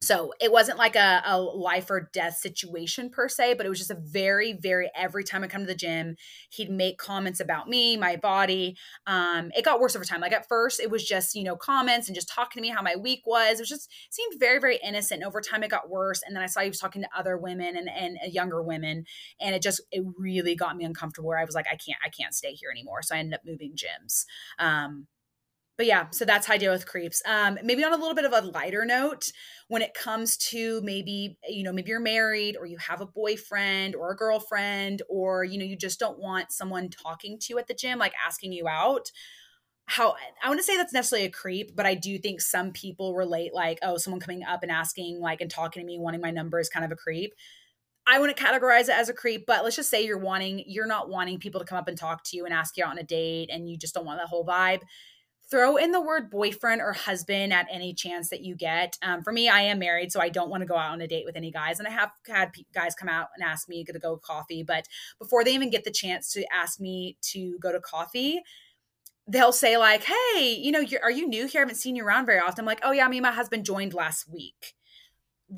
so 0.02 0.32
it 0.40 0.50
wasn't 0.50 0.78
like 0.78 0.96
a, 0.96 1.22
a 1.26 1.38
life 1.38 1.90
or 1.90 2.08
death 2.12 2.38
situation 2.38 3.10
per 3.10 3.28
se, 3.28 3.54
but 3.54 3.66
it 3.66 3.68
was 3.68 3.78
just 3.78 3.90
a 3.90 3.98
very, 4.00 4.54
very 4.54 4.90
every 4.96 5.24
time 5.24 5.44
I 5.44 5.46
come 5.46 5.60
to 5.60 5.66
the 5.66 5.74
gym, 5.74 6.16
he'd 6.50 6.70
make 6.70 6.96
comments 6.96 7.38
about 7.38 7.68
me, 7.68 7.98
my 7.98 8.16
body. 8.16 8.76
Um, 9.06 9.50
it 9.54 9.62
got 9.62 9.78
worse 9.78 9.94
over 9.94 10.04
time. 10.06 10.22
Like 10.22 10.32
at 10.32 10.48
first, 10.48 10.80
it 10.80 10.90
was 10.90 11.04
just, 11.06 11.34
you 11.34 11.44
know, 11.44 11.54
comments 11.54 12.08
and 12.08 12.14
just 12.14 12.30
talking 12.30 12.62
to 12.62 12.66
me 12.66 12.72
how 12.72 12.80
my 12.80 12.96
week 12.96 13.20
was. 13.26 13.58
It 13.58 13.62
was 13.62 13.68
just 13.68 13.92
seemed 14.08 14.40
very, 14.40 14.58
very 14.58 14.78
innocent. 14.82 15.20
And 15.20 15.28
over 15.28 15.42
time 15.42 15.62
it 15.62 15.70
got 15.70 15.90
worse. 15.90 16.22
And 16.26 16.34
then 16.34 16.42
I 16.42 16.46
saw 16.46 16.60
he 16.60 16.68
was 16.68 16.80
talking 16.80 17.02
to 17.02 17.08
other 17.14 17.36
women 17.36 17.76
and, 17.76 17.90
and 17.90 18.32
younger 18.32 18.62
women. 18.62 19.04
And 19.38 19.54
it 19.54 19.60
just 19.60 19.82
it 19.92 20.02
really 20.16 20.56
got 20.56 20.78
me 20.78 20.86
uncomfortable 20.86 21.28
where 21.28 21.38
I 21.38 21.44
was 21.44 21.54
like, 21.54 21.66
I 21.66 21.76
can't, 21.76 21.98
I 22.02 22.08
can't 22.08 22.34
stay 22.34 22.52
here 22.52 22.70
anymore. 22.70 23.02
So 23.02 23.14
I 23.14 23.18
ended 23.18 23.34
up 23.34 23.42
moving 23.44 23.74
gyms. 23.74 24.24
Um, 24.58 25.08
but 25.80 25.86
yeah, 25.86 26.08
so 26.10 26.26
that's 26.26 26.46
how 26.46 26.52
I 26.52 26.58
deal 26.58 26.72
with 26.72 26.84
creeps. 26.84 27.22
Um, 27.24 27.58
maybe 27.64 27.82
on 27.82 27.94
a 27.94 27.96
little 27.96 28.14
bit 28.14 28.26
of 28.26 28.34
a 28.34 28.46
lighter 28.46 28.84
note, 28.84 29.32
when 29.68 29.80
it 29.80 29.94
comes 29.94 30.36
to 30.50 30.82
maybe, 30.82 31.38
you 31.48 31.62
know, 31.62 31.72
maybe 31.72 31.88
you're 31.88 32.00
married 32.00 32.58
or 32.58 32.66
you 32.66 32.76
have 32.76 33.00
a 33.00 33.06
boyfriend 33.06 33.96
or 33.96 34.12
a 34.12 34.14
girlfriend, 34.14 35.00
or, 35.08 35.42
you 35.42 35.58
know, 35.58 35.64
you 35.64 35.78
just 35.78 35.98
don't 35.98 36.18
want 36.18 36.52
someone 36.52 36.90
talking 36.90 37.38
to 37.38 37.46
you 37.48 37.58
at 37.58 37.66
the 37.66 37.72
gym, 37.72 37.98
like 37.98 38.12
asking 38.26 38.52
you 38.52 38.68
out. 38.68 39.10
How 39.86 40.16
I 40.44 40.48
want 40.48 40.60
to 40.60 40.64
say 40.64 40.76
that's 40.76 40.92
necessarily 40.92 41.28
a 41.28 41.30
creep, 41.30 41.74
but 41.74 41.86
I 41.86 41.94
do 41.94 42.18
think 42.18 42.42
some 42.42 42.72
people 42.72 43.14
relate 43.14 43.54
like, 43.54 43.78
oh, 43.80 43.96
someone 43.96 44.20
coming 44.20 44.44
up 44.44 44.62
and 44.62 44.70
asking, 44.70 45.18
like, 45.18 45.40
and 45.40 45.50
talking 45.50 45.80
to 45.80 45.86
me, 45.86 45.98
wanting 45.98 46.20
my 46.20 46.30
number 46.30 46.60
is 46.60 46.68
kind 46.68 46.84
of 46.84 46.92
a 46.92 46.96
creep. 46.96 47.32
I 48.06 48.18
wouldn't 48.18 48.38
categorize 48.38 48.90
it 48.90 48.98
as 48.98 49.08
a 49.08 49.14
creep, 49.14 49.46
but 49.46 49.64
let's 49.64 49.76
just 49.76 49.88
say 49.88 50.04
you're 50.04 50.18
wanting, 50.18 50.62
you're 50.66 50.86
not 50.86 51.08
wanting 51.08 51.38
people 51.38 51.58
to 51.58 51.66
come 51.66 51.78
up 51.78 51.88
and 51.88 51.96
talk 51.96 52.22
to 52.24 52.36
you 52.36 52.44
and 52.44 52.52
ask 52.52 52.76
you 52.76 52.84
out 52.84 52.90
on 52.90 52.98
a 52.98 53.02
date 53.02 53.48
and 53.50 53.66
you 53.66 53.78
just 53.78 53.94
don't 53.94 54.04
want 54.04 54.20
that 54.20 54.28
whole 54.28 54.44
vibe 54.44 54.80
throw 55.50 55.76
in 55.76 55.90
the 55.90 56.00
word 56.00 56.30
boyfriend 56.30 56.80
or 56.80 56.92
husband 56.92 57.52
at 57.52 57.66
any 57.70 57.92
chance 57.92 58.30
that 58.30 58.42
you 58.42 58.54
get. 58.54 58.96
Um, 59.02 59.22
for 59.22 59.32
me, 59.32 59.48
I 59.48 59.62
am 59.62 59.78
married, 59.78 60.12
so 60.12 60.20
I 60.20 60.28
don't 60.28 60.48
want 60.48 60.62
to 60.62 60.66
go 60.66 60.76
out 60.76 60.92
on 60.92 61.00
a 61.00 61.08
date 61.08 61.24
with 61.24 61.36
any 61.36 61.50
guys. 61.50 61.78
And 61.78 61.88
I 61.88 61.90
have 61.90 62.10
had 62.26 62.52
guys 62.72 62.94
come 62.94 63.08
out 63.08 63.28
and 63.34 63.44
ask 63.44 63.68
me 63.68 63.84
to 63.84 63.98
go 63.98 64.16
coffee, 64.16 64.62
but 64.62 64.86
before 65.18 65.44
they 65.44 65.54
even 65.54 65.70
get 65.70 65.84
the 65.84 65.90
chance 65.90 66.32
to 66.32 66.44
ask 66.54 66.80
me 66.80 67.16
to 67.32 67.58
go 67.58 67.72
to 67.72 67.80
coffee, 67.80 68.40
they'll 69.26 69.52
say 69.52 69.76
like, 69.76 70.04
"Hey, 70.04 70.54
you 70.54 70.72
know, 70.72 70.84
are 71.02 71.10
you 71.10 71.28
new 71.28 71.46
here? 71.46 71.60
I 71.60 71.62
haven't 71.62 71.76
seen 71.76 71.96
you 71.96 72.04
around 72.04 72.26
very 72.26 72.40
often." 72.40 72.62
I'm 72.62 72.66
like, 72.66 72.80
"Oh 72.82 72.92
yeah, 72.92 73.08
me 73.08 73.18
and 73.18 73.24
my 73.24 73.32
husband 73.32 73.64
joined 73.64 73.94
last 73.94 74.28
week." 74.28 74.74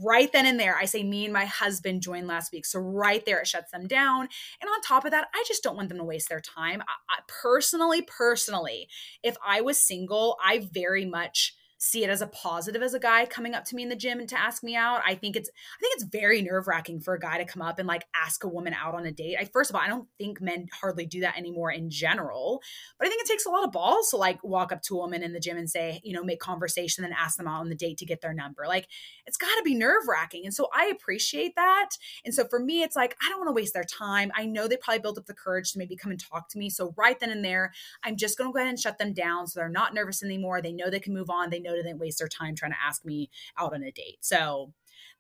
Right 0.00 0.33
then 0.33 0.46
and 0.46 0.59
there, 0.59 0.76
I 0.76 0.87
say, 0.87 1.02
me 1.02 1.24
and 1.24 1.33
my 1.33 1.44
husband 1.44 2.02
joined 2.02 2.26
last 2.26 2.52
week. 2.52 2.64
So 2.64 2.78
right 2.78 3.24
there, 3.26 3.40
it 3.40 3.46
shuts 3.46 3.70
them 3.70 3.87
down. 3.87 4.28
And 4.61 4.68
on 4.68 4.81
top 4.83 5.05
of 5.05 5.11
that, 5.11 5.28
I 5.35 5.44
just 5.46 5.62
don't 5.62 5.76
want 5.76 5.88
them 5.88 5.98
to 5.98 6.05
waste 6.05 6.28
their 6.28 6.40
time. 6.40 6.81
I, 6.83 6.92
I, 7.11 7.20
personally, 7.28 8.02
personally, 8.02 8.88
if 9.22 9.37
I 9.46 9.61
was 9.61 9.78
single, 9.78 10.38
I 10.42 10.68
very 10.72 11.05
much 11.05 11.55
see 11.85 12.05
it 12.05 12.11
as 12.11 12.23
a 12.23 12.29
positive 12.29 12.81
as 12.81 12.95
a 12.95 13.01
guy 13.01 13.27
coming 13.27 13.57
up 13.57 13.64
to 13.64 13.75
me 13.75 13.83
in 13.83 13.88
the 13.88 13.97
gym 13.97 14.21
and 14.21 14.29
to 14.29 14.40
ask 14.40 14.62
me 14.62 14.77
out. 14.77 15.03
I 15.05 15.16
think 15.16 15.35
it's 15.35 15.49
I 15.51 15.81
think 15.81 15.95
it's 15.97 16.05
very 16.05 16.40
nerve-wracking 16.40 17.01
for 17.01 17.14
a 17.14 17.18
guy 17.18 17.38
to 17.38 17.45
come 17.45 17.61
up 17.61 17.81
and 17.81 17.88
like 17.88 18.05
ask 18.14 18.45
a 18.45 18.49
woman 18.49 18.73
out 18.73 18.95
on 18.95 19.05
a 19.05 19.11
date. 19.11 19.37
I 19.40 19.47
first 19.47 19.68
of 19.68 19.75
all, 19.75 19.83
I 19.83 19.88
don't 19.88 20.07
think 20.16 20.40
men 20.40 20.68
hardly 20.81 21.07
do 21.07 21.23
that 21.23 21.37
anymore 21.37 21.73
in 21.73 21.90
general, 21.90 22.62
but 22.99 23.09
I 23.09 23.11
think 23.11 23.21
it 23.21 23.27
takes 23.29 23.47
a 23.47 23.51
lot 23.51 23.64
of 23.64 23.73
balls 23.73 24.11
to 24.11 24.16
like 24.16 24.45
walk 24.45 24.71
up 24.71 24.83
to 24.83 24.95
a 24.95 24.99
woman 24.99 25.25
in 25.25 25.33
the 25.33 25.40
gym 25.40 25.57
and 25.57 25.68
say, 25.68 26.01
you 26.05 26.12
know, 26.12 26.23
make 26.23 26.38
conversation 26.38 27.05
and 27.05 27.12
ask 27.12 27.37
them 27.37 27.49
out 27.49 27.59
on 27.59 27.68
the 27.68 27.75
date 27.75 27.99
to 27.99 28.07
get 28.07 28.21
their 28.21 28.33
number. 28.33 28.64
Like 28.68 28.87
it's 29.27 29.37
got 29.37 29.53
to 29.57 29.62
be 29.64 29.75
nerve-wracking. 29.75 30.45
And 30.45 30.55
so 30.55 30.68
I 30.73 30.87
appreciate 30.87 31.57
that. 31.57 31.88
And 32.25 32.33
so 32.33 32.45
for 32.49 32.61
me 32.61 32.85
it's 32.85 32.95
like 32.95 33.16
I 33.21 33.29
don't 33.29 33.40
want 33.40 33.49
to 33.49 33.61
waste 33.61 33.75
their 33.75 33.83
time. 33.83 34.31
I 34.37 34.47
know 34.47 34.68
they 34.68 34.77
probably 34.77 35.01
built 35.01 35.18
up 35.18 35.27
the 35.27 35.35
courage 35.35 35.73
to 35.73 35.81
maybe 35.81 35.97
come 35.97 36.12
and 36.12 36.21
talk 36.21 36.49
to 36.51 36.59
me. 36.59 36.71
So 36.71 36.95
right 36.97 37.18
then 37.18 37.31
and 37.31 37.45
there, 37.45 37.73
I'm 38.05 38.16
just 38.16 38.38
going 38.38 38.49
to 38.49 38.53
go 38.53 38.61
ahead 38.61 38.71
and 38.71 38.79
shut 38.79 38.99
them 38.99 39.14
down 39.14 39.49
so 39.49 39.59
they're 39.59 39.68
not 39.68 39.95
nervous 39.95 40.23
anymore. 40.23 40.62
They 40.62 40.73
know 40.73 40.88
they 40.88 41.01
can 41.01 41.12
move 41.12 41.29
on. 41.29 41.51
They 41.51 41.59
know 41.59 41.71
didn't 41.76 41.98
waste 41.98 42.18
their 42.18 42.28
time 42.28 42.54
trying 42.54 42.72
to 42.72 42.82
ask 42.85 43.04
me 43.04 43.30
out 43.58 43.74
on 43.74 43.82
a 43.82 43.90
date. 43.90 44.18
So 44.20 44.72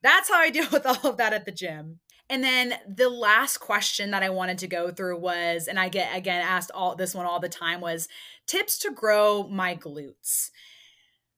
that's 0.02 0.28
how 0.28 0.38
I 0.38 0.50
deal 0.50 0.68
with 0.70 0.86
all 0.86 1.10
of 1.10 1.16
that 1.18 1.32
at 1.32 1.44
the 1.44 1.52
gym. 1.52 2.00
And 2.30 2.42
then 2.42 2.74
the 2.88 3.10
last 3.10 3.58
question 3.58 4.10
that 4.12 4.22
I 4.22 4.30
wanted 4.30 4.58
to 4.58 4.66
go 4.66 4.90
through 4.90 5.18
was, 5.18 5.66
and 5.66 5.78
I 5.78 5.88
get 5.88 6.16
again 6.16 6.42
asked 6.42 6.70
all 6.72 6.96
this 6.96 7.14
one 7.14 7.26
all 7.26 7.40
the 7.40 7.48
time 7.48 7.80
was 7.80 8.08
tips 8.46 8.78
to 8.80 8.90
grow 8.90 9.46
my 9.48 9.76
glutes. 9.76 10.50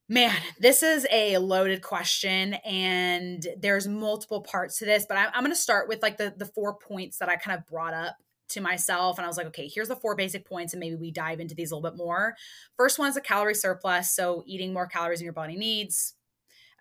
Man, 0.09 0.37
this 0.61 0.83
is 0.83 1.07
a 1.11 1.39
loaded 1.39 1.81
question, 1.83 2.55
and 2.65 3.45
there's 3.59 3.89
multiple 3.89 4.43
parts 4.43 4.79
to 4.79 4.85
this, 4.85 5.07
but 5.09 5.17
I'm, 5.17 5.31
I'm 5.35 5.43
going 5.43 5.51
to 5.51 5.57
start 5.57 5.89
with 5.89 6.03
like 6.03 6.19
the 6.19 6.33
the 6.37 6.47
four 6.47 6.77
points 6.77 7.19
that 7.19 7.29
I 7.29 7.37
kind 7.37 7.59
of 7.59 7.67
brought 7.67 7.95
up 7.95 8.17
to 8.51 8.61
myself 8.61 9.19
and 9.19 9.25
I 9.25 9.29
was 9.29 9.37
like, 9.37 9.47
okay, 9.49 9.71
here's 9.73 9.89
the 9.89 9.97
four 9.97 10.15
basic 10.15 10.47
points, 10.47 10.73
and 10.73 10.81
maybe 10.81 10.97
we 10.97 11.11
dive 11.11 11.41
into 11.41 11.55
these 11.55 11.71
a 11.71 11.77
little 11.77 11.91
bit 11.91 11.97
more. 11.97 12.37
First 12.77 12.99
one 12.99 13.09
is 13.09 13.17
a 13.17 13.21
calorie 13.21 13.55
surplus. 13.55 14.15
So, 14.15 14.43
eating 14.47 14.73
more 14.73 14.87
calories 14.87 15.19
than 15.21 15.25
your 15.25 15.33
body 15.33 15.57
needs. 15.57 16.15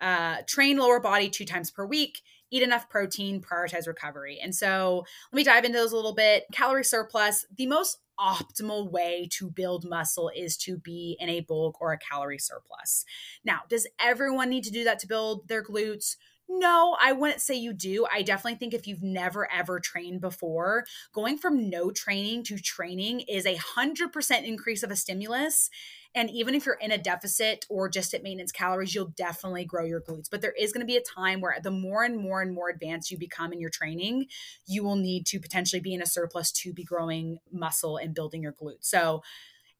Uh, 0.00 0.38
train 0.46 0.76
lower 0.76 1.00
body 1.00 1.30
two 1.30 1.44
times 1.44 1.70
per 1.70 1.86
week, 1.86 2.20
eat 2.50 2.62
enough 2.62 2.88
protein, 2.90 3.40
prioritize 3.40 3.86
recovery. 3.86 4.38
And 4.42 4.54
so, 4.54 5.04
let 5.32 5.36
me 5.36 5.44
dive 5.44 5.64
into 5.64 5.78
those 5.78 5.92
a 5.92 5.96
little 5.96 6.14
bit. 6.14 6.44
Calorie 6.52 6.84
surplus, 6.84 7.46
the 7.56 7.66
most 7.66 7.98
optimal 8.18 8.90
way 8.90 9.28
to 9.32 9.50
build 9.50 9.84
muscle 9.84 10.30
is 10.34 10.56
to 10.56 10.78
be 10.78 11.16
in 11.18 11.28
a 11.28 11.40
bulk 11.40 11.80
or 11.80 11.92
a 11.92 11.98
calorie 11.98 12.38
surplus. 12.38 13.04
Now, 13.44 13.62
does 13.68 13.86
everyone 13.98 14.50
need 14.50 14.64
to 14.64 14.70
do 14.70 14.84
that 14.84 14.98
to 15.00 15.08
build 15.08 15.48
their 15.48 15.64
glutes? 15.64 16.16
No, 16.48 16.96
I 17.00 17.12
wouldn't 17.12 17.40
say 17.40 17.54
you 17.54 17.72
do. 17.72 18.06
I 18.12 18.22
definitely 18.22 18.58
think 18.58 18.74
if 18.74 18.86
you've 18.86 19.02
never 19.02 19.50
ever 19.50 19.80
trained 19.80 20.20
before, 20.20 20.84
going 21.12 21.38
from 21.38 21.70
no 21.70 21.90
training 21.90 22.44
to 22.44 22.58
training 22.58 23.20
is 23.20 23.46
a 23.46 23.56
100% 23.56 24.44
increase 24.44 24.82
of 24.82 24.90
a 24.90 24.96
stimulus. 24.96 25.70
And 26.14 26.30
even 26.30 26.54
if 26.54 26.64
you're 26.64 26.78
in 26.80 26.92
a 26.92 26.98
deficit 26.98 27.64
or 27.68 27.88
just 27.88 28.14
at 28.14 28.22
maintenance 28.22 28.52
calories, 28.52 28.94
you'll 28.94 29.14
definitely 29.16 29.64
grow 29.64 29.84
your 29.84 30.00
glutes. 30.00 30.30
But 30.30 30.42
there 30.42 30.54
is 30.56 30.72
going 30.72 30.82
to 30.82 30.86
be 30.86 30.96
a 30.96 31.02
time 31.02 31.40
where 31.40 31.56
the 31.60 31.72
more 31.72 32.04
and 32.04 32.16
more 32.16 32.40
and 32.40 32.54
more 32.54 32.68
advanced 32.68 33.10
you 33.10 33.18
become 33.18 33.52
in 33.52 33.60
your 33.60 33.70
training, 33.70 34.26
you 34.66 34.84
will 34.84 34.96
need 34.96 35.26
to 35.26 35.40
potentially 35.40 35.80
be 35.80 35.94
in 35.94 36.02
a 36.02 36.06
surplus 36.06 36.52
to 36.52 36.72
be 36.72 36.84
growing 36.84 37.38
muscle 37.50 37.96
and 37.96 38.14
building 38.14 38.42
your 38.42 38.52
glutes. 38.52 38.84
So 38.84 39.22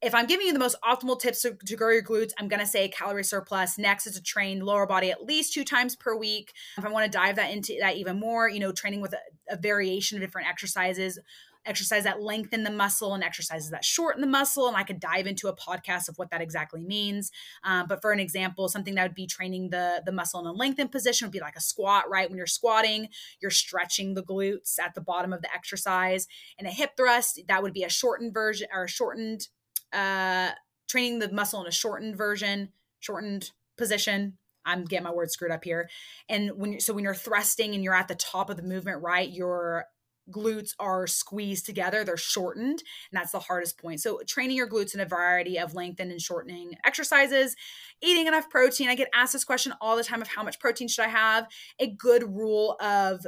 if 0.05 0.13
I'm 0.13 0.27
giving 0.27 0.45
you 0.45 0.53
the 0.53 0.59
most 0.59 0.75
optimal 0.83 1.19
tips 1.19 1.41
to, 1.41 1.57
to 1.65 1.75
grow 1.75 1.89
your 1.89 2.03
glutes, 2.03 2.31
I'm 2.37 2.47
going 2.47 2.59
to 2.59 2.67
say 2.67 2.87
calorie 2.87 3.23
surplus. 3.23 3.79
Next 3.79 4.05
is 4.05 4.13
to 4.13 4.21
train 4.21 4.59
lower 4.59 4.85
body 4.85 5.09
at 5.09 5.25
least 5.25 5.53
two 5.53 5.63
times 5.63 5.95
per 5.95 6.15
week. 6.15 6.53
If 6.77 6.85
I 6.85 6.89
want 6.89 7.11
to 7.11 7.17
dive 7.17 7.37
that 7.37 7.51
into 7.51 7.75
that 7.81 7.97
even 7.97 8.19
more, 8.19 8.47
you 8.47 8.59
know, 8.59 8.71
training 8.71 9.01
with 9.01 9.13
a, 9.13 9.53
a 9.53 9.57
variation 9.57 10.17
of 10.17 10.21
different 10.21 10.47
exercises 10.47 11.19
exercise 11.65 12.03
that 12.03 12.21
lengthen 12.21 12.63
the 12.63 12.71
muscle 12.71 13.13
and 13.13 13.23
exercises 13.23 13.71
that 13.71 13.83
shorten 13.83 14.21
the 14.21 14.27
muscle. 14.27 14.67
And 14.67 14.77
I 14.77 14.83
could 14.83 14.99
dive 14.99 15.25
into 15.25 15.47
a 15.47 15.55
podcast 15.55 16.07
of 16.07 16.17
what 16.17 16.29
that 16.31 16.41
exactly 16.41 16.81
means. 16.81 17.31
Um, 17.63 17.87
but 17.87 18.01
for 18.01 18.11
an 18.11 18.19
example, 18.19 18.69
something 18.69 18.95
that 18.95 19.03
would 19.03 19.15
be 19.15 19.27
training 19.27 19.69
the, 19.71 20.01
the 20.05 20.11
muscle 20.11 20.39
in 20.39 20.45
a 20.45 20.51
lengthened 20.51 20.91
position 20.91 21.25
would 21.25 21.33
be 21.33 21.39
like 21.39 21.55
a 21.55 21.61
squat, 21.61 22.09
right? 22.09 22.29
When 22.29 22.37
you're 22.37 22.45
squatting, 22.45 23.09
you're 23.41 23.51
stretching 23.51 24.13
the 24.13 24.23
glutes 24.23 24.79
at 24.79 24.93
the 24.93 25.01
bottom 25.01 25.33
of 25.33 25.41
the 25.41 25.53
exercise. 25.53 26.27
And 26.57 26.67
a 26.67 26.71
hip 26.71 26.91
thrust, 26.95 27.41
that 27.47 27.63
would 27.63 27.73
be 27.73 27.83
a 27.83 27.89
shortened 27.89 28.33
version 28.33 28.67
or 28.73 28.83
a 28.83 28.89
shortened 28.89 29.47
uh, 29.95 30.51
training 30.87 31.19
the 31.19 31.31
muscle 31.31 31.61
in 31.61 31.67
a 31.67 31.71
shortened 31.71 32.15
version, 32.15 32.69
shortened 32.99 33.51
position. 33.77 34.37
I'm 34.65 34.85
getting 34.85 35.03
my 35.03 35.11
words 35.11 35.33
screwed 35.33 35.51
up 35.51 35.63
here. 35.63 35.89
And 36.27 36.51
when 36.55 36.73
you 36.73 36.79
so 36.79 36.93
when 36.93 37.03
you're 37.03 37.13
thrusting 37.13 37.75
and 37.75 37.83
you're 37.83 37.95
at 37.95 38.07
the 38.07 38.15
top 38.15 38.49
of 38.49 38.57
the 38.57 38.63
movement, 38.63 39.01
right, 39.01 39.29
your 39.29 39.85
glutes 40.31 40.71
are 40.79 41.05
squeezed 41.05 41.67
together, 41.67 42.03
they're 42.03 42.17
shortened, 42.17 42.79
and 43.11 43.13
that's 43.13 43.31
the 43.31 43.39
hardest 43.39 43.79
point. 43.79 44.01
So 44.01 44.21
training 44.27 44.57
your 44.57 44.67
glutes 44.67 44.95
in 44.95 44.99
a 44.99 45.05
variety 45.05 45.59
of 45.59 45.75
lengthened 45.75 46.11
and 46.11 46.21
shortening 46.21 46.75
exercises, 46.83 47.55
eating 48.01 48.25
enough 48.25 48.49
protein. 48.49 48.89
I 48.89 48.95
get 48.95 49.09
asked 49.13 49.33
this 49.33 49.43
question 49.43 49.73
all 49.79 49.95
the 49.95 50.03
time 50.03 50.23
of 50.23 50.27
how 50.27 50.41
much 50.41 50.59
protein 50.59 50.87
should 50.87 51.05
I 51.05 51.09
have? 51.09 51.47
A 51.79 51.87
good 51.87 52.23
rule 52.23 52.75
of 52.81 53.25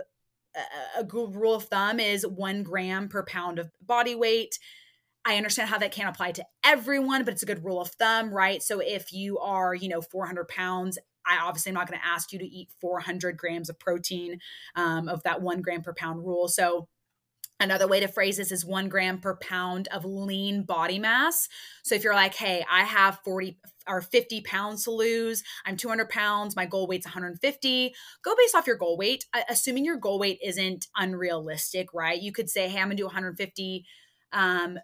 a 0.98 1.04
good 1.04 1.36
rule 1.36 1.54
of 1.54 1.66
thumb 1.66 2.00
is 2.00 2.26
one 2.26 2.64
gram 2.64 3.10
per 3.10 3.24
pound 3.24 3.60
of 3.60 3.70
body 3.82 4.16
weight. 4.16 4.58
I 5.28 5.36
understand 5.36 5.70
how 5.70 5.78
that 5.80 5.92
can't 5.92 6.08
apply 6.08 6.32
to 6.34 6.46
everyone, 6.64 7.26
but 7.26 7.34
it's 7.34 7.44
a 7.44 7.48
good 7.48 7.66
rule 7.66 7.82
of 7.82 7.90
thumb, 7.90 8.34
right? 8.34 8.64
So 8.64 8.80
if 8.80 9.12
you 9.12 9.38
are, 9.40 9.76
you 9.76 9.90
know, 9.90 10.02
400 10.02 10.48
pounds, 10.48 10.98
I 11.26 11.40
obviously 11.44 11.72
am 11.72 11.74
not 11.74 11.90
going 11.90 12.00
to 12.00 12.08
ask 12.08 12.32
you 12.32 12.40
to 12.40 12.46
eat 12.46 12.70
400 12.80 13.36
grams 13.36 13.70
of 13.70 13.78
protein 13.78 14.40
um, 14.78 15.10
of 15.10 15.22
that 15.24 15.42
one 15.42 15.62
gram 15.62 15.82
per 15.82 15.94
pound 15.94 16.26
rule. 16.26 16.48
So 16.48 16.88
Another 17.60 17.88
way 17.88 18.00
to 18.00 18.08
phrase 18.08 18.38
this 18.38 18.52
is 18.52 18.64
one 18.64 18.88
gram 18.88 19.20
per 19.20 19.36
pound 19.36 19.88
of 19.88 20.06
lean 20.06 20.62
body 20.62 21.00
mass. 21.00 21.50
So 21.84 21.96
if 21.96 22.04
you're 22.04 22.14
like, 22.14 22.36
hey, 22.36 22.64
I 22.72 22.84
have 22.84 23.20
40 23.26 23.58
or 23.88 24.02
50 24.02 24.42
pounds 24.42 24.84
to 24.84 24.92
lose, 24.92 25.44
I'm 25.66 25.76
200 25.76 26.08
pounds, 26.08 26.56
my 26.56 26.68
goal 26.68 26.86
weight's 26.86 27.08
150, 27.08 27.96
go 28.24 28.36
based 28.38 28.54
off 28.54 28.68
your 28.68 28.76
goal 28.76 28.96
weight, 28.96 29.26
assuming 29.50 29.86
your 29.86 29.98
goal 29.98 30.20
weight 30.20 30.38
isn't 30.44 30.86
unrealistic, 30.96 31.88
right? 31.96 32.22
You 32.22 32.32
could 32.32 32.48
say, 32.48 32.70
hey, 32.70 32.80
I'm 32.80 32.90
gonna 32.90 32.96
do 32.96 33.06
150 33.06 33.86
um, 34.34 34.78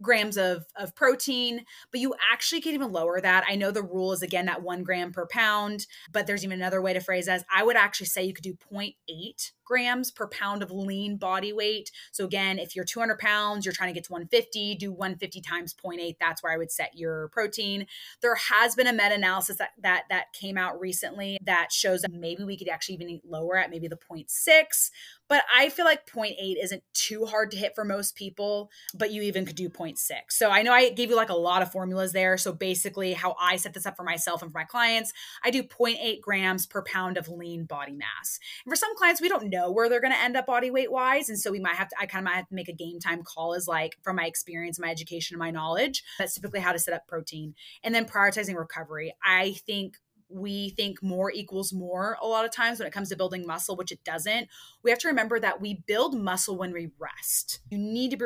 grams 0.00 0.36
of, 0.36 0.66
of 0.76 0.94
protein, 0.94 1.64
but 1.90 2.00
you 2.00 2.14
actually 2.32 2.60
can 2.60 2.74
even 2.74 2.92
lower 2.92 3.20
that. 3.20 3.44
I 3.48 3.56
know 3.56 3.70
the 3.70 3.82
rule 3.82 4.12
is 4.12 4.22
again 4.22 4.46
that 4.46 4.62
one 4.62 4.82
gram 4.82 5.12
per 5.12 5.26
pound, 5.26 5.86
but 6.12 6.26
there's 6.26 6.44
even 6.44 6.60
another 6.60 6.80
way 6.80 6.92
to 6.92 7.00
phrase 7.00 7.28
as 7.28 7.44
I 7.54 7.62
would 7.62 7.76
actually 7.76 8.06
say 8.06 8.24
you 8.24 8.34
could 8.34 8.44
do 8.44 8.56
0.8 8.72 9.52
grams 9.68 10.10
per 10.10 10.26
pound 10.26 10.62
of 10.62 10.70
lean 10.70 11.18
body 11.18 11.52
weight. 11.52 11.90
So 12.10 12.24
again, 12.24 12.58
if 12.58 12.74
you're 12.74 12.86
200 12.86 13.18
pounds, 13.18 13.66
you're 13.66 13.74
trying 13.74 13.90
to 13.90 13.94
get 13.94 14.04
to 14.04 14.12
150, 14.12 14.76
do 14.76 14.90
150 14.90 15.40
times 15.42 15.74
0.8. 15.74 16.16
That's 16.18 16.42
where 16.42 16.52
I 16.52 16.56
would 16.56 16.72
set 16.72 16.96
your 16.96 17.28
protein. 17.28 17.86
There 18.22 18.34
has 18.34 18.74
been 18.74 18.86
a 18.86 18.92
meta-analysis 18.92 19.58
that 19.58 19.70
that 19.82 20.04
that 20.08 20.32
came 20.32 20.56
out 20.56 20.80
recently 20.80 21.38
that 21.44 21.70
shows 21.70 22.00
that 22.00 22.12
maybe 22.12 22.44
we 22.44 22.56
could 22.56 22.68
actually 22.68 22.94
even 22.94 23.10
eat 23.10 23.22
lower 23.28 23.58
at 23.58 23.70
maybe 23.70 23.88
the 23.88 23.96
0.6. 23.96 24.90
But 25.28 25.42
I 25.54 25.68
feel 25.68 25.84
like 25.84 26.06
0.8 26.06 26.34
isn't 26.62 26.82
too 26.94 27.26
hard 27.26 27.50
to 27.50 27.56
hit 27.56 27.74
for 27.74 27.84
most 27.84 28.14
people, 28.16 28.70
but 28.94 29.12
you 29.12 29.22
even 29.22 29.44
could 29.44 29.56
do 29.56 29.68
0.6. 29.68 29.98
So 30.30 30.50
I 30.50 30.62
know 30.62 30.72
I 30.72 30.90
gave 30.90 31.10
you 31.10 31.16
like 31.16 31.28
a 31.28 31.34
lot 31.34 31.62
of 31.62 31.70
formulas 31.70 32.12
there. 32.12 32.36
So 32.38 32.52
basically, 32.52 33.12
how 33.12 33.36
I 33.40 33.56
set 33.56 33.74
this 33.74 33.86
up 33.86 33.96
for 33.96 34.04
myself 34.04 34.42
and 34.42 34.50
for 34.50 34.58
my 34.58 34.64
clients, 34.64 35.12
I 35.44 35.50
do 35.50 35.62
0.8 35.62 36.20
grams 36.20 36.66
per 36.66 36.82
pound 36.82 37.16
of 37.16 37.28
lean 37.28 37.64
body 37.64 37.92
mass. 37.92 38.38
And 38.64 38.72
for 38.72 38.76
some 38.76 38.96
clients, 38.96 39.20
we 39.20 39.28
don't 39.28 39.50
know 39.50 39.70
where 39.70 39.88
they're 39.88 40.00
going 40.00 40.12
to 40.12 40.20
end 40.20 40.36
up 40.36 40.46
body 40.46 40.70
weight 40.70 40.90
wise. 40.90 41.28
And 41.28 41.38
so 41.38 41.50
we 41.50 41.60
might 41.60 41.76
have 41.76 41.88
to, 41.88 41.96
I 42.00 42.06
kind 42.06 42.26
of 42.26 42.30
might 42.30 42.36
have 42.36 42.48
to 42.48 42.54
make 42.54 42.68
a 42.68 42.72
game 42.72 42.98
time 43.00 43.22
call 43.22 43.54
as 43.54 43.68
like 43.68 43.96
from 44.02 44.16
my 44.16 44.26
experience, 44.26 44.78
my 44.78 44.90
education, 44.90 45.34
and 45.34 45.40
my 45.40 45.50
knowledge. 45.50 46.02
That's 46.18 46.34
typically 46.34 46.60
how 46.60 46.72
to 46.72 46.78
set 46.78 46.94
up 46.94 47.06
protein. 47.06 47.54
And 47.82 47.94
then 47.94 48.06
prioritizing 48.06 48.56
recovery. 48.56 49.14
I 49.22 49.52
think 49.66 49.96
we 50.28 50.70
think 50.70 51.02
more 51.02 51.30
equals 51.30 51.72
more 51.72 52.16
a 52.20 52.26
lot 52.26 52.44
of 52.44 52.50
times 52.50 52.78
when 52.78 52.86
it 52.86 52.92
comes 52.92 53.08
to 53.08 53.16
building 53.16 53.46
muscle, 53.46 53.76
which 53.76 53.92
it 53.92 54.04
doesn't. 54.04 54.48
We 54.82 54.90
have 54.90 54.98
to 55.00 55.08
remember 55.08 55.40
that 55.40 55.60
we 55.60 55.82
build 55.86 56.18
muscle 56.18 56.56
when 56.56 56.72
we 56.72 56.90
rest. 56.98 57.60
You 57.70 57.78
need 57.78 58.10
to 58.10 58.16
be 58.16 58.24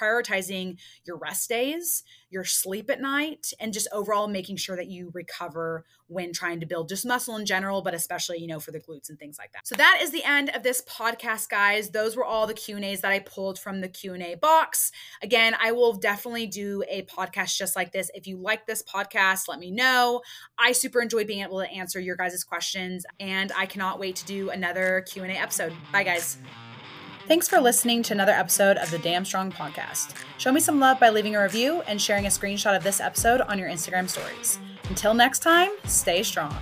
prioritizing 0.00 0.78
your 1.04 1.16
rest 1.16 1.48
days, 1.48 2.02
your 2.30 2.44
sleep 2.44 2.90
at 2.90 3.00
night, 3.00 3.52
and 3.60 3.72
just 3.72 3.88
overall 3.92 4.28
making 4.28 4.56
sure 4.56 4.76
that 4.76 4.88
you 4.88 5.10
recover 5.14 5.84
when 6.08 6.32
trying 6.32 6.60
to 6.60 6.66
build 6.66 6.88
just 6.88 7.04
muscle 7.04 7.36
in 7.36 7.46
general, 7.46 7.82
but 7.82 7.94
especially, 7.94 8.38
you 8.38 8.46
know, 8.46 8.60
for 8.60 8.70
the 8.70 8.78
glutes 8.78 9.08
and 9.08 9.18
things 9.18 9.38
like 9.38 9.52
that. 9.52 9.66
So 9.66 9.74
that 9.74 9.98
is 10.02 10.10
the 10.10 10.22
end 10.22 10.50
of 10.50 10.62
this 10.62 10.82
podcast, 10.82 11.48
guys. 11.48 11.90
Those 11.90 12.16
were 12.16 12.24
all 12.24 12.46
the 12.46 12.54
Q&As 12.54 13.00
that 13.00 13.10
I 13.10 13.18
pulled 13.18 13.58
from 13.58 13.80
the 13.80 13.88
Q&A 13.88 14.36
box. 14.36 14.92
Again, 15.22 15.56
I 15.60 15.72
will 15.72 15.94
definitely 15.94 16.46
do 16.46 16.84
a 16.88 17.02
podcast 17.02 17.56
just 17.56 17.74
like 17.74 17.92
this. 17.92 18.10
If 18.14 18.26
you 18.26 18.36
like 18.36 18.66
this 18.66 18.82
podcast, 18.82 19.48
let 19.48 19.58
me 19.58 19.70
know. 19.70 20.22
I 20.58 20.72
super 20.72 21.00
enjoy 21.00 21.24
being 21.24 21.42
able 21.42 21.60
to 21.60 21.70
answer 21.70 21.98
your 21.98 22.16
guys' 22.16 22.44
questions, 22.44 23.04
and 23.18 23.50
I 23.56 23.66
cannot 23.66 23.98
wait 23.98 24.16
to 24.16 24.26
do 24.26 24.50
another 24.50 25.04
Q&A 25.08 25.28
episode. 25.28 25.72
Bye, 25.92 26.04
guys. 26.04 26.38
Thanks 27.26 27.48
for 27.48 27.58
listening 27.58 28.04
to 28.04 28.12
another 28.14 28.30
episode 28.30 28.76
of 28.76 28.88
the 28.92 28.98
Damn 28.98 29.24
Strong 29.24 29.50
Podcast. 29.50 30.14
Show 30.38 30.52
me 30.52 30.60
some 30.60 30.78
love 30.78 31.00
by 31.00 31.10
leaving 31.10 31.34
a 31.34 31.42
review 31.42 31.82
and 31.88 32.00
sharing 32.00 32.24
a 32.24 32.28
screenshot 32.28 32.76
of 32.76 32.84
this 32.84 33.00
episode 33.00 33.40
on 33.40 33.58
your 33.58 33.68
Instagram 33.68 34.08
stories. 34.08 34.60
Until 34.88 35.12
next 35.12 35.40
time, 35.40 35.70
stay 35.86 36.22
strong. 36.22 36.56